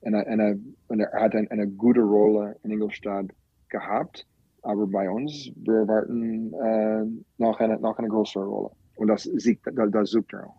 [0.03, 3.27] eine, eine, und er hat eine, eine gute Rolle in Ingolstadt
[3.69, 4.25] gehabt.
[4.61, 7.05] Aber bei uns, wir erwarten äh,
[7.37, 8.71] noch, eine, noch eine größere Rolle.
[8.95, 10.55] Und das, das, das sucht er auch.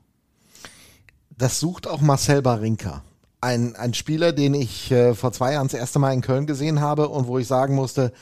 [1.37, 3.03] Das sucht auch Marcel Barinka
[3.45, 6.81] ein, ein Spieler, den ich äh, vor zwei Jahren das erste Mal in Köln gesehen
[6.81, 8.13] habe und wo ich sagen musste,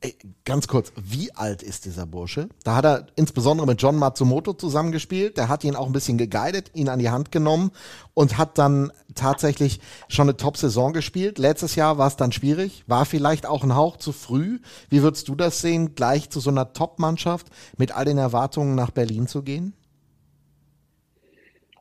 [0.00, 2.48] ey, ganz kurz, wie alt ist dieser Bursche?
[2.64, 5.36] Da hat er insbesondere mit John Matsumoto zusammengespielt.
[5.36, 7.70] Der hat ihn auch ein bisschen geguidet, ihn an die Hand genommen
[8.14, 11.38] und hat dann tatsächlich schon eine Top-Saison gespielt.
[11.38, 14.58] Letztes Jahr war es dann schwierig, war vielleicht auch ein Hauch zu früh.
[14.88, 18.90] Wie würdest du das sehen, gleich zu so einer Top-Mannschaft mit all den Erwartungen nach
[18.90, 19.74] Berlin zu gehen?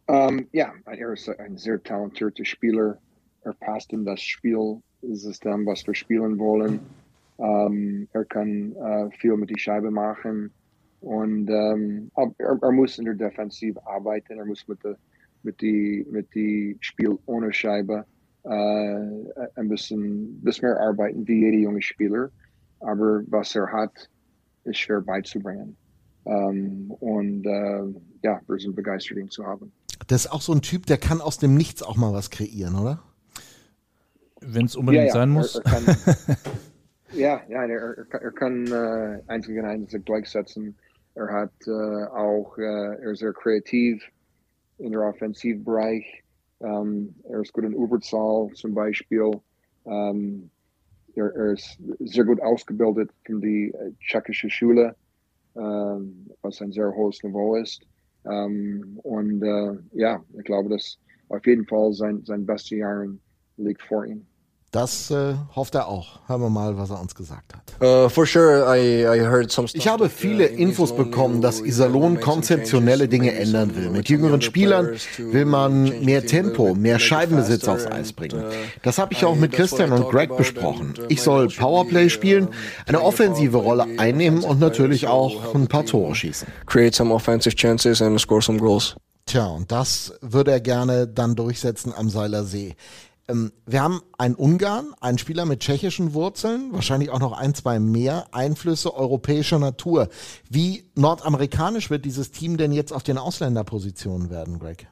[0.07, 2.97] Um, ja, er ist ein sehr talentierter Spieler.
[3.41, 6.79] Er passt in das Spielsystem, was wir spielen wollen.
[7.37, 10.51] Um, er kann uh, viel mit die Scheibe machen
[11.01, 14.39] und um, er, er, muss in der Defensive arbeiten.
[14.39, 14.97] Er muss mit der
[15.43, 18.05] mit die mit die Spiel ohne Scheibe
[18.43, 22.31] uh, ein bisschen, bisschen mehr arbeiten wie jeder junge Spieler.
[22.79, 24.09] Aber was er hat,
[24.63, 25.77] ist schwer beizubringen.
[26.23, 29.71] Um, und uh, ja, wir sind begeistert, ihn zu haben.
[30.07, 32.75] Das ist auch so ein Typ, der kann aus dem Nichts auch mal was kreieren,
[32.75, 33.01] oder?
[34.41, 35.13] Wenn es unbedingt ja, ja.
[35.13, 35.55] sein muss.
[35.55, 35.85] Er, er kann,
[37.13, 40.75] ja, ja er, er kann äh, eins gegen eins durchsetzen.
[41.15, 42.61] Er hat äh, auch, äh,
[43.01, 44.03] er ist sehr kreativ
[44.77, 46.23] in der Offensivbereich.
[46.59, 49.31] Ähm, er ist gut in Überzahl zum Beispiel.
[49.85, 50.49] Ähm,
[51.15, 54.95] er, er, ist sehr gut ausgebildet von der äh, tschechischen Schule,
[55.55, 57.81] ähm, was ein sehr hohes Niveau ist.
[58.25, 60.97] Ähm, und äh, ja, ich glaube, dass
[61.29, 63.07] auf jeden Fall sein, sein beste Jahr
[63.57, 64.25] liegt vor ihm.
[64.71, 66.19] Das äh, hofft er auch.
[66.27, 67.61] Hören wir mal, was er uns gesagt hat.
[67.81, 68.09] Uh,
[69.73, 73.89] ich habe viele uh, Infos bekommen, dass Iserlohn konzeptionelle Dinge ändern will.
[73.89, 78.43] Mit jüngeren Spielern will man mehr Tempo, mehr Scheibenbesitz aufs Eis bringen.
[78.43, 78.51] Uh,
[78.83, 80.95] das habe ich auch mit Christian und Greg besprochen.
[81.07, 82.49] Ich soll Powerplay spielen,
[82.87, 86.47] eine offensive Rolle einnehmen und natürlich auch ein paar Tore schießen.
[86.65, 88.95] Create some offensive chances and score some goals.
[89.27, 92.75] Tja, und das würde er gerne dann durchsetzen am Seiler See.
[93.27, 97.79] Ähm, wir haben einen Ungarn, einen Spieler mit tschechischen Wurzeln, wahrscheinlich auch noch ein, zwei
[97.79, 100.09] mehr Einflüsse europäischer Natur.
[100.49, 104.87] Wie nordamerikanisch wird dieses Team denn jetzt auf den Ausländerpositionen werden, Greg?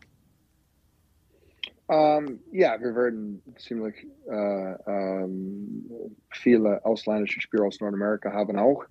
[1.88, 5.86] Um, ähm, ja, wir werden ziemlich uh, um,
[6.32, 8.86] viele ausländische Spieler aus Nordamerika haben auch.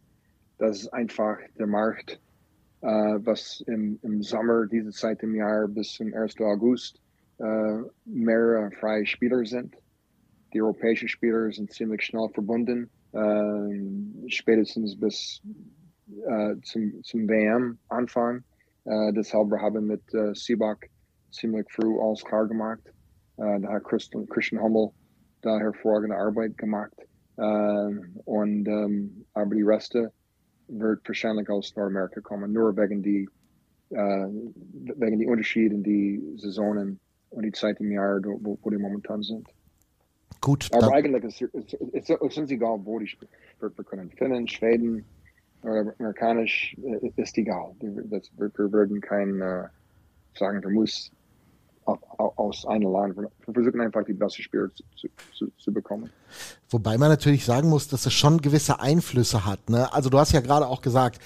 [0.59, 2.21] das ist einfach der Markt,
[2.83, 6.39] äh, was im, im Sommer, diese Zeit im Jahr bis zum 1.
[6.41, 7.01] August,
[7.39, 9.75] äh, mehrere freie Spieler sind.
[10.53, 15.43] Die europäischen Spieler sind ziemlich schnell verbunden, äh, spätestens bis
[16.27, 18.45] äh, zum, zum WM-Anfang.
[18.85, 20.89] Äh, deshalb haben wir mit äh, Sibak
[21.31, 22.83] ziemlich früh alles klar gemacht.
[23.37, 24.91] Da hat Christian, Christian Hummel
[25.43, 26.95] da hervorragende Arbeit gemacht.
[27.35, 30.13] Und ähm, aber die Reste
[30.69, 33.29] wird wahrscheinlich aus Nordamerika kommen, nur wegen die
[33.91, 37.01] wegen die Unterschiede in die Saisonen
[37.35, 39.49] und die Zeit im Jahr, wo, wo die momentan sind.
[40.41, 40.69] Gut.
[40.73, 41.43] Aber eigentlich ist
[41.93, 43.31] es ist egal, wo die spielen.
[43.61, 45.05] Wir, wir können Finnen, Schweden
[45.63, 47.75] oder Amerikanisch, äh, ist egal.
[47.81, 49.65] Das, wir, wir würden kein äh,
[50.35, 51.11] sagen, wir muss
[51.87, 53.17] aus einem Land.
[53.17, 56.11] Wir versuchen einfach die beste Spieler zu, zu, zu, bekommen.
[56.71, 59.69] Wobei man natürlich sagen muss, dass es schon gewisse Einflüsse hat.
[59.69, 59.93] Ne?
[59.93, 61.21] Also du hast ja gerade auch gesagt,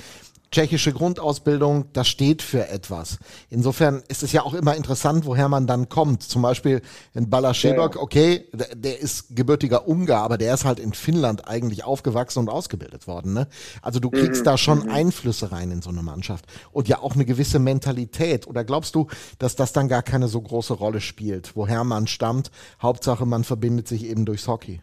[0.51, 3.19] tschechische Grundausbildung, das steht für etwas.
[3.51, 6.23] Insofern ist es ja auch immer interessant, woher man dann kommt.
[6.23, 6.83] Zum Beispiel
[7.15, 8.03] in Balaschebok, ja, ja.
[8.03, 13.07] okay, der ist gebürtiger Ungar, aber der ist halt in Finnland eigentlich aufgewachsen und ausgebildet
[13.07, 13.35] worden.
[13.35, 13.47] Ne?
[13.83, 14.45] Also du kriegst mhm.
[14.45, 14.91] da schon mhm.
[14.91, 18.47] Einflüsse rein in so eine Mannschaft und ja auch eine gewisse Mentalität.
[18.47, 22.51] Oder glaubst du, dass das dann gar keine so große Rolle spielt, woher man stammt?
[22.81, 24.81] Hauptsache, man verbindet sich eben durchs Hockey.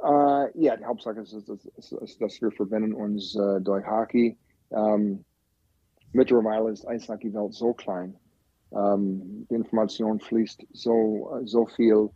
[0.00, 4.36] Uh, ja, die Hauptsache ist, ist, ist, ist, dass wir verbinden uns uh, durch Hockey.
[4.68, 5.24] Um,
[6.12, 8.16] mittlerweile ist Eishockey-Welt so klein.
[8.70, 12.10] Um, die Information fließt so, so viel,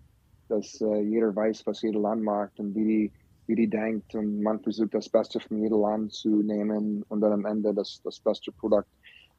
[0.49, 3.13] dass uh, jeder weiß, was jeder Land macht und wie die,
[3.49, 4.15] wie die denkt.
[4.15, 8.01] Und man versucht, das Beste von jedem Land zu nehmen und dann am Ende das,
[8.05, 8.89] das beste Produkt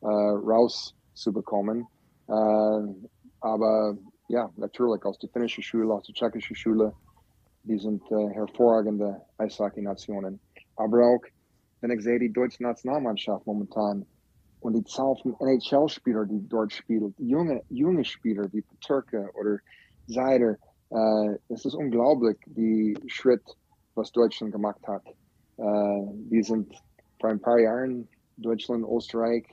[0.02, 1.88] rauszubekommen.
[2.28, 6.94] aber ja, natürlich, aus der finnischen Schule, aus der tschechischen Schule,
[7.64, 10.40] die sind äh, hervorragende Eishockey-Nationen.
[10.76, 11.24] Aber auch,
[11.82, 14.06] wenn ich sehe, die deutsche Nationalmannschaft momentan
[14.60, 19.58] und die Zahl von NHL-Spielern, die dort spielen, junge, junge Spieler wie Peterka oder
[20.08, 20.58] Seider,
[20.90, 23.44] äh, es ist unglaublich, die Schritt,
[23.96, 25.06] was Deutschland gemacht hat.
[25.58, 26.74] Äh, wir sind
[27.20, 28.08] vor ein paar Jahren
[28.38, 29.46] Deutschland, Österreich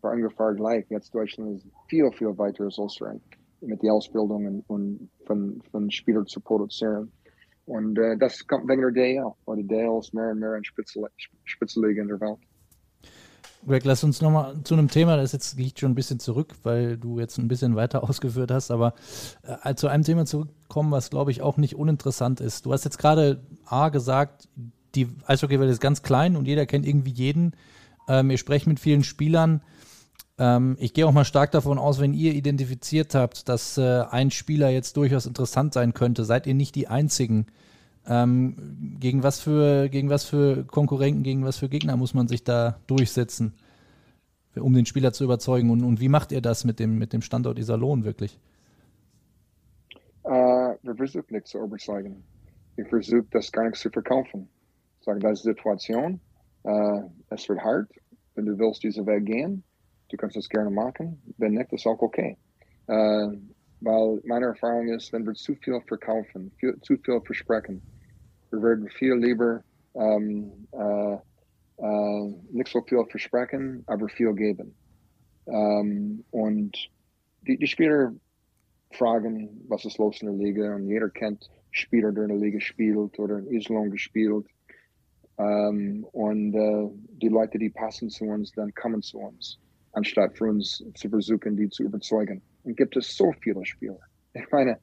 [0.00, 0.84] war ungefähr gleich.
[0.88, 3.20] Jetzt Deutschland ist viel, viel weiter als Österreich
[3.60, 7.12] mit der Ausbildung und, und von, von Spielern zu produzieren.
[7.66, 10.64] Und äh, das kommt wegen der DL, weil die DL ist mehr und mehr ein
[11.44, 12.38] Spitzenliga in der Welt.
[13.64, 16.96] Greg, lass uns nochmal zu einem Thema, das jetzt liegt schon ein bisschen zurück, weil
[16.96, 18.94] du jetzt ein bisschen weiter ausgeführt hast, aber
[19.62, 22.66] äh, zu einem Thema zurückkommen, was glaube ich auch nicht uninteressant ist.
[22.66, 24.48] Du hast jetzt gerade A gesagt,
[24.96, 27.54] die Eishockey-Welt ist ganz klein und jeder kennt irgendwie jeden.
[28.08, 29.62] Ähm, ihr sprecht mit vielen Spielern.
[30.42, 34.32] Ähm, ich gehe auch mal stark davon aus, wenn ihr identifiziert habt, dass äh, ein
[34.32, 37.46] Spieler jetzt durchaus interessant sein könnte, seid ihr nicht die Einzigen.
[38.08, 42.42] Ähm, gegen, was für, gegen was für Konkurrenten, gegen was für Gegner muss man sich
[42.42, 43.54] da durchsetzen,
[44.56, 45.70] um den Spieler zu überzeugen?
[45.70, 48.36] Und, und wie macht ihr das mit dem, mit dem Standort Iserlohn wirklich?
[50.24, 52.24] Uh, wir versuchen nichts zu überzeugen.
[52.74, 54.48] Wir versuchen das gar nicht zu verkaufen.
[55.02, 56.20] Sagen, das ist die Situation.
[56.64, 57.88] Uh, es wird hart.
[58.34, 59.62] Wenn du willst diesen Weg gehen,
[60.12, 61.20] du kannst das gerne machen.
[61.38, 62.36] Wenn nicht, ist auch okay.
[62.86, 63.28] Äh,
[63.80, 67.82] weil meine Erfahrung ist, wenn wir zu viel verkaufen, viel, zu viel versprechen,
[68.50, 71.14] wir werden viel lieber ähm, äh,
[71.78, 74.74] äh, nicht so viel versprechen, aber viel geben.
[75.46, 76.76] Ähm, und
[77.46, 78.12] die, die Spieler
[78.92, 82.60] fragen, was ist los in der Liga und jeder kennt Spieler, der in der Liga
[82.60, 84.46] spielt oder in Islon gespielt.
[85.36, 89.61] Um, und uh, die Leute, die passen zu uns, dann kommen zu uns
[89.92, 92.42] anstatt für uns zu versuchen, die zu überzeugen.
[92.64, 93.98] Und gibt es so viele Spieler.
[94.34, 94.78] Ich meine,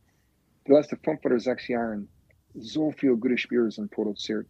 [0.68, 2.05] die letzten fünf oder sechs Jahre
[2.53, 4.47] so viele gute Spieler sind produziert.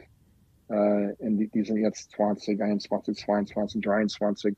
[0.67, 4.55] Uh, und die, die, sind jetzt 20, 21, 22, 23,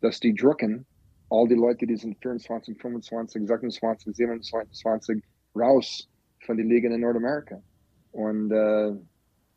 [0.00, 0.84] dass die drucken,
[1.30, 5.22] all die Leute, die sind 24, 25, 26, 27,
[5.54, 6.08] raus
[6.40, 7.62] von der Liga in Nordamerika.
[8.10, 8.98] Und uh,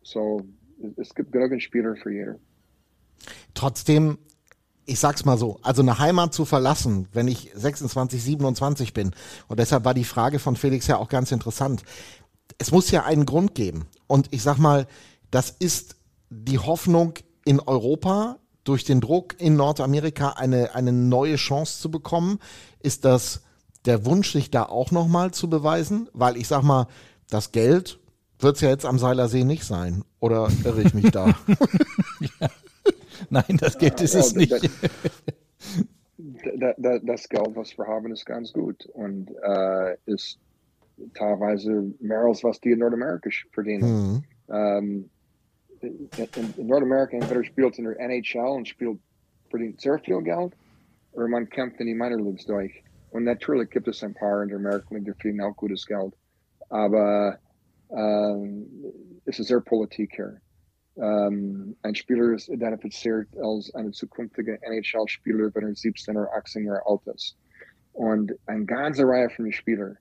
[0.04, 0.42] so,
[0.98, 2.36] es gibt genug Spieler für jeder.
[3.56, 4.20] Trotzdem
[4.86, 9.12] ich sag's mal so, also eine Heimat zu verlassen, wenn ich 26, 27 bin,
[9.48, 11.84] und deshalb war die Frage von Felix ja auch ganz interessant.
[12.58, 13.88] Es muss ja einen Grund geben.
[14.08, 14.88] Und ich sag mal,
[15.32, 15.96] das ist
[16.30, 22.40] die Hoffnung in Europa, durch den Druck in Nordamerika eine, eine neue Chance zu bekommen.
[22.80, 23.42] Ist das
[23.86, 26.10] der Wunsch, sich da auch nochmal zu beweisen?
[26.14, 26.88] Weil ich sag mal,
[27.30, 28.00] das Geld
[28.40, 30.04] wird es ja jetzt am Seilersee nicht sein.
[30.20, 31.28] Oder irre ich mich da?
[32.40, 32.50] ja.
[33.30, 34.52] Nein, das Geld ist es nicht.
[36.58, 40.40] das Geld, was wir haben, ist ganz gut und äh, ist
[41.14, 43.84] teilweise mehr als was die in Nordamerika verdienen.
[44.14, 44.24] Mhm.
[44.50, 45.10] Ähm,
[45.82, 46.10] in,
[46.58, 49.00] in Nordamerika entweder spielt in der NHL und spielt
[49.50, 50.54] verdient sehr viel Geld
[51.12, 52.84] oder man kämpft in die Minor Leagues durch.
[53.12, 56.14] Und natürlich gibt es ein paar in der Amerika, die verdienen auch gutes Geld.
[56.70, 57.40] Aber
[57.90, 58.68] ähm,
[59.26, 60.42] es ist sehr Politik hier.
[60.98, 66.86] Ähm, ein Spieler ist identifiziert als ein zukünftiger NHL-Spieler, wenn er 17 oder 18 Jahre
[66.86, 67.38] alt ist.
[67.94, 69.98] Und eine ganze Reihe von Spielern,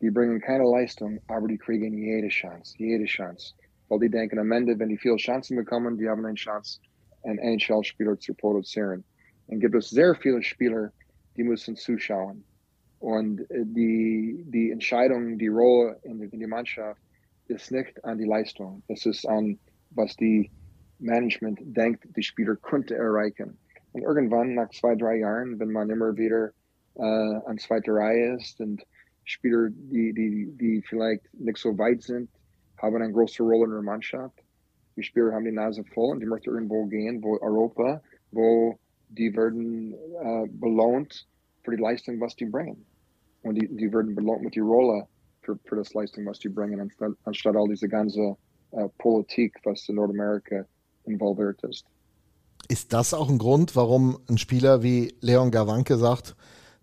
[0.00, 3.54] die bringen keine Leistung, aber die kriegen jede Chance, jede Chance.
[3.88, 6.80] Weil die denken am Ende, wenn die viele Chancen bekommen, die haben eine Chance,
[7.22, 9.04] einen NHL-Spieler zu produzieren.
[9.48, 10.92] Dann gibt es sehr viele Spieler,
[11.36, 12.44] die müssen zuschauen.
[12.98, 17.00] Und äh, die, die Entscheidung, die Rolle in, in die Mannschaft
[17.48, 18.82] ist nicht an die Leistung.
[18.88, 19.58] Es ist an,
[19.94, 20.50] was die
[20.98, 23.56] Management denkt, die Spieler könnte erreichen.
[23.92, 26.50] Und irgendwann, nach zwei, drei Jahren, wenn man immer wieder
[26.96, 28.84] äh, an zweiter Reihe ist und
[29.24, 32.28] Spieler, die, die, die vielleicht nicht so weit sind,
[32.78, 34.42] haben eine große Rolle in der Mannschaft.
[34.96, 38.78] Die Spieler haben die Nase voll und die möchten irgendwo gehen, wo Europa, wo
[39.08, 41.26] die werden äh, belohnt
[41.62, 42.84] für die Leistung, was die bringen.
[43.42, 45.06] Und die, die werden belohnt mit der Rolle
[45.42, 48.36] für, für das Leistung, was die bringen, anstatt, anstatt all diese ganze
[48.76, 50.64] äh, Politik, was in Nordamerika
[51.04, 51.86] involviert ist.
[52.68, 56.34] Ist das auch ein Grund, warum ein Spieler wie Leon Gawanke sagt,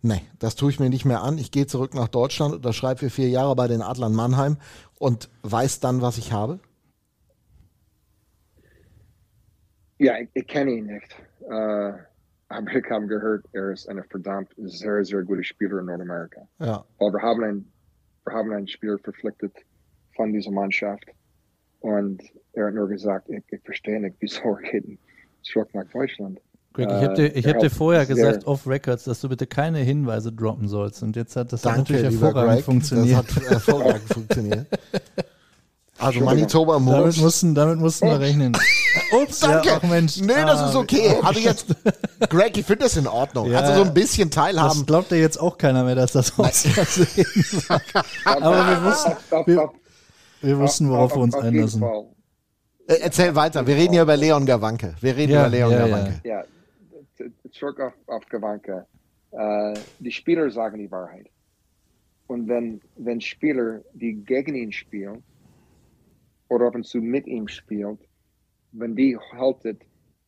[0.02, 3.10] nee, das tue ich mir nicht mehr an, ich gehe zurück nach Deutschland, unterschreibe für
[3.10, 4.58] vier Jahre bei den Adlern Mannheim
[5.00, 6.60] und weiß dann, was ich habe?
[9.98, 11.16] Ja, ich, ich kenne ihn nicht.
[11.50, 11.94] Äh,
[12.48, 16.48] aber ich habe gehört, er ist ein verdammt sehr, sehr guter Spieler in Nordamerika.
[16.60, 16.84] Ja.
[17.00, 17.72] Weil wir haben einen,
[18.26, 19.54] wir haben einen Spieler verpflichtet
[20.16, 21.06] von dieser Mannschaft
[21.82, 22.22] und
[22.54, 24.86] er hat nur gesagt, ich, ich verstehe nicht, wieso geht
[25.44, 26.40] zurück nach Deutschland.
[26.74, 29.80] Greg, ich habe dir, ich hab dir vorher gesagt, off Records, dass du bitte keine
[29.80, 31.04] Hinweise droppen sollst.
[31.04, 33.26] Und jetzt hat das Danke, natürlich hervorragend Greg, funktioniert.
[33.28, 34.68] Das hat hervorragend funktioniert.
[35.98, 37.22] Also Manitoba damit Moose.
[37.22, 38.54] mussten, damit mussten wir rechnen.
[39.22, 39.68] Ups, Danke.
[39.68, 40.18] Ja, Mensch.
[40.22, 41.16] nee, das Ah, ist okay.
[41.22, 41.66] oh, Also jetzt,
[42.30, 43.52] Greg, ich finde das in Ordnung.
[43.52, 43.60] Ja.
[43.60, 44.86] also so ein bisschen Das teilhaben.
[44.86, 47.26] glaubt ja jetzt auch keiner mehr, dass das aus Versehen
[47.68, 47.82] war.
[48.26, 49.12] Aber wir wussten,
[49.46, 49.70] wir
[50.58, 51.84] wussten worauf wir uns auf einlassen.
[52.88, 53.66] Äh, erzähl weiter.
[53.68, 54.96] Wir reden hier über Leon Gawanke.
[55.02, 55.88] Wir reden Ja, über Leon ja, ja.
[55.88, 56.22] Gawanke.
[56.28, 56.44] Ja,
[57.52, 58.86] zurück auf, auf Gawanke.
[59.32, 61.28] Äh, die Spieler sagen die Wahrheit.
[62.28, 65.24] Und wenn, wenn Spieler, die gegen ihn spielen,
[66.50, 68.00] oder ab und zu mit ihm spielt,
[68.74, 69.82] wenn die haltet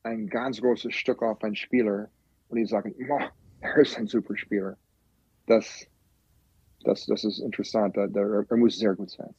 [0.03, 2.09] ein ganz großes Stück auf einen Spieler
[2.49, 3.29] und die sagen, "Moah,
[3.61, 4.77] er ist ein super Spieler.
[5.47, 5.85] Das,
[6.83, 7.95] das, das ist interessant.
[7.97, 9.33] Da- da- Er muss sehr gut sein.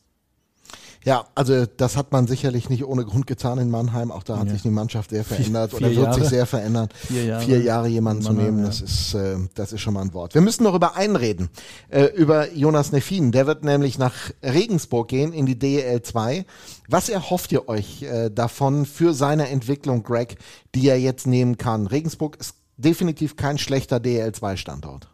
[1.04, 4.10] Ja, also das hat man sicherlich nicht ohne Grund getan in Mannheim.
[4.10, 4.52] Auch da hat Ja.
[4.54, 6.20] sich die Mannschaft sehr verändert vier oder wird Jahre.
[6.20, 6.88] sich sehr verändern.
[6.94, 7.44] Vier Jahre.
[7.44, 8.66] Vier Jahre jemanden zu nehmen, ja.
[8.66, 10.32] das ist, äh, das ist schon mal ein Wort.
[10.34, 11.50] Wir müssen noch über einen reden,
[11.90, 13.32] äh, über Jonas Neffin.
[13.32, 16.46] Der wird nämlich nach Regensburg gehen in die DEL 2.
[16.88, 20.36] Was erhofft ihr euch äh, davon für seine Entwicklung, Greg,
[20.74, 21.86] die er jetzt nehmen kann?
[21.86, 25.08] Regensburg ist definitiv kein schlechter DEL 2 Standort.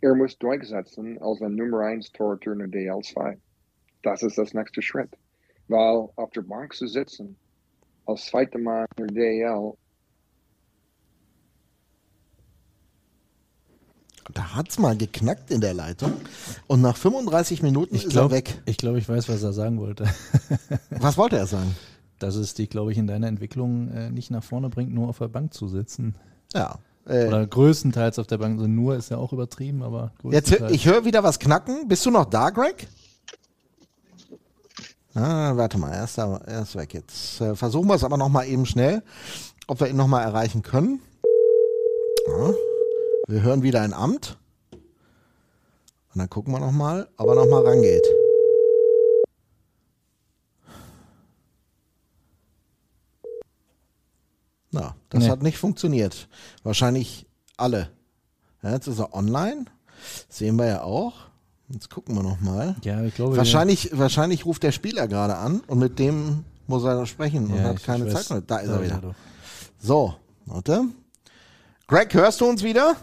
[0.00, 3.36] Er muss durchsetzen als ein Nummer 1 Torhüter in der DL2.
[4.04, 5.10] Das ist das nächste Schritt.
[5.66, 7.36] Weil auf der Bank zu sitzen,
[8.06, 9.72] als zweiter Mann in der DL,
[14.32, 16.12] Da hat's mal geknackt in der Leitung
[16.66, 18.62] und nach 35 Minuten Ich ist glaube, er weg.
[18.64, 20.08] ich, glaub, ich weiß, was er sagen wollte.
[20.90, 21.76] Was wollte er sagen?
[22.18, 25.18] Dass es dich, glaube ich, in deiner Entwicklung äh, nicht nach vorne bringt, nur auf
[25.18, 26.14] der Bank zu sitzen.
[26.54, 26.78] Ja.
[27.06, 28.56] Äh, Oder größtenteils auf der Bank.
[28.58, 31.86] Also nur ist ja auch übertrieben, aber Jetzt, ich höre wieder was knacken.
[31.86, 32.88] Bist du noch da, Greg?
[35.14, 36.92] Ah, warte mal, er ist, da, er ist weg.
[36.94, 39.02] Jetzt äh, versuchen wir es aber noch mal eben schnell,
[39.68, 41.00] ob wir ihn noch mal erreichen können.
[42.26, 42.54] Ja,
[43.28, 44.38] wir hören wieder ein Amt.
[44.72, 48.06] Und dann gucken wir noch mal, ob er noch mal rangeht.
[54.70, 55.30] Na, das Nee.
[55.30, 56.28] hat nicht funktioniert.
[56.62, 57.90] Wahrscheinlich alle.
[58.62, 59.66] Ja, jetzt ist er online.
[60.28, 61.14] Sehen wir ja auch.
[61.74, 62.76] Jetzt gucken wir noch mal.
[62.84, 67.04] ja, ich glaube, Wahrscheinlich, wahrscheinlich ruft der Spieler gerade an und mit dem muss er
[67.04, 68.40] sprechen und ja, hat keine weiß, Zeit mehr.
[68.42, 69.14] Da ist er wieder.
[69.80, 70.14] So,
[70.46, 70.84] warte.
[71.88, 72.94] Greg, hörst du uns wieder?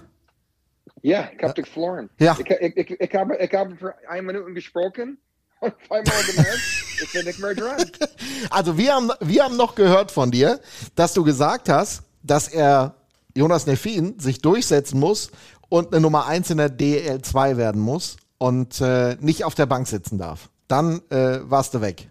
[1.02, 2.10] ja, ich habe dich verloren.
[2.20, 2.38] Ja.
[2.40, 5.18] Ich, ich, ich, ich, habe, ich habe für eine Minute gesprochen
[5.60, 6.60] und zweimal gemerkt,
[7.04, 7.86] ich bin nicht mehr dran.
[8.50, 10.60] Also wir haben, wir haben noch gehört von dir,
[10.96, 12.96] dass du gesagt hast, dass er
[13.36, 15.32] Jonas Neffin sich durchsetzen muss
[15.70, 19.88] und eine Nummer 1 in der DL2 werden muss und äh, nicht auf der Bank
[19.88, 20.50] sitzen darf.
[20.68, 22.10] Dann äh, warst du weg.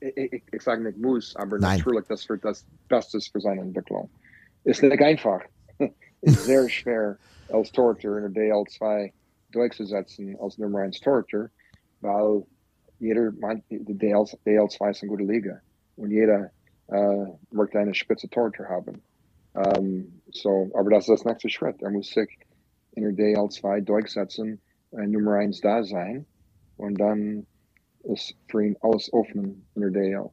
[0.00, 1.78] ich, ich, sage nicht muss, aber Nein.
[1.78, 4.10] natürlich, das wird das Beste für seine Entwicklung.
[4.64, 5.40] Ist nicht einfach.
[6.20, 7.16] Ist sehr schwer,
[7.48, 9.12] als Torhüter in der DL2
[9.50, 11.48] durchzusetzen als Nummer 1 Torhüter,
[12.02, 12.44] weil
[12.98, 15.58] jeder meint, die DL, DL2 ist eine gute Liga
[15.96, 16.50] und jeder
[16.88, 19.00] äh, wird eine spitze Tor zu haben.
[19.54, 21.80] Ähm, so, aber das ist das nächste Schritt.
[21.80, 22.38] Er muss sich
[22.92, 24.60] in der DL2 durchsetzen,
[24.92, 26.26] äh, Nummer 1 da sein
[26.76, 27.46] und dann
[28.04, 30.30] ist für ihn alles offen in der DL.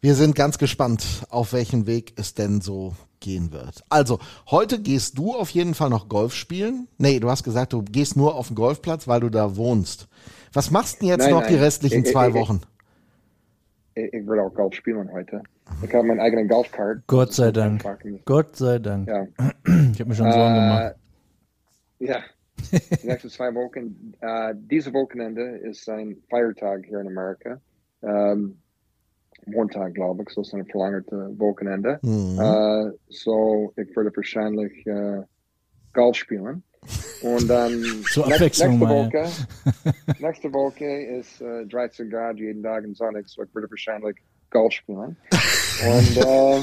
[0.00, 3.82] Wir sind ganz gespannt, auf welchen Weg es denn so gehen wird.
[3.88, 4.18] Also,
[4.50, 6.88] heute gehst du auf jeden Fall noch Golf spielen.
[6.98, 10.08] Nee, du hast gesagt, du gehst nur auf den Golfplatz, weil du da wohnst.
[10.52, 11.52] Was machst du denn jetzt Nein, noch nein.
[11.52, 12.60] die restlichen Ich- zwei ich- Wochen?
[13.94, 15.42] Ich, ich werde auch Golf spielen heute.
[15.82, 16.98] Ich habe meinen eigenen Golfkart.
[17.06, 17.82] Gott sei Dank.
[18.26, 19.08] Gott sei Dank.
[19.08, 19.26] Ja.
[19.92, 20.94] Ich habe mir schon Sorgen gemacht.
[21.98, 22.22] Ja,
[23.02, 24.14] nächsten zwei Wochen.
[24.20, 27.60] Äh, uh, diese Wochenende ist ein Feiertag hier in Amerika.
[28.02, 28.58] Ähm,
[29.46, 31.98] Montag, glaube ich, so ist ein verlängerte Wochenende.
[32.02, 32.38] Mhm.
[32.40, 35.22] Äh, so, ich würde wahrscheinlich äh,
[35.92, 36.62] Golf spielen.
[37.22, 37.82] Und dann
[38.12, 39.30] Zur näch- Abwechslung nächste Woche,
[40.20, 44.16] nächste Woche ist äh, 13 Grad jeden Tag in sonnig, so ich würde wahrscheinlich
[44.50, 45.16] Golf spielen.
[45.86, 46.60] Und äh,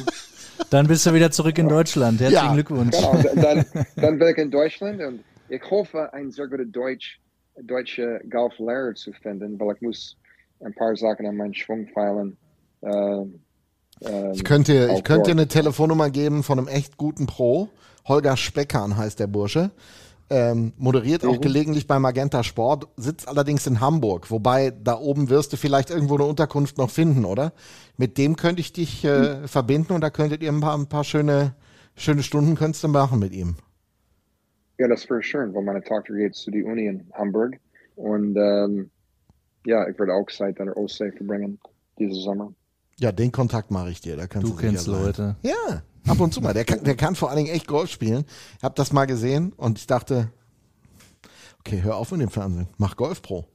[0.69, 2.19] Dann bist du wieder zurück in Deutschland.
[2.19, 2.95] Herzlichen Ja, Glückwunsch.
[2.95, 7.19] Genau, dann, dann bin ich in Deutschland und ich hoffe, einen sehr guten Deutsch,
[7.61, 10.17] deutsche Golflehrer zu finden, weil ich muss
[10.63, 12.37] ein paar Sachen an meinen Schwung feilen.
[12.83, 13.41] Ähm,
[14.01, 17.69] ähm, Ich könnte, ich könnte eine Telefonnummer geben von einem echt guten Pro.
[18.07, 19.71] Holger Speckern heißt der Bursche.
[20.33, 21.41] Ähm, moderiert auch Mhm.
[21.41, 24.31] gelegentlich bei Magenta Sport, sitzt allerdings in Hamburg.
[24.31, 27.51] Wobei da oben wirst du vielleicht irgendwo eine Unterkunft noch finden, oder?
[27.97, 31.03] Mit dem könnte ich dich äh, verbinden und da könntet ihr ein paar, ein paar
[31.03, 31.53] schöne,
[31.95, 33.57] schöne Stunden könntest du machen mit ihm.
[34.79, 37.59] Ja, das wäre schön, weil meine Tochter geht zu die Uni in Hamburg
[37.95, 38.89] und ähm,
[39.65, 41.59] ja, ich würde auch Zeit an der Ostsee verbringen
[41.99, 42.53] diesen Sommer.
[42.99, 44.15] Ja, den Kontakt mache ich dir.
[44.15, 44.87] Da kannst Du du, kennst.
[44.87, 45.35] Leute.
[45.43, 46.53] Ja, ab und zu mal.
[46.53, 48.25] Der kann, der kann vor allen Dingen echt Golf spielen.
[48.57, 50.29] Ich habe das mal gesehen und ich dachte,
[51.59, 52.67] okay, hör auf mit dem Fernsehen.
[52.77, 53.45] Mach Golf Pro.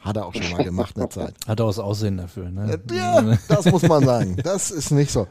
[0.00, 1.34] Hat er auch schon mal gemacht eine Zeit.
[1.46, 2.50] Hat auch das Aussehen dafür.
[2.50, 2.78] Ne?
[2.92, 4.36] Ja, das muss man sagen.
[4.42, 5.26] Das ist nicht so.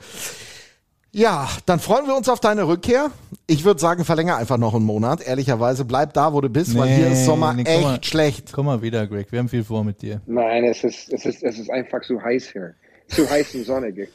[1.12, 3.12] Ja, dann freuen wir uns auf deine Rückkehr.
[3.46, 5.22] Ich würde sagen, verlängere einfach noch einen Monat.
[5.22, 8.04] Ehrlicherweise bleib da, wo du bist, weil hier ist Sommer Nee, nee, echt mal.
[8.04, 8.52] schlecht.
[8.52, 9.32] Komm mal wieder, Greg.
[9.32, 10.22] Wir haben viel vor mit dir.
[10.26, 12.74] Nein, es ist, es ist, es ist einfach zu heiß hier.
[13.10, 14.10] Zu heiß und sonnig.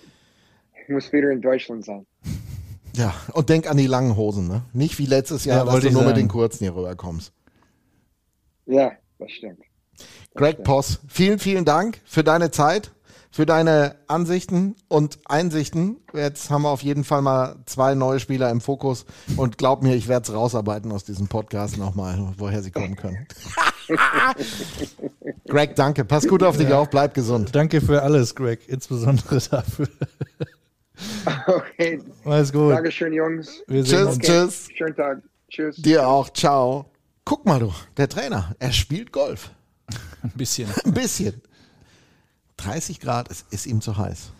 [0.89, 2.07] Muss wieder in Deutschland sein.
[2.95, 4.62] Ja, und denk an die langen Hosen, ne?
[4.72, 6.20] Nicht wie letztes Jahr, Ja, dass du nur mit sagen.
[6.20, 7.32] den kurzen hier rüberkommst.
[8.66, 9.61] Ja, das stimmt.
[10.34, 12.93] Greg Poss, vielen, vielen Dank für deine Zeit,
[13.30, 15.99] für deine Ansichten und Einsichten.
[16.14, 19.05] Jetzt haben wir auf jeden Fall mal zwei neue Spieler im Fokus
[19.36, 23.26] und glaub mir, ich werde es rausarbeiten aus diesem Podcast nochmal, woher sie kommen können.
[25.49, 26.05] Greg, danke.
[26.05, 27.55] Pass gut auf dich auf, bleib gesund.
[27.55, 28.68] Danke für alles, Greg.
[28.68, 29.89] Insbesondere dafür.
[31.46, 32.72] Okay, Mach's gut.
[32.72, 33.62] Dankeschön, Jungs.
[33.66, 34.18] Wir sehen Tschüss, uns.
[34.26, 34.68] tschüss.
[34.76, 35.22] Schönen Tag.
[35.49, 35.76] Tschüss.
[35.76, 36.28] Dir auch.
[36.30, 36.90] Ciao.
[37.24, 39.51] Guck mal du, der Trainer, er spielt Golf.
[40.22, 40.68] Ein bisschen.
[40.84, 41.40] Ein bisschen.
[42.57, 44.30] 30 Grad, es ist ihm zu heiß.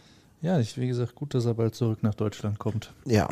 [0.41, 2.93] Ja, ich, wie gesagt, gut, dass er bald zurück nach Deutschland kommt.
[3.05, 3.29] Ja,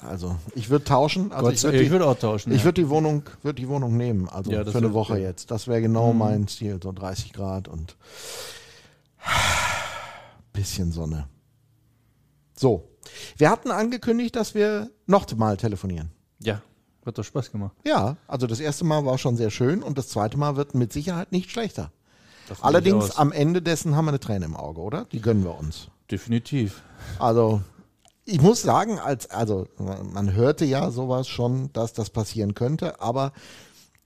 [0.00, 1.32] also ich würde tauschen.
[1.32, 2.64] Also Gott ich würde ich würde auch tauschen, Ich ja.
[2.64, 4.28] würde die Wohnung, würde die Wohnung nehmen.
[4.28, 5.28] Also Ja, für eine Woche ja.
[5.28, 5.50] jetzt.
[5.50, 6.18] Das wäre genau Mhm.
[6.18, 6.78] mein Stil.
[6.82, 7.96] So 30 Grad und
[10.52, 11.28] bisschen Sonne.
[12.58, 12.88] So,
[13.36, 16.10] wir hatten angekündigt, dass wir noch mal telefonieren.
[16.40, 16.62] Ja,
[17.04, 17.76] hat doch Spaß gemacht.
[17.84, 20.92] Ja, also das erste Mal war schon sehr schön und das zweite Mal wird mit
[20.92, 21.92] Sicherheit nicht schlechter.
[22.60, 25.04] Allerdings am Ende dessen haben wir eine Träne im Auge, oder?
[25.12, 25.88] Die gönnen wir uns.
[26.10, 26.82] Definitiv.
[27.18, 27.60] Also,
[28.24, 33.32] ich muss sagen, als, also man hörte ja sowas schon, dass das passieren könnte, aber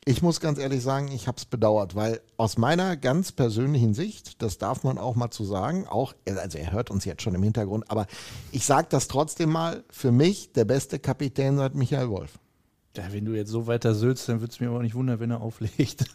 [0.05, 4.41] ich muss ganz ehrlich sagen, ich habe es bedauert, weil aus meiner ganz persönlichen Sicht,
[4.43, 7.43] das darf man auch mal zu sagen, auch, also er hört uns jetzt schon im
[7.43, 8.07] Hintergrund, aber
[8.51, 12.39] ich sage das trotzdem mal, für mich der beste Kapitän seit Michael Wolf.
[12.97, 15.21] Ja, wenn du jetzt so weiter sülzt, dann würde es mir aber auch nicht wundern,
[15.21, 16.07] wenn er auflegt.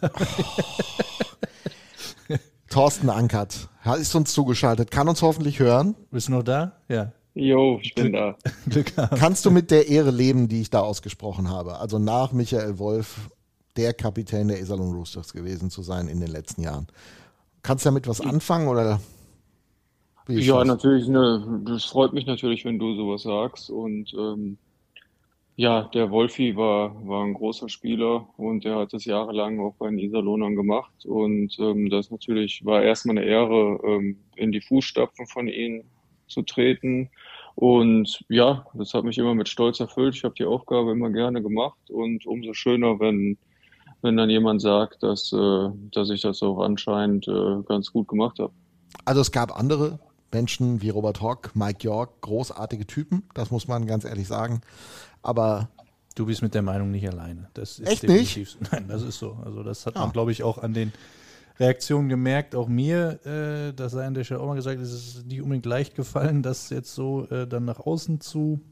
[2.68, 3.68] Thorsten Ankert
[3.98, 5.94] ist uns zugeschaltet, kann uns hoffentlich hören.
[6.10, 6.72] Bist du noch da?
[6.88, 7.12] Ja.
[7.34, 8.34] Jo, ich bin da.
[8.66, 9.16] Glück haben.
[9.18, 11.78] Kannst du mit der Ehre leben, die ich da ausgesprochen habe?
[11.78, 13.30] Also nach Michael Wolf
[13.76, 16.86] der Kapitän der Iserlohn Roosters gewesen zu sein in den letzten Jahren.
[17.62, 19.00] Kannst du damit was anfangen oder?
[20.28, 20.66] Ja, das?
[20.66, 23.70] natürlich, ne, das freut mich natürlich, wenn du sowas sagst.
[23.70, 24.58] Und ähm,
[25.56, 29.88] ja, der Wolfi war, war ein großer Spieler und er hat es jahrelang auch bei
[29.88, 31.06] den Iserlohnern gemacht.
[31.06, 35.84] Und ähm, das natürlich war erstmal eine Ehre, ähm, in die Fußstapfen von ihm
[36.28, 37.08] zu treten.
[37.54, 40.14] Und ja, das hat mich immer mit Stolz erfüllt.
[40.14, 43.38] Ich habe die Aufgabe immer gerne gemacht und umso schöner, wenn,
[44.02, 48.38] wenn dann jemand sagt, dass, äh, dass ich das auch anscheinend äh, ganz gut gemacht
[48.38, 48.52] habe.
[49.04, 49.98] Also es gab andere
[50.32, 54.60] Menschen wie Robert Hock, Mike York, großartige Typen, das muss man ganz ehrlich sagen.
[55.22, 55.68] Aber
[56.14, 57.50] Du bist mit der Meinung nicht alleine.
[57.52, 58.58] Das ist Echt definitiv so.
[58.72, 59.36] Nein, das ist so.
[59.44, 60.12] Also das hat man, Ah.
[60.12, 60.94] glaube ich, auch an den
[61.60, 65.26] Reaktion gemerkt, auch mir, äh, das sei an der Stelle auch mal gesagt, es ist
[65.26, 68.62] nicht unbedingt leicht gefallen, das jetzt so äh, dann nach außen zu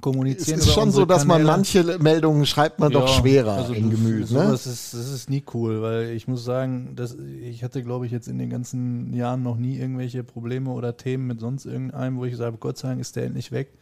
[0.00, 0.60] kommunizieren.
[0.60, 1.56] Es ist schon so, dass man Kanäle.
[1.56, 4.20] manche Meldungen schreibt man doch Ja, schwerer also in Gemüt.
[4.20, 4.26] Ne?
[4.26, 8.12] sowas Ist, das ist nie cool, weil ich muss sagen, dass ich hatte, glaube ich,
[8.12, 12.24] jetzt in den ganzen Jahren noch nie irgendwelche Probleme oder Themen mit sonst irgendeinem, wo
[12.24, 13.72] ich sage, Gott sei Dank ist der endlich weg.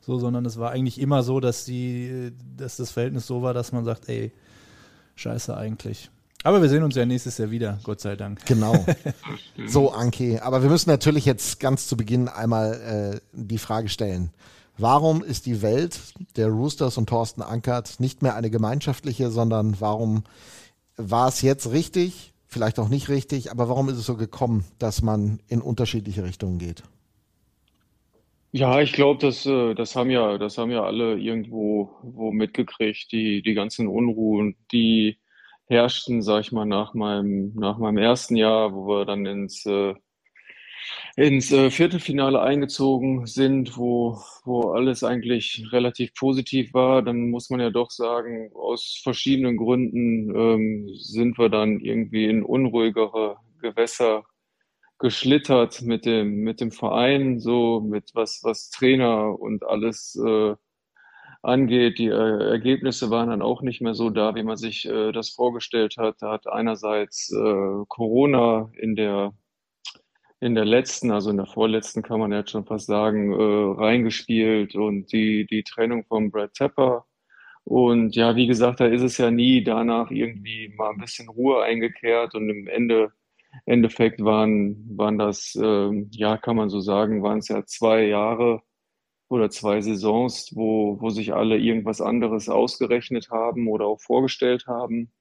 [0.00, 3.72] So, sondern es war eigentlich immer so, dass die, dass das Verhältnis so war, dass
[3.72, 4.32] man sagt, ey,
[5.16, 6.10] scheiße eigentlich.
[6.42, 8.44] Aber wir sehen uns ja nächstes Jahr wieder, Gott sei Dank.
[8.44, 8.84] Genau.
[9.66, 10.42] So, Anke.
[10.42, 14.30] Aber wir müssen natürlich jetzt ganz zu Beginn einmal äh, die Frage stellen.
[14.76, 16.00] Warum ist die Welt
[16.36, 20.24] der Roosters und Thorsten Ankert nicht mehr eine gemeinschaftliche, sondern warum
[20.96, 25.02] war es jetzt richtig, vielleicht auch nicht richtig, aber warum ist es so gekommen, dass
[25.02, 26.82] man in unterschiedliche Richtungen geht?
[28.50, 33.10] Ja, ich glaube, das, äh, das haben ja, das haben ja alle irgendwo wo mitgekriegt,
[33.10, 35.18] die, die ganzen Unruhen, die
[35.66, 39.94] herrschten, sag ich mal, nach meinem, nach meinem ersten Jahr, wo wir dann ins, äh,
[41.16, 47.60] ins äh, Viertelfinale eingezogen sind, wo, wo alles eigentlich relativ positiv war, dann muss man
[47.60, 54.24] ja doch sagen, aus verschiedenen Gründen ähm, sind wir dann irgendwie in unruhigere Gewässer
[54.98, 60.54] geschlittert mit dem, mit dem Verein, so mit was, was Trainer und alles äh,
[61.42, 61.98] angeht.
[61.98, 65.30] Die äh, Ergebnisse waren dann auch nicht mehr so da, wie man sich äh, das
[65.30, 66.16] vorgestellt hat.
[66.20, 69.34] Da hat einerseits äh, Corona in der
[70.44, 74.74] in der letzten, also in der vorletzten kann man jetzt schon fast sagen, äh, reingespielt
[74.74, 77.06] und die, die Trennung von Brad Tepper.
[77.64, 81.62] Und ja, wie gesagt, da ist es ja nie danach irgendwie mal ein bisschen Ruhe
[81.62, 83.12] eingekehrt und im Ende,
[83.66, 88.62] Endeffekt waren, waren das, ähm, ja, kann man so sagen, waren es ja zwei Jahre
[89.28, 95.12] oder zwei Saisons, wo, wo sich alle irgendwas anderes ausgerechnet haben oder auch vorgestellt haben.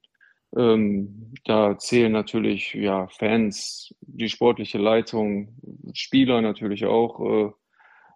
[0.55, 5.55] Ähm, da zählen natürlich ja Fans, die sportliche Leitung,
[5.93, 7.19] Spieler natürlich auch.
[7.21, 7.51] Äh,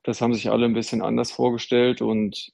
[0.04, 2.52] das haben sich alle ein bisschen anders vorgestellt und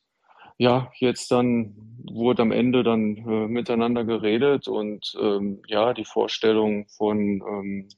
[0.58, 6.88] ja, jetzt dann wurde am Ende dann äh, miteinander geredet und ähm, ja, die Vorstellung
[6.88, 7.18] von
[7.48, 7.90] ähm,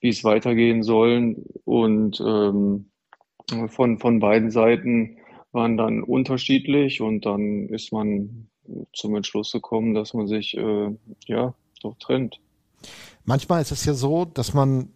[0.00, 2.90] wie es weitergehen soll und ähm,
[3.68, 5.18] von, von beiden Seiten
[5.52, 8.50] waren dann unterschiedlich und dann ist man
[8.92, 10.96] zum Entschluss gekommen, dass man sich äh,
[11.26, 12.40] ja doch trennt.
[13.24, 14.90] Manchmal ist es ja so, dass man,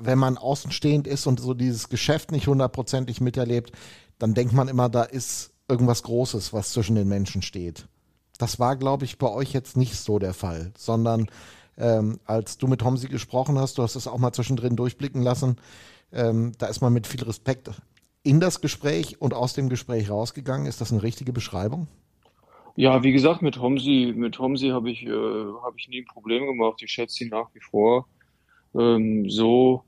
[0.00, 3.72] wenn man außenstehend ist und so dieses Geschäft nicht hundertprozentig miterlebt,
[4.18, 7.88] dann denkt man immer, da ist irgendwas Großes, was zwischen den Menschen steht.
[8.38, 11.28] Das war, glaube ich, bei euch jetzt nicht so der Fall, sondern
[11.78, 15.56] ähm, als du mit Homsi gesprochen hast, du hast es auch mal zwischendrin durchblicken lassen,
[16.12, 17.70] ähm, da ist man mit viel Respekt
[18.22, 20.66] in das Gespräch und aus dem Gespräch rausgegangen.
[20.66, 21.86] Ist das eine richtige Beschreibung?
[22.76, 26.46] Ja, wie gesagt, mit Homsi, mit Homsi habe ich, äh, habe ich nie ein Problem
[26.46, 26.82] gemacht.
[26.82, 28.06] Ich schätze ihn nach wie vor
[28.74, 29.84] ähm, so,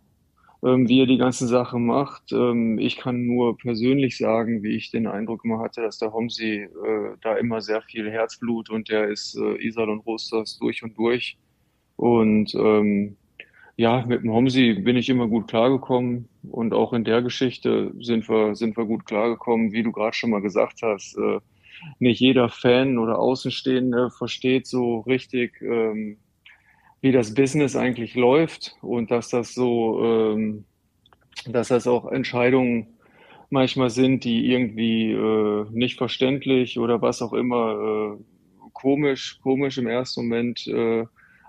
[0.64, 2.32] ähm, wie er die ganze Sache macht.
[2.32, 6.62] Ähm, ich kann nur persönlich sagen, wie ich den Eindruck immer hatte, dass der Homsi
[6.64, 10.96] äh, da immer sehr viel Herzblut und der ist äh, Isal und Rosters durch und
[10.98, 11.38] durch.
[11.96, 13.18] Und ähm,
[13.76, 18.28] ja, mit dem Homsi bin ich immer gut klargekommen und auch in der Geschichte sind
[18.28, 21.16] wir, sind wir gut klargekommen, wie du gerade schon mal gesagt hast.
[21.18, 21.40] Äh,
[21.98, 26.18] nicht jeder Fan oder Außenstehende versteht so richtig, ähm,
[27.00, 30.64] wie das Business eigentlich läuft und dass das so, ähm,
[31.46, 32.98] dass das auch Entscheidungen
[33.50, 38.22] manchmal sind, die irgendwie äh, nicht verständlich oder was auch immer äh,
[38.72, 41.04] komisch, komisch im ersten Moment äh,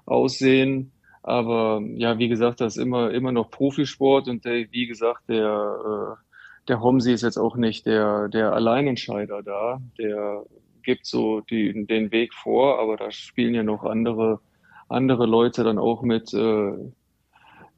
[0.05, 0.91] aussehen.
[1.23, 6.17] Aber ja, wie gesagt, das ist immer, immer noch Profisport und der, wie gesagt, der,
[6.17, 6.28] äh,
[6.69, 9.81] der Homsi ist jetzt auch nicht der, der Alleinentscheider da.
[9.97, 10.45] Der
[10.83, 14.39] gibt so die, den Weg vor, aber da spielen ja noch andere,
[14.87, 16.71] andere Leute dann auch mit, äh,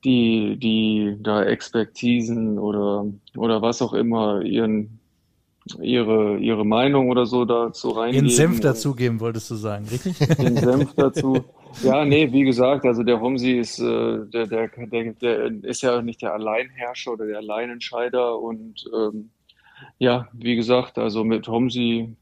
[0.03, 4.99] die, die da Expertisen oder, oder was auch immer ihren,
[5.81, 8.27] ihre, ihre Meinung oder so dazu reingeben.
[8.27, 10.17] Ihren Senf dazugeben, wolltest du sagen, richtig?
[10.37, 11.43] Den Senf dazu.
[11.83, 16.01] Ja, nee, wie gesagt, also der Homsi ist, äh, der, der, der, der ist ja
[16.01, 19.31] nicht der Alleinherrscher oder der Alleinentscheider und ähm,
[19.97, 22.15] ja, wie gesagt, also mit Homsi,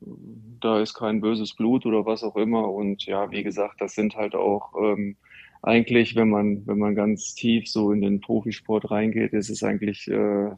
[0.61, 4.15] da ist kein böses Blut oder was auch immer und ja, wie gesagt, das sind
[4.15, 5.17] halt auch ähm,
[5.61, 10.07] eigentlich, wenn man, wenn man ganz tief so in den Profisport reingeht, ist es eigentlich
[10.07, 10.51] äh,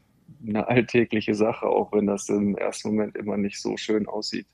[0.46, 4.46] eine alltägliche Sache, auch wenn das im ersten Moment immer nicht so schön aussieht.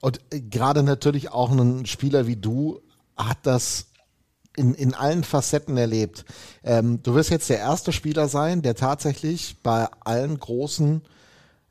[0.00, 2.80] Und äh, gerade natürlich auch ein Spieler wie du
[3.16, 3.86] hat das
[4.56, 6.24] in, in allen Facetten erlebt.
[6.62, 11.02] Ähm, du wirst jetzt der erste Spieler sein, der tatsächlich bei allen großen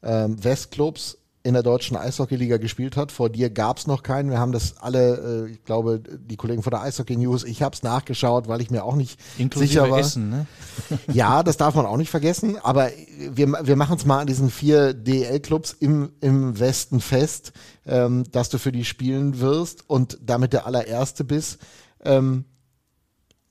[0.03, 3.11] ähm, Westclubs in der deutschen Eishockeyliga gespielt hat.
[3.11, 4.29] Vor dir gab es noch keinen.
[4.29, 7.75] Wir haben das alle, äh, ich glaube, die Kollegen von der Eishockey News, ich habe
[7.75, 9.99] es nachgeschaut, weil ich mir auch nicht Inklusive sicher war.
[9.99, 10.45] Essen, ne?
[11.13, 12.57] Ja, das darf man auch nicht vergessen.
[12.61, 12.89] Aber
[13.31, 17.53] wir, wir machen es mal an diesen vier DL-Clubs im, im Westen fest,
[17.85, 21.57] ähm, dass du für die spielen wirst und damit der allererste bist.
[22.03, 22.45] Ähm,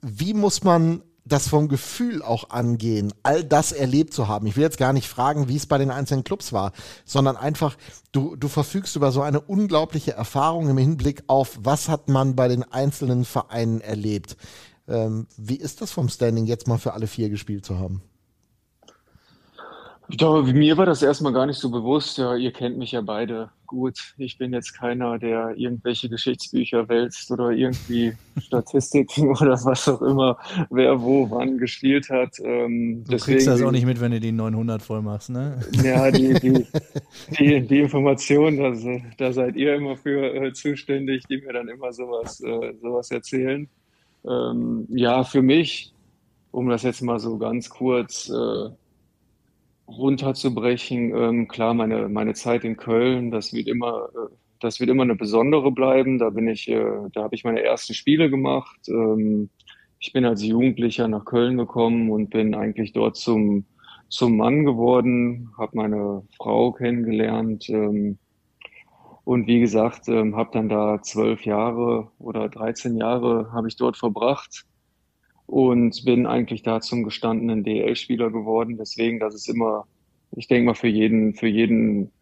[0.00, 4.46] wie muss man das vom Gefühl auch angehen, all das erlebt zu haben.
[4.46, 6.72] Ich will jetzt gar nicht fragen, wie es bei den einzelnen Clubs war,
[7.04, 7.76] sondern einfach,
[8.12, 12.48] du, du verfügst über so eine unglaubliche Erfahrung im Hinblick auf, was hat man bei
[12.48, 14.36] den einzelnen Vereinen erlebt.
[14.88, 18.02] Ähm, wie ist das vom Standing jetzt mal für alle vier gespielt zu haben?
[20.10, 22.18] Ich glaube, mir war das erstmal gar nicht so bewusst.
[22.18, 24.14] Ja, ihr kennt mich ja beide gut.
[24.18, 30.36] Ich bin jetzt keiner, der irgendwelche Geschichtsbücher wälzt oder irgendwie Statistiken oder was auch immer,
[30.70, 32.40] wer wo wann gespielt hat.
[32.42, 35.60] Ähm, du deswegen, kriegst das auch nicht mit, wenn du die 900 voll machst, ne?
[35.84, 36.66] Ja, die, die,
[37.38, 38.72] die, die Information, da,
[39.16, 43.68] da seid ihr immer für äh, zuständig, die mir dann immer sowas, äh, sowas erzählen.
[44.28, 45.94] Ähm, ja, für mich,
[46.50, 48.70] um das jetzt mal so ganz kurz äh,
[49.98, 55.02] runterzubrechen, ähm, klar, meine, meine Zeit in Köln, das wird immer, äh, das wird immer
[55.02, 56.18] eine besondere bleiben.
[56.18, 58.78] Da bin ich, äh, da habe ich meine ersten Spiele gemacht.
[58.88, 59.50] Ähm,
[59.98, 63.66] ich bin als Jugendlicher nach Köln gekommen und bin eigentlich dort zum,
[64.08, 68.18] zum Mann geworden, habe meine Frau kennengelernt ähm,
[69.24, 73.96] und wie gesagt, ähm, habe dann da zwölf Jahre oder 13 Jahre habe ich dort
[73.96, 74.64] verbracht
[75.50, 78.76] und bin eigentlich da zum gestandenen DL-Spieler geworden.
[78.78, 79.84] Deswegen, das ist immer,
[80.36, 82.12] ich denke mal, für jeden, für jeden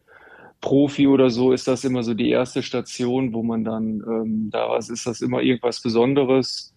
[0.61, 4.75] Profi oder so ist das immer so die erste Station, wo man dann ähm, da
[4.77, 6.73] ist, ist das immer irgendwas Besonderes.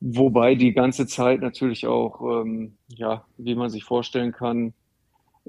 [0.00, 4.74] Wobei die ganze Zeit natürlich auch, ähm, ja, wie man sich vorstellen kann,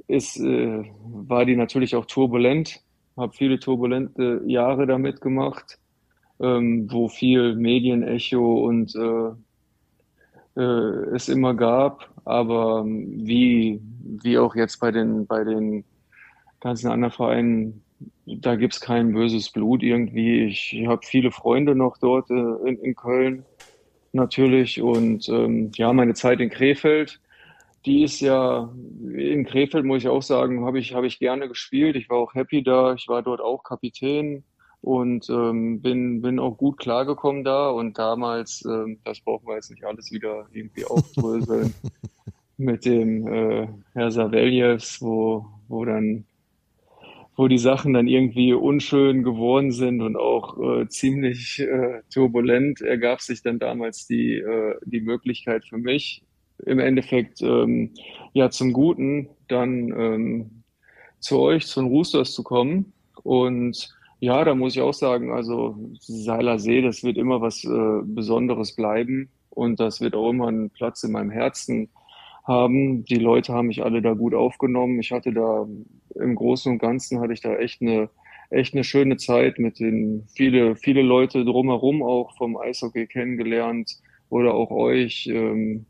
[0.07, 2.81] ist, äh, war die natürlich auch turbulent.
[3.17, 5.79] Habe viele turbulente Jahre damit gemacht,
[6.39, 9.31] ähm, wo viel Medienecho und äh,
[10.55, 12.09] äh, es immer gab.
[12.25, 13.81] Aber ähm, wie,
[14.23, 15.83] wie auch jetzt bei den, bei den
[16.59, 17.83] ganzen anderen Vereinen,
[18.25, 20.45] da gibt's kein böses Blut irgendwie.
[20.45, 23.45] Ich, ich habe viele Freunde noch dort äh, in, in Köln
[24.13, 24.81] natürlich.
[24.81, 27.19] Und ähm, ja, meine Zeit in Krefeld,
[27.85, 31.97] die ist ja, in Krefeld muss ich auch sagen, habe ich, hab ich gerne gespielt.
[31.97, 32.93] Ich war auch happy da.
[32.93, 34.43] Ich war dort auch Kapitän
[34.83, 37.69] und ähm, bin, bin auch gut klargekommen da.
[37.69, 41.73] Und damals, ähm, das brauchen wir jetzt nicht alles wieder irgendwie aufdröseln,
[42.57, 46.25] mit dem äh, Herr Saveljews, wo, wo dann
[47.35, 53.21] wo die Sachen dann irgendwie unschön geworden sind und auch äh, ziemlich äh, turbulent, ergab
[53.21, 56.21] sich dann damals die, äh, die Möglichkeit für mich,
[56.65, 57.91] im Endeffekt ähm,
[58.33, 60.63] ja zum Guten dann ähm,
[61.19, 62.93] zu euch, zu den Roosters zu kommen.
[63.23, 68.01] Und ja, da muss ich auch sagen, also Seiler See, das wird immer was äh,
[68.05, 71.89] Besonderes bleiben und das wird auch immer einen Platz in meinem Herzen
[72.45, 73.03] haben.
[73.03, 74.97] Die Leute haben mich alle da gut aufgenommen.
[75.01, 75.67] Ich hatte da
[76.15, 78.09] im Großen und Ganzen hatte ich da echt eine
[78.49, 83.91] echt eine schöne Zeit mit den viele viele Leute drumherum auch vom Eishockey kennengelernt
[84.29, 85.85] oder auch euch ähm,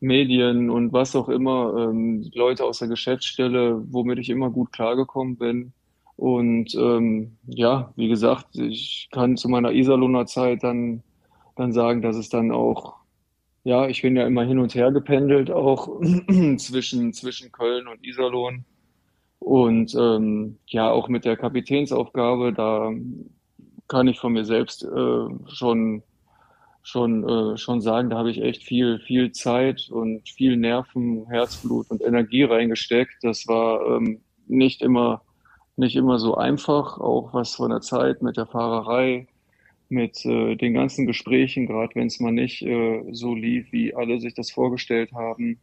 [0.00, 5.36] Medien und was auch immer ähm, Leute aus der Geschäftsstelle, womit ich immer gut klargekommen
[5.36, 5.74] bin.
[6.20, 11.02] Und ähm, ja, wie gesagt, ich kann zu meiner Iserlohner Zeit dann,
[11.56, 12.96] dann sagen, dass es dann auch,
[13.64, 15.98] ja, ich bin ja immer hin und her gependelt, auch
[16.58, 18.66] zwischen, zwischen Köln und Iserlohn.
[19.38, 22.92] Und ähm, ja, auch mit der Kapitänsaufgabe, da
[23.88, 26.02] kann ich von mir selbst äh, schon
[26.82, 31.90] schon äh, schon sagen, da habe ich echt viel viel Zeit und viel Nerven, Herzblut
[31.90, 33.14] und Energie reingesteckt.
[33.22, 35.22] Das war ähm, nicht immer
[35.80, 39.26] nicht immer so einfach, auch was von der Zeit mit der Fahrerei,
[39.88, 44.20] mit äh, den ganzen Gesprächen, gerade wenn es mal nicht äh, so lief, wie alle
[44.20, 45.58] sich das vorgestellt haben.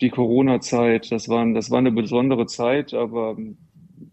[0.00, 3.36] Die Corona-Zeit, das, waren, das war eine besondere Zeit, aber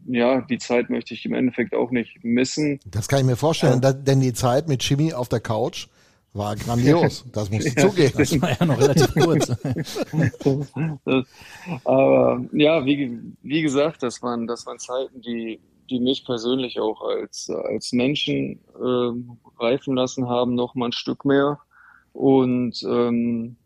[0.06, 2.80] ja, die Zeit möchte ich im Endeffekt auch nicht missen.
[2.86, 3.94] Das kann ich mir vorstellen, ja.
[3.94, 5.88] denn die Zeit mit Jimmy auf der Couch,
[6.38, 8.14] war grandios, das musst du ja, zugeben.
[8.18, 9.48] Das war ja noch relativ kurz.
[11.06, 11.26] das,
[11.86, 15.60] aber ja, wie, wie gesagt, das waren, das waren Zeiten, die,
[15.90, 21.26] die mich persönlich auch als, als Menschen äh, reifen lassen haben, noch mal ein Stück
[21.26, 21.60] mehr.
[22.14, 23.58] Und ähm,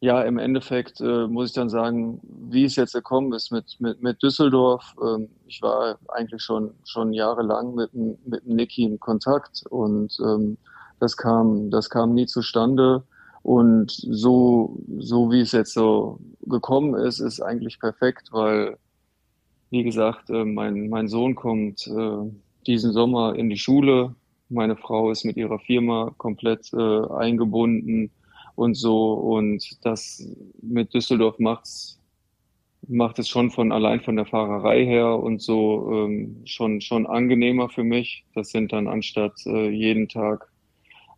[0.00, 4.02] ja, im Endeffekt äh, muss ich dann sagen, wie es jetzt gekommen ist mit, mit,
[4.02, 4.94] mit Düsseldorf.
[5.02, 10.58] Ähm, ich war eigentlich schon, schon jahrelang mit, mit Niki in Kontakt und ähm,
[11.04, 13.04] das kam, das kam nie zustande.
[13.42, 18.78] Und so, so wie es jetzt so gekommen ist, ist eigentlich perfekt, weil
[19.74, 22.30] wie gesagt, äh, mein, mein Sohn kommt äh,
[22.66, 24.14] diesen Sommer in die Schule.
[24.48, 28.10] Meine Frau ist mit ihrer Firma komplett äh, eingebunden
[28.54, 29.12] und so.
[29.14, 30.26] Und das
[30.62, 32.00] mit Düsseldorf macht's
[32.86, 37.68] macht es schon von allein von der Fahrerei her und so ähm, schon schon angenehmer
[37.68, 38.24] für mich.
[38.34, 40.53] Das sind dann anstatt jeden Tag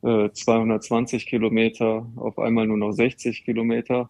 [0.07, 4.09] äh, 220 Kilometer auf einmal nur noch 60 Kilometer,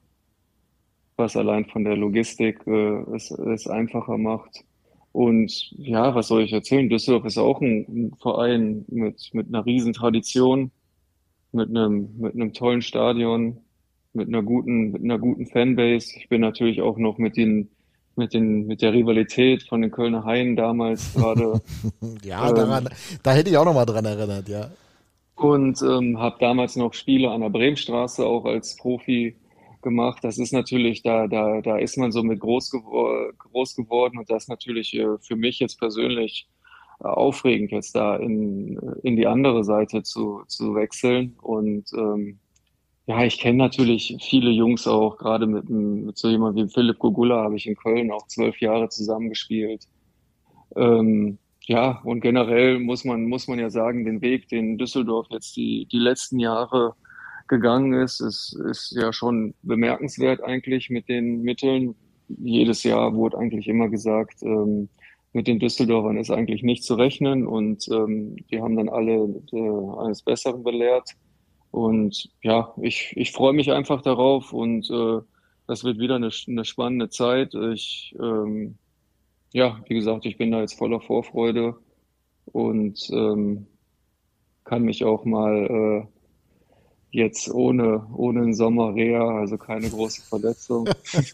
[1.16, 4.64] was allein von der Logistik äh, es, es einfacher macht.
[5.12, 6.90] Und ja, was soll ich erzählen?
[6.90, 10.70] Düsseldorf ist auch ein, ein Verein mit, mit einer riesen Tradition,
[11.52, 13.56] mit einem, mit einem tollen Stadion,
[14.12, 16.12] mit einer guten, mit einer guten Fanbase.
[16.18, 17.70] Ich bin natürlich auch noch mit den,
[18.16, 21.62] mit den, mit der Rivalität von den Kölner Haien damals gerade.
[22.22, 22.90] ja, daran,
[23.22, 24.70] da hätte ich auch noch mal dran erinnert, ja.
[25.36, 29.36] Und ähm, habe damals noch Spiele an der Bremenstraße auch als Profi
[29.82, 30.24] gemacht.
[30.24, 34.30] Das ist natürlich, da, da, da ist man so mit groß, gewor groß geworden und
[34.30, 36.48] das ist natürlich äh, für mich jetzt persönlich
[37.00, 41.36] äh, aufregend, jetzt da in, in die andere Seite zu, zu wechseln.
[41.42, 42.38] Und ähm,
[43.06, 47.44] ja, ich kenne natürlich viele Jungs auch, gerade mit, mit so jemand wie Philipp Gogula
[47.44, 49.86] habe ich in Köln auch zwölf Jahre zusammengespielt.
[50.74, 55.56] Ähm, ja, und generell muss man, muss man ja sagen, den Weg, den Düsseldorf jetzt
[55.56, 56.94] die, die letzten Jahre
[57.48, 61.96] gegangen ist, ist, ist ja schon bemerkenswert eigentlich mit den Mitteln.
[62.28, 64.88] Jedes Jahr wurde eigentlich immer gesagt, ähm,
[65.32, 70.04] mit den Düsseldorfern ist eigentlich nicht zu rechnen und ähm, die haben dann alle äh,
[70.04, 71.10] eines Besseren belehrt.
[71.72, 75.20] Und ja, ich, ich freue mich einfach darauf und äh,
[75.66, 77.54] das wird wieder eine, eine spannende Zeit.
[77.54, 78.78] Ich, ähm,
[79.56, 81.76] ja, wie gesagt, ich bin da jetzt voller Vorfreude
[82.52, 83.66] und ähm,
[84.64, 86.06] kann mich auch mal äh,
[87.10, 90.86] jetzt ohne, ohne einen Sommerreha, also keine große Verletzung.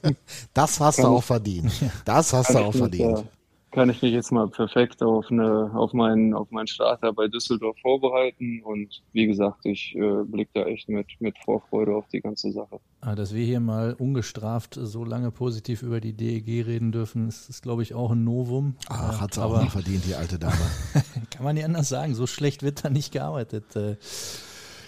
[0.54, 1.72] das hast du auch verdient.
[2.04, 3.24] Das hast du auch verdient.
[3.72, 7.76] Kann ich mich jetzt mal perfekt auf, eine, auf, meinen, auf meinen Starter bei Düsseldorf
[7.80, 8.62] vorbereiten.
[8.62, 12.80] Und wie gesagt, ich äh, blicke da echt mit, mit Vorfreude auf die ganze Sache.
[13.00, 17.48] Ah, dass wir hier mal ungestraft so lange positiv über die DEG reden dürfen, ist,
[17.48, 18.76] ist glaube ich, auch ein Novum.
[18.90, 20.54] Ach, hat sie auch nicht verdient, die alte Dame.
[21.30, 22.14] kann man nicht anders sagen.
[22.14, 23.74] So schlecht wird da nicht gearbeitet.
[23.74, 23.96] Äh,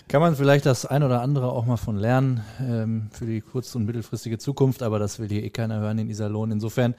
[0.09, 3.75] kann man vielleicht das ein oder andere auch mal von lernen ähm, für die kurz-
[3.75, 6.51] und mittelfristige Zukunft, aber das will hier eh keiner hören in Iserlohn.
[6.51, 6.95] Insofern,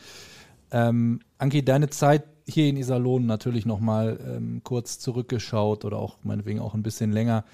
[0.76, 6.60] ähm, Anki, deine Zeit hier in Iserlohn natürlich nochmal ähm, kurz zurückgeschaut oder auch meinetwegen
[6.60, 7.45] auch ein bisschen länger.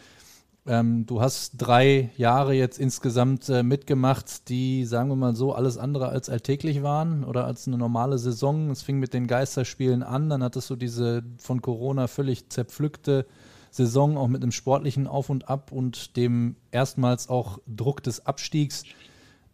[0.65, 5.77] Ähm, du hast drei Jahre jetzt insgesamt äh, mitgemacht, die, sagen wir mal so, alles
[5.77, 8.71] andere als alltäglich waren oder als eine normale Saison.
[8.71, 13.27] Es fing mit den Geisterspielen an, dann hattest du diese von Corona völlig zerpflückte
[13.69, 18.83] Saison auch mit einem sportlichen Auf und Ab und dem erstmals auch Druck des Abstiegs.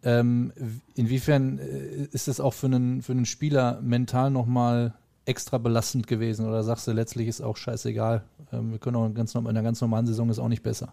[0.04, 0.52] Ähm,
[0.94, 4.94] inwiefern äh, ist es auch für einen, für einen Spieler mental nochmal
[5.26, 8.22] extra belastend gewesen oder sagst du, letztlich ist auch scheißegal,
[8.52, 10.92] ähm, wir können auch ganz, in einer ganz normalen Saison ist auch nicht besser?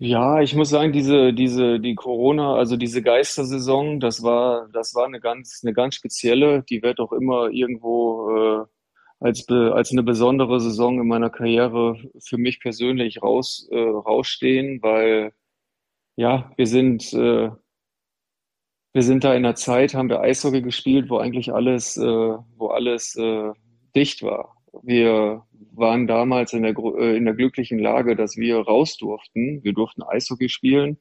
[0.00, 5.06] Ja, ich muss sagen, diese, diese, die Corona, also diese Geistersaison, das war, das war
[5.06, 6.62] eine ganz, eine ganz spezielle.
[6.62, 8.64] Die wird auch immer irgendwo äh,
[9.18, 15.32] als, als eine besondere Saison in meiner Karriere für mich persönlich raus, äh, rausstehen, weil
[16.18, 17.48] ja, wir sind, äh,
[18.92, 22.66] wir sind da in der Zeit, haben wir Eishockey gespielt, wo eigentlich alles, äh, wo
[22.66, 23.52] alles äh,
[23.94, 24.56] dicht war.
[24.82, 29.62] Wir waren damals in der, äh, in der glücklichen Lage, dass wir raus durften.
[29.62, 30.98] Wir durften Eishockey spielen.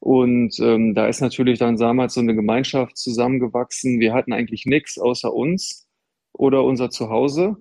[0.00, 4.00] Und ähm, da ist natürlich dann damals so eine Gemeinschaft zusammengewachsen.
[4.00, 5.88] Wir hatten eigentlich nichts außer uns
[6.32, 7.58] oder unser Zuhause.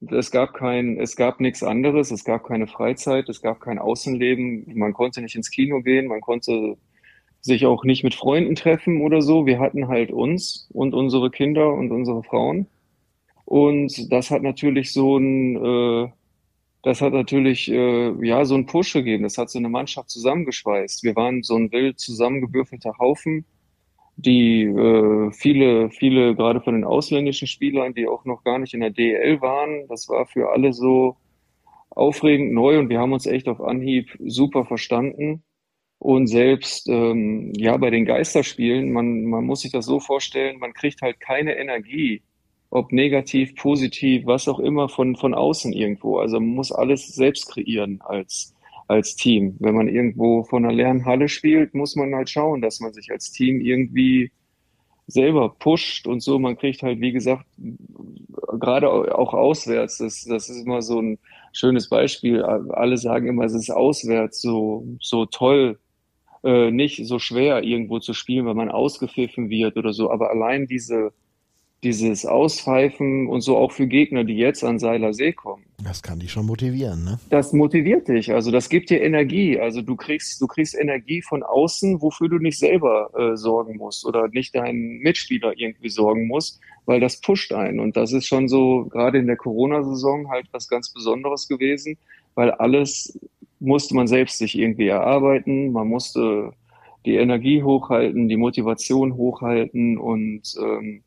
[0.00, 4.64] Es gab kein, es gab nichts anderes, es gab keine Freizeit, es gab kein Außenleben,
[4.74, 6.76] man konnte nicht ins Kino gehen, man konnte
[7.40, 9.46] sich auch nicht mit Freunden treffen oder so.
[9.46, 12.66] Wir hatten halt uns und unsere Kinder und unsere Frauen.
[13.44, 16.12] Und das hat natürlich so ein, äh,
[16.82, 19.24] das hat natürlich äh, ja so einen Push gegeben.
[19.24, 21.02] Das hat so eine Mannschaft zusammengeschweißt.
[21.02, 23.44] Wir waren so ein wild zusammengewürfelter Haufen
[24.18, 28.80] die äh, viele, viele gerade von den ausländischen Spielern, die auch noch gar nicht in
[28.80, 31.16] der DEL waren, das war für alle so
[31.90, 35.44] aufregend neu und wir haben uns echt auf Anhieb super verstanden.
[36.00, 40.72] Und selbst ähm, ja bei den Geisterspielen, man, man muss sich das so vorstellen, man
[40.72, 42.22] kriegt halt keine Energie,
[42.70, 46.18] ob negativ, positiv, was auch immer von, von außen irgendwo.
[46.18, 48.54] Also man muss alles selbst kreieren als,
[48.88, 49.56] als Team.
[49.60, 53.10] Wenn man irgendwo von einer leeren Halle spielt, muss man halt schauen, dass man sich
[53.10, 54.32] als Team irgendwie
[55.06, 56.38] selber pusht und so.
[56.38, 57.44] Man kriegt halt, wie gesagt,
[58.58, 61.18] gerade auch auswärts, das, das ist immer so ein
[61.52, 62.42] schönes Beispiel.
[62.42, 65.78] Alle sagen immer, es ist auswärts so, so toll,
[66.44, 70.10] äh, nicht so schwer irgendwo zu spielen, weil man ausgepfiffen wird oder so.
[70.10, 71.12] Aber allein diese,
[71.84, 75.64] dieses Auspfeifen und so auch für Gegner, die jetzt an Seiler See kommen.
[75.84, 77.20] Das kann dich schon motivieren, ne?
[77.30, 79.60] Das motiviert dich, also das gibt dir Energie.
[79.60, 84.04] Also du kriegst, du kriegst Energie von außen, wofür du nicht selber äh, sorgen musst
[84.04, 87.78] oder nicht deinen Mitspieler irgendwie sorgen musst, weil das pusht einen.
[87.78, 91.96] Und das ist schon so, gerade in der Corona-Saison halt was ganz Besonderes gewesen,
[92.34, 93.16] weil alles
[93.60, 96.52] musste man selbst sich irgendwie erarbeiten, man musste
[97.06, 101.02] die Energie hochhalten, die Motivation hochhalten und ähm,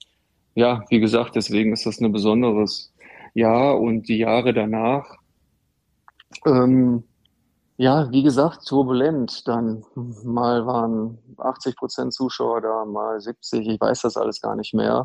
[0.56, 2.94] ja, wie gesagt, deswegen ist das ein besonderes
[3.34, 5.06] Jahr und die Jahre danach,
[6.46, 7.04] ähm,
[7.78, 9.48] ja, wie gesagt, turbulent.
[9.48, 9.84] Dann
[10.24, 15.04] mal waren 80 Prozent Zuschauer da, mal 70, ich weiß das alles gar nicht mehr.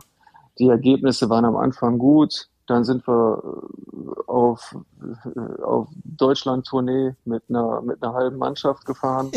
[0.58, 2.48] Die Ergebnisse waren am Anfang gut.
[2.66, 4.76] Dann sind wir äh, auf,
[5.24, 9.30] äh, auf Deutschland-Tournee mit einer, mit einer halben Mannschaft gefahren,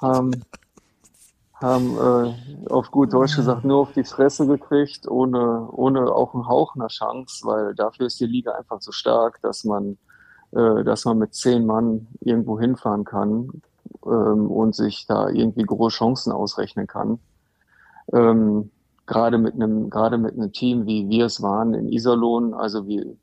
[0.00, 0.32] haben
[1.64, 6.46] haben äh, auf gut Deutsch gesagt nur auf die Fresse gekriegt, ohne, ohne auch einen
[6.46, 9.96] Hauch einer Chance, weil dafür ist die Liga einfach zu stark, dass man,
[10.52, 13.62] äh, dass man mit zehn Mann irgendwo hinfahren kann
[14.04, 17.18] ähm, und sich da irgendwie große Chancen ausrechnen kann.
[18.12, 18.70] Ähm,
[19.06, 23.16] gerade mit einem, gerade mit einem Team, wie wir es waren in Iserlohn, also wie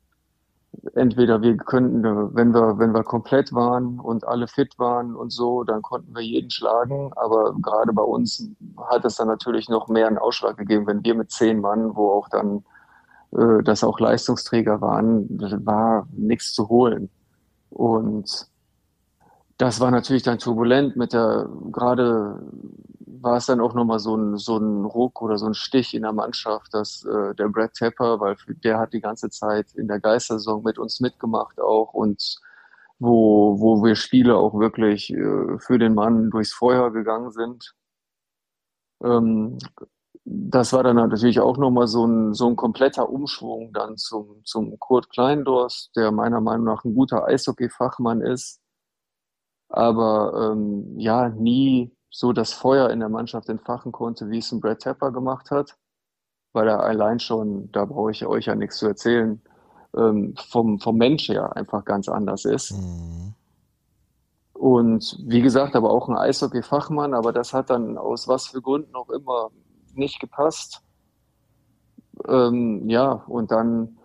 [0.94, 2.02] entweder wir könnten,
[2.34, 6.22] wenn wir, wenn wir komplett waren und alle fit waren und so, dann konnten wir
[6.22, 7.12] jeden schlagen.
[7.16, 8.48] Aber gerade bei uns
[8.90, 12.10] hat es dann natürlich noch mehr einen Ausschlag gegeben, wenn wir mit zehn Mann, wo
[12.10, 12.64] auch dann
[13.32, 15.26] äh, das auch Leistungsträger waren,
[15.64, 17.10] war nichts zu holen.
[17.70, 18.48] Und
[19.62, 22.42] das war natürlich dann turbulent mit der, gerade
[23.20, 26.02] war es dann auch nochmal so ein, so ein Ruck oder so ein Stich in
[26.02, 28.34] der Mannschaft, dass äh, der Brad Tepper, weil
[28.64, 32.40] der hat die ganze Zeit in der Geistersaison mit uns mitgemacht auch und
[32.98, 37.72] wo, wo wir Spiele auch wirklich äh, für den Mann durchs Feuer gegangen sind.
[39.04, 39.58] Ähm,
[40.24, 44.76] das war dann natürlich auch nochmal so ein, so ein kompletter Umschwung dann zum, zum
[44.80, 48.61] Kurt Kleindorst, der meiner Meinung nach ein guter Eishockey-Fachmann ist,
[49.72, 54.60] aber ähm, ja, nie so das Feuer in der Mannschaft entfachen konnte, wie es ein
[54.60, 55.76] Brad Tepper gemacht hat,
[56.52, 59.40] weil er allein schon, da brauche ich euch ja nichts zu erzählen,
[59.96, 62.72] ähm, vom, vom Mensch her einfach ganz anders ist.
[62.72, 63.34] Mhm.
[64.52, 68.94] Und wie gesagt, aber auch ein Eishockey-Fachmann, aber das hat dann aus was für Gründen
[68.94, 69.50] auch immer
[69.94, 70.82] nicht gepasst.
[72.28, 73.98] Ähm, ja, und dann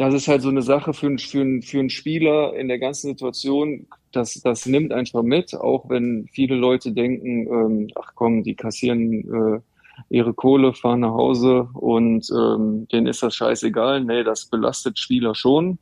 [0.00, 3.86] das ist halt so eine Sache für, für, für einen Spieler in der ganzen Situation,
[4.12, 9.12] das, das nimmt einfach mit, auch wenn viele Leute denken, ähm, ach komm, die kassieren
[9.12, 9.60] äh,
[10.08, 14.02] ihre Kohle, fahren nach Hause und ähm, denen ist das scheißegal.
[14.02, 15.78] Nee, das belastet Spieler schon,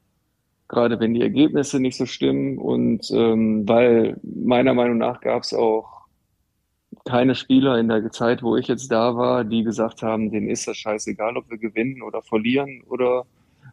[0.67, 5.55] gerade wenn die Ergebnisse nicht so stimmen und ähm, weil meiner Meinung nach gab es
[5.55, 6.09] auch
[7.05, 10.67] keine Spieler in der Zeit, wo ich jetzt da war, die gesagt haben, denen ist
[10.67, 13.25] das scheißegal, ob wir gewinnen oder verlieren oder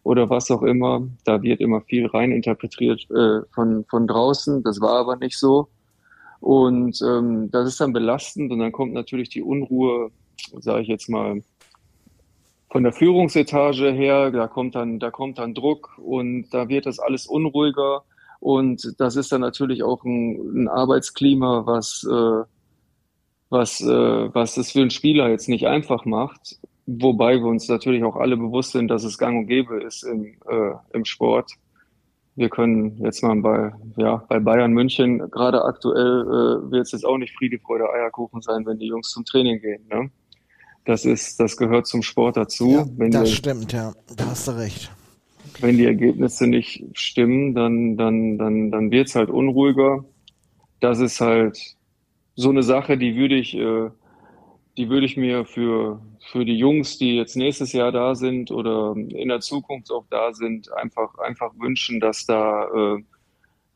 [0.05, 1.01] oder was auch immer.
[1.25, 4.61] Da wird immer viel reininterpretiert äh, von, von draußen.
[4.63, 5.67] Das war aber nicht so.
[6.39, 10.11] Und ähm, das ist dann belastend und dann kommt natürlich die Unruhe,
[10.59, 11.41] sage ich jetzt mal,
[12.69, 16.99] von der Führungsetage her, da kommt dann, da kommt dann Druck und da wird das
[16.99, 18.03] alles unruhiger.
[18.39, 22.43] Und das ist dann natürlich auch ein, ein Arbeitsklima, was, äh,
[23.49, 26.59] was, äh, was es für einen Spieler jetzt nicht einfach macht.
[26.87, 30.35] Wobei wir uns natürlich auch alle bewusst sind, dass es gang und gäbe ist im,
[30.47, 31.51] äh, im Sport.
[32.35, 37.05] Wir können jetzt mal bei, ja, bei Bayern München, gerade aktuell äh, wird es jetzt
[37.05, 39.87] auch nicht Friede, Freude, Eierkuchen sein, wenn die Jungs zum Training gehen.
[39.89, 40.11] Ne?
[40.85, 42.69] Das ist, das gehört zum Sport dazu.
[42.69, 43.93] Ja, wenn das die, stimmt, ja.
[44.15, 44.91] Da hast du recht.
[45.59, 50.05] Wenn die Ergebnisse nicht stimmen, dann, dann, dann, dann wird's halt unruhiger.
[50.81, 51.57] Das ist halt
[52.35, 53.89] so eine Sache, die würde ich, äh,
[54.77, 58.93] die würde ich mir für, für die Jungs, die jetzt nächstes Jahr da sind oder
[58.95, 63.03] in der Zukunft auch da sind, einfach, einfach wünschen, dass da äh,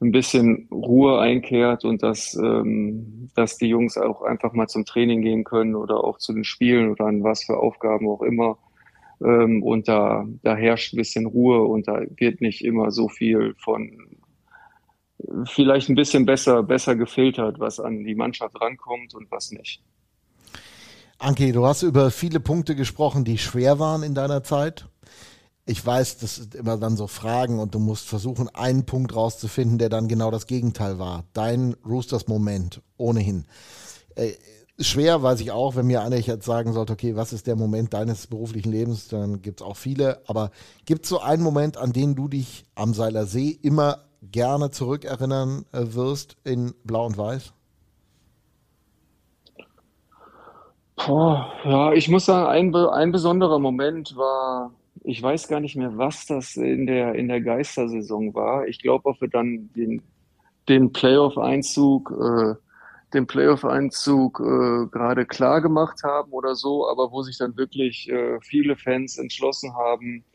[0.02, 5.22] ein bisschen Ruhe einkehrt und dass, ähm, dass die Jungs auch einfach mal zum Training
[5.22, 8.58] gehen können oder auch zu den Spielen oder an was für Aufgaben auch immer.
[9.22, 13.56] Ähm, und da, da herrscht ein bisschen Ruhe und da wird nicht immer so viel
[13.58, 14.18] von
[15.46, 19.82] vielleicht ein bisschen besser, besser gefiltert, was an die Mannschaft rankommt und was nicht.
[21.22, 24.86] Anke, du hast über viele Punkte gesprochen, die schwer waren in deiner Zeit.
[25.66, 29.78] Ich weiß, das sind immer dann so Fragen und du musst versuchen, einen Punkt rauszufinden,
[29.78, 31.26] der dann genau das Gegenteil war.
[31.34, 33.46] Dein Roosters-Moment, ohnehin.
[34.16, 34.32] Äh,
[34.80, 37.94] schwer weiß ich auch, wenn mir einer jetzt sagen sollte, okay, was ist der Moment
[37.94, 40.22] deines beruflichen Lebens, dann gibt es auch viele.
[40.26, 40.52] Aber
[40.86, 45.66] gibt es so einen Moment, an den du dich am Seiler See immer gerne zurückerinnern
[45.74, 47.52] äh, wirst in Blau und Weiß?
[51.06, 54.74] Boah, ja, ich muss sagen, ein, ein besonderer Moment war,
[55.04, 58.68] ich weiß gar nicht mehr, was das in der, in der Geistersaison war.
[58.68, 60.02] Ich glaube, ob wir dann den,
[60.68, 62.56] den Playoff-Einzug, äh,
[63.14, 68.40] den Playoff-Einzug äh, gerade klar gemacht haben oder so, aber wo sich dann wirklich äh,
[68.42, 70.26] viele Fans entschlossen haben,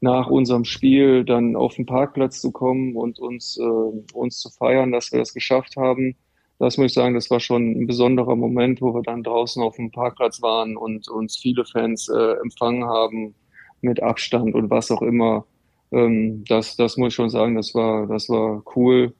[0.00, 4.92] nach unserem Spiel dann auf den Parkplatz zu kommen und uns, äh, uns zu feiern,
[4.92, 6.16] dass wir das geschafft haben.
[6.58, 9.76] Das muss ich sagen, das war schon ein besonderer Moment, wo wir dann draußen auf
[9.76, 13.34] dem Parkplatz waren und uns viele Fans äh, empfangen haben
[13.82, 15.46] mit Abstand und was auch immer.
[15.92, 19.14] Ähm, das, das muss ich schon sagen, das war, das war cool.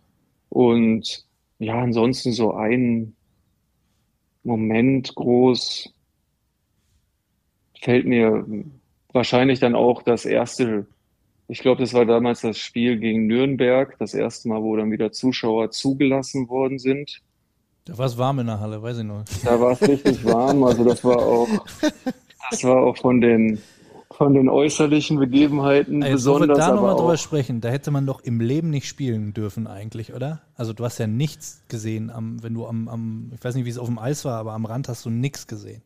[0.48, 1.26] Und
[1.58, 3.14] ja, ansonsten so ein
[4.42, 5.92] Moment groß
[7.80, 8.44] fällt mir
[9.12, 10.86] wahrscheinlich dann auch das erste,
[11.48, 15.12] ich glaube, das war damals das Spiel gegen Nürnberg, das erste Mal, wo dann wieder
[15.12, 17.22] Zuschauer zugelassen worden sind.
[17.86, 19.24] Da war es warm in der Halle, weiß ich noch.
[19.44, 21.48] Da war es richtig warm, also das war auch,
[22.50, 23.60] das war auch von den,
[24.10, 26.58] von den äußerlichen Begebenheiten Ey, besonders.
[26.58, 30.40] Da nochmal drüber sprechen, da hätte man doch im Leben nicht spielen dürfen eigentlich, oder?
[30.56, 33.70] Also du hast ja nichts gesehen, am, wenn du am, am, ich weiß nicht, wie
[33.70, 35.82] es auf dem Eis war, aber am Rand hast du nichts gesehen.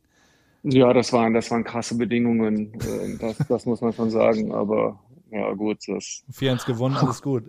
[0.62, 4.98] ja, das waren, das waren krasse Bedingungen, äh, das, das muss man schon sagen, aber
[5.30, 7.44] ja gut, das, 4-1 gewonnen, alles gut.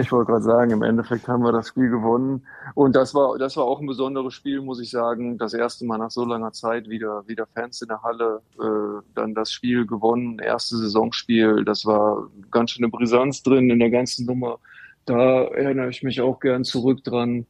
[0.00, 2.44] Ich wollte gerade sagen, im Endeffekt haben wir das Spiel gewonnen.
[2.74, 5.38] Und das war, das war auch ein besonderes Spiel, muss ich sagen.
[5.38, 9.34] Das erste Mal nach so langer Zeit wieder, wieder Fans in der Halle, äh, dann
[9.34, 11.64] das Spiel gewonnen, erste Saisonspiel.
[11.64, 14.58] Das war ganz schön eine Brisanz drin in der ganzen Nummer.
[15.04, 17.46] Da erinnere ich mich auch gern zurück dran.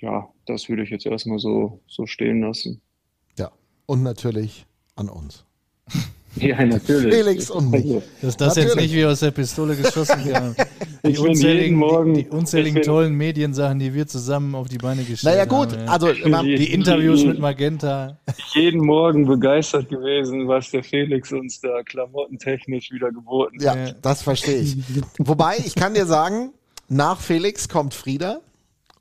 [0.00, 2.80] Ja, das würde ich jetzt erstmal so, so stehen lassen.
[3.36, 3.50] Ja.
[3.86, 4.66] Und natürlich
[4.96, 5.44] an uns.
[6.36, 7.14] Ja, natürlich.
[7.14, 8.02] Felix und mich.
[8.22, 10.56] Dass das jetzt nicht wie aus der Pistole geschossen wird.
[10.58, 10.62] Die
[11.10, 14.78] Ich bin jeden unzähligen, Morgen- die, die unzähligen tollen Mediensachen, die wir zusammen auf die
[14.78, 15.84] Beine gestellt Naja, gut, haben.
[15.86, 15.92] ja.
[15.92, 18.18] also man, die Interviews mit Magenta.
[18.54, 23.76] Jeden Morgen begeistert gewesen, was der Felix uns da klamottentechnisch wieder geboten hat.
[23.88, 24.76] Ja, das verstehe ich.
[25.18, 26.52] Wobei, ich kann dir sagen,
[26.88, 28.40] nach Felix kommt Frieda.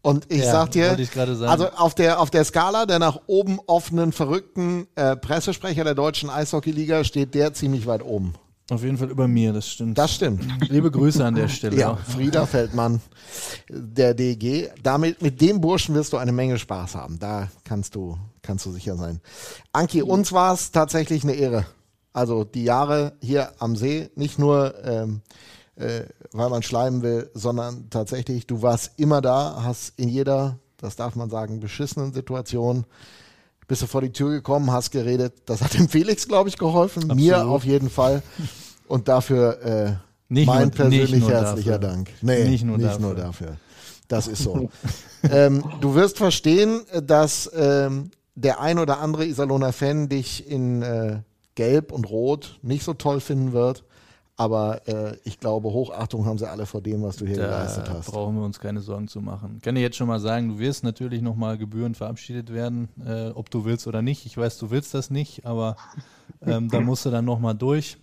[0.07, 3.59] Und ich Ja, sag dir, ich also auf der, auf der Skala der nach oben
[3.67, 8.33] offenen, verrückten äh, Pressesprecher der deutschen Eishockeyliga steht der ziemlich weit oben.
[8.69, 9.97] Auf jeden Fall über mir, das stimmt.
[9.97, 10.45] Das stimmt.
[10.69, 11.75] Liebe Grüße an der Stelle.
[11.75, 13.01] Ja, Frieda Feldmann,
[13.67, 14.69] der DG.
[14.81, 17.19] Damit, mit dem Burschen wirst du eine Menge Spaß haben.
[17.19, 19.19] Da kannst du, kannst du sicher sein.
[19.73, 21.65] Anki, uns war es tatsächlich eine Ehre.
[22.13, 25.21] Also die Jahre hier am See, nicht nur, ähm,
[25.77, 30.95] äh, weil man schleimen will, sondern tatsächlich, du warst immer da, hast in jeder, das
[30.95, 32.85] darf man sagen, beschissenen Situation
[33.67, 35.33] bist du vor die Tür gekommen, hast geredet.
[35.45, 37.07] Das hat dem Felix, glaube ich, geholfen.
[37.15, 37.55] Mir Absolut.
[37.55, 38.23] auf jeden Fall.
[38.87, 39.93] Und dafür äh,
[40.29, 41.95] Nicht mein nur- persönlich nicht nur herzlicher dafür.
[41.95, 42.09] Dank.
[42.21, 43.13] Nee, Nicht nur nur dafür.
[43.15, 43.57] dafür.
[44.07, 44.69] Das ist so.
[45.29, 51.19] ähm, du wirst verstehen, dass ähm, der ein oder andere Iserlohner Fan dich in äh,
[51.55, 53.83] Gelb und Rot nicht so toll finden wird.
[54.39, 57.95] Aber äh, ich glaube, Hochachtung haben sie alle vor dem, was du hier geleistet Da
[57.95, 58.11] hast.
[58.11, 59.55] brauchen wir uns keine Sorgen zu machen.
[59.57, 63.29] Ich kann dir jetzt schon mal sagen, du wirst natürlich nochmal gebührend verabschiedet werden, äh,
[63.31, 64.27] ob du willst oder nicht.
[64.27, 65.75] Ich weiß, du willst das nicht, aber
[66.45, 67.97] ähm, da musst du dann nochmal durch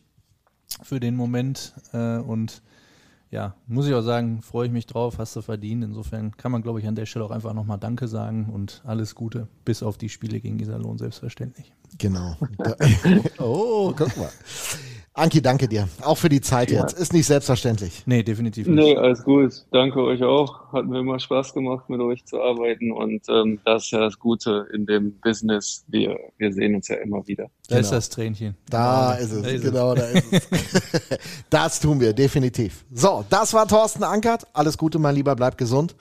[0.82, 1.72] für den Moment.
[1.92, 2.62] Äh, und
[3.30, 5.84] ja, muss ich auch sagen, freue ich mich drauf, hast du verdient.
[5.84, 9.14] Insofern kann man, glaube ich, an der Stelle auch einfach nochmal Danke sagen und alles
[9.14, 11.72] Gute, bis auf die Spiele gegen Iserlohn selbstverständlich.
[11.96, 12.36] Genau.
[13.38, 14.30] Oh, guck mal.
[15.16, 15.88] Anki, danke dir.
[16.02, 16.80] Auch für die Zeit Ja.
[16.80, 16.98] jetzt.
[16.98, 18.02] Ist nicht selbstverständlich.
[18.04, 18.74] Nee, definitiv nicht.
[18.76, 19.52] Nee, alles gut.
[19.70, 20.72] Danke euch auch.
[20.72, 22.90] Hat mir immer Spaß gemacht, mit euch zu arbeiten.
[22.90, 25.84] Und ähm, das ist ja das Gute in dem Business.
[25.86, 27.46] Wir, wir sehen uns ja immer wieder.
[27.68, 27.96] Da ist Genau.
[27.98, 28.56] das Tränchen.
[28.68, 29.24] Da Genau.
[29.24, 30.48] ist es, Da ist genau, da ist es.
[31.50, 32.84] das tun wir, definitiv.
[32.92, 34.48] So, das war Thorsten Ankert.
[34.52, 35.94] Alles Gute, mein Lieber, bleib gesund.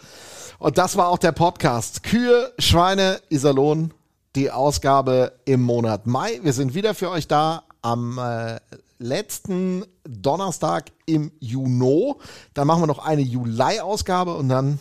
[0.58, 2.02] Und das war auch der Podcast.
[2.02, 3.94] Kühe, Schweine, Iserlohn,
[4.36, 6.40] die Ausgabe im Monat Mai.
[6.42, 8.60] Wir sind wieder für euch da am äh,
[9.04, 12.16] letzten Donnerstag im Juni.
[12.54, 14.80] Dann machen wir noch eine Juli-Ausgabe und dann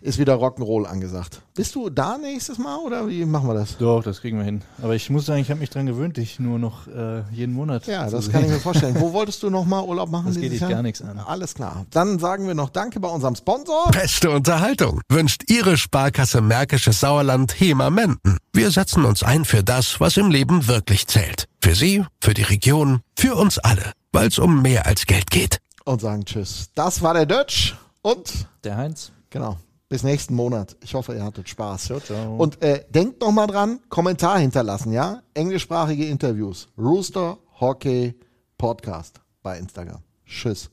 [0.00, 1.42] ist wieder Rock'n'Roll angesagt.
[1.54, 3.76] Bist du da nächstes Mal oder wie machen wir das?
[3.78, 4.62] Doch, das kriegen wir hin.
[4.82, 7.86] Aber ich muss sagen, ich habe mich dran gewöhnt, dich nur noch äh, jeden Monat
[7.86, 8.32] Ja, zu das sehen.
[8.32, 8.96] kann ich mir vorstellen.
[9.00, 10.26] Wo wolltest du noch mal Urlaub machen?
[10.28, 11.18] Das geht dich gar nichts an.
[11.18, 11.84] Alles klar.
[11.90, 13.90] Dann sagen wir noch Danke bei unserem Sponsor.
[13.90, 18.38] Beste Unterhaltung wünscht Ihre Sparkasse Märkisches Sauerland HEMA Menden.
[18.52, 21.46] Wir setzen uns ein für das, was im Leben wirklich zählt.
[21.62, 23.92] Für Sie, für die Region, für uns alle.
[24.12, 25.58] Weil es um mehr als Geld geht.
[25.84, 26.68] Und sagen Tschüss.
[26.74, 29.10] Das war der Dutch und Der Heinz.
[29.30, 29.58] genau.
[29.88, 30.76] Bis nächsten Monat.
[30.82, 31.84] Ich hoffe, ihr hattet Spaß.
[31.86, 32.36] Ciao, ciao.
[32.36, 35.22] Und äh, denkt noch mal dran, Kommentar hinterlassen, ja?
[35.32, 36.68] Englischsprachige Interviews.
[36.76, 38.14] Rooster Hockey
[38.58, 40.02] Podcast bei Instagram.
[40.26, 40.70] Tschüss.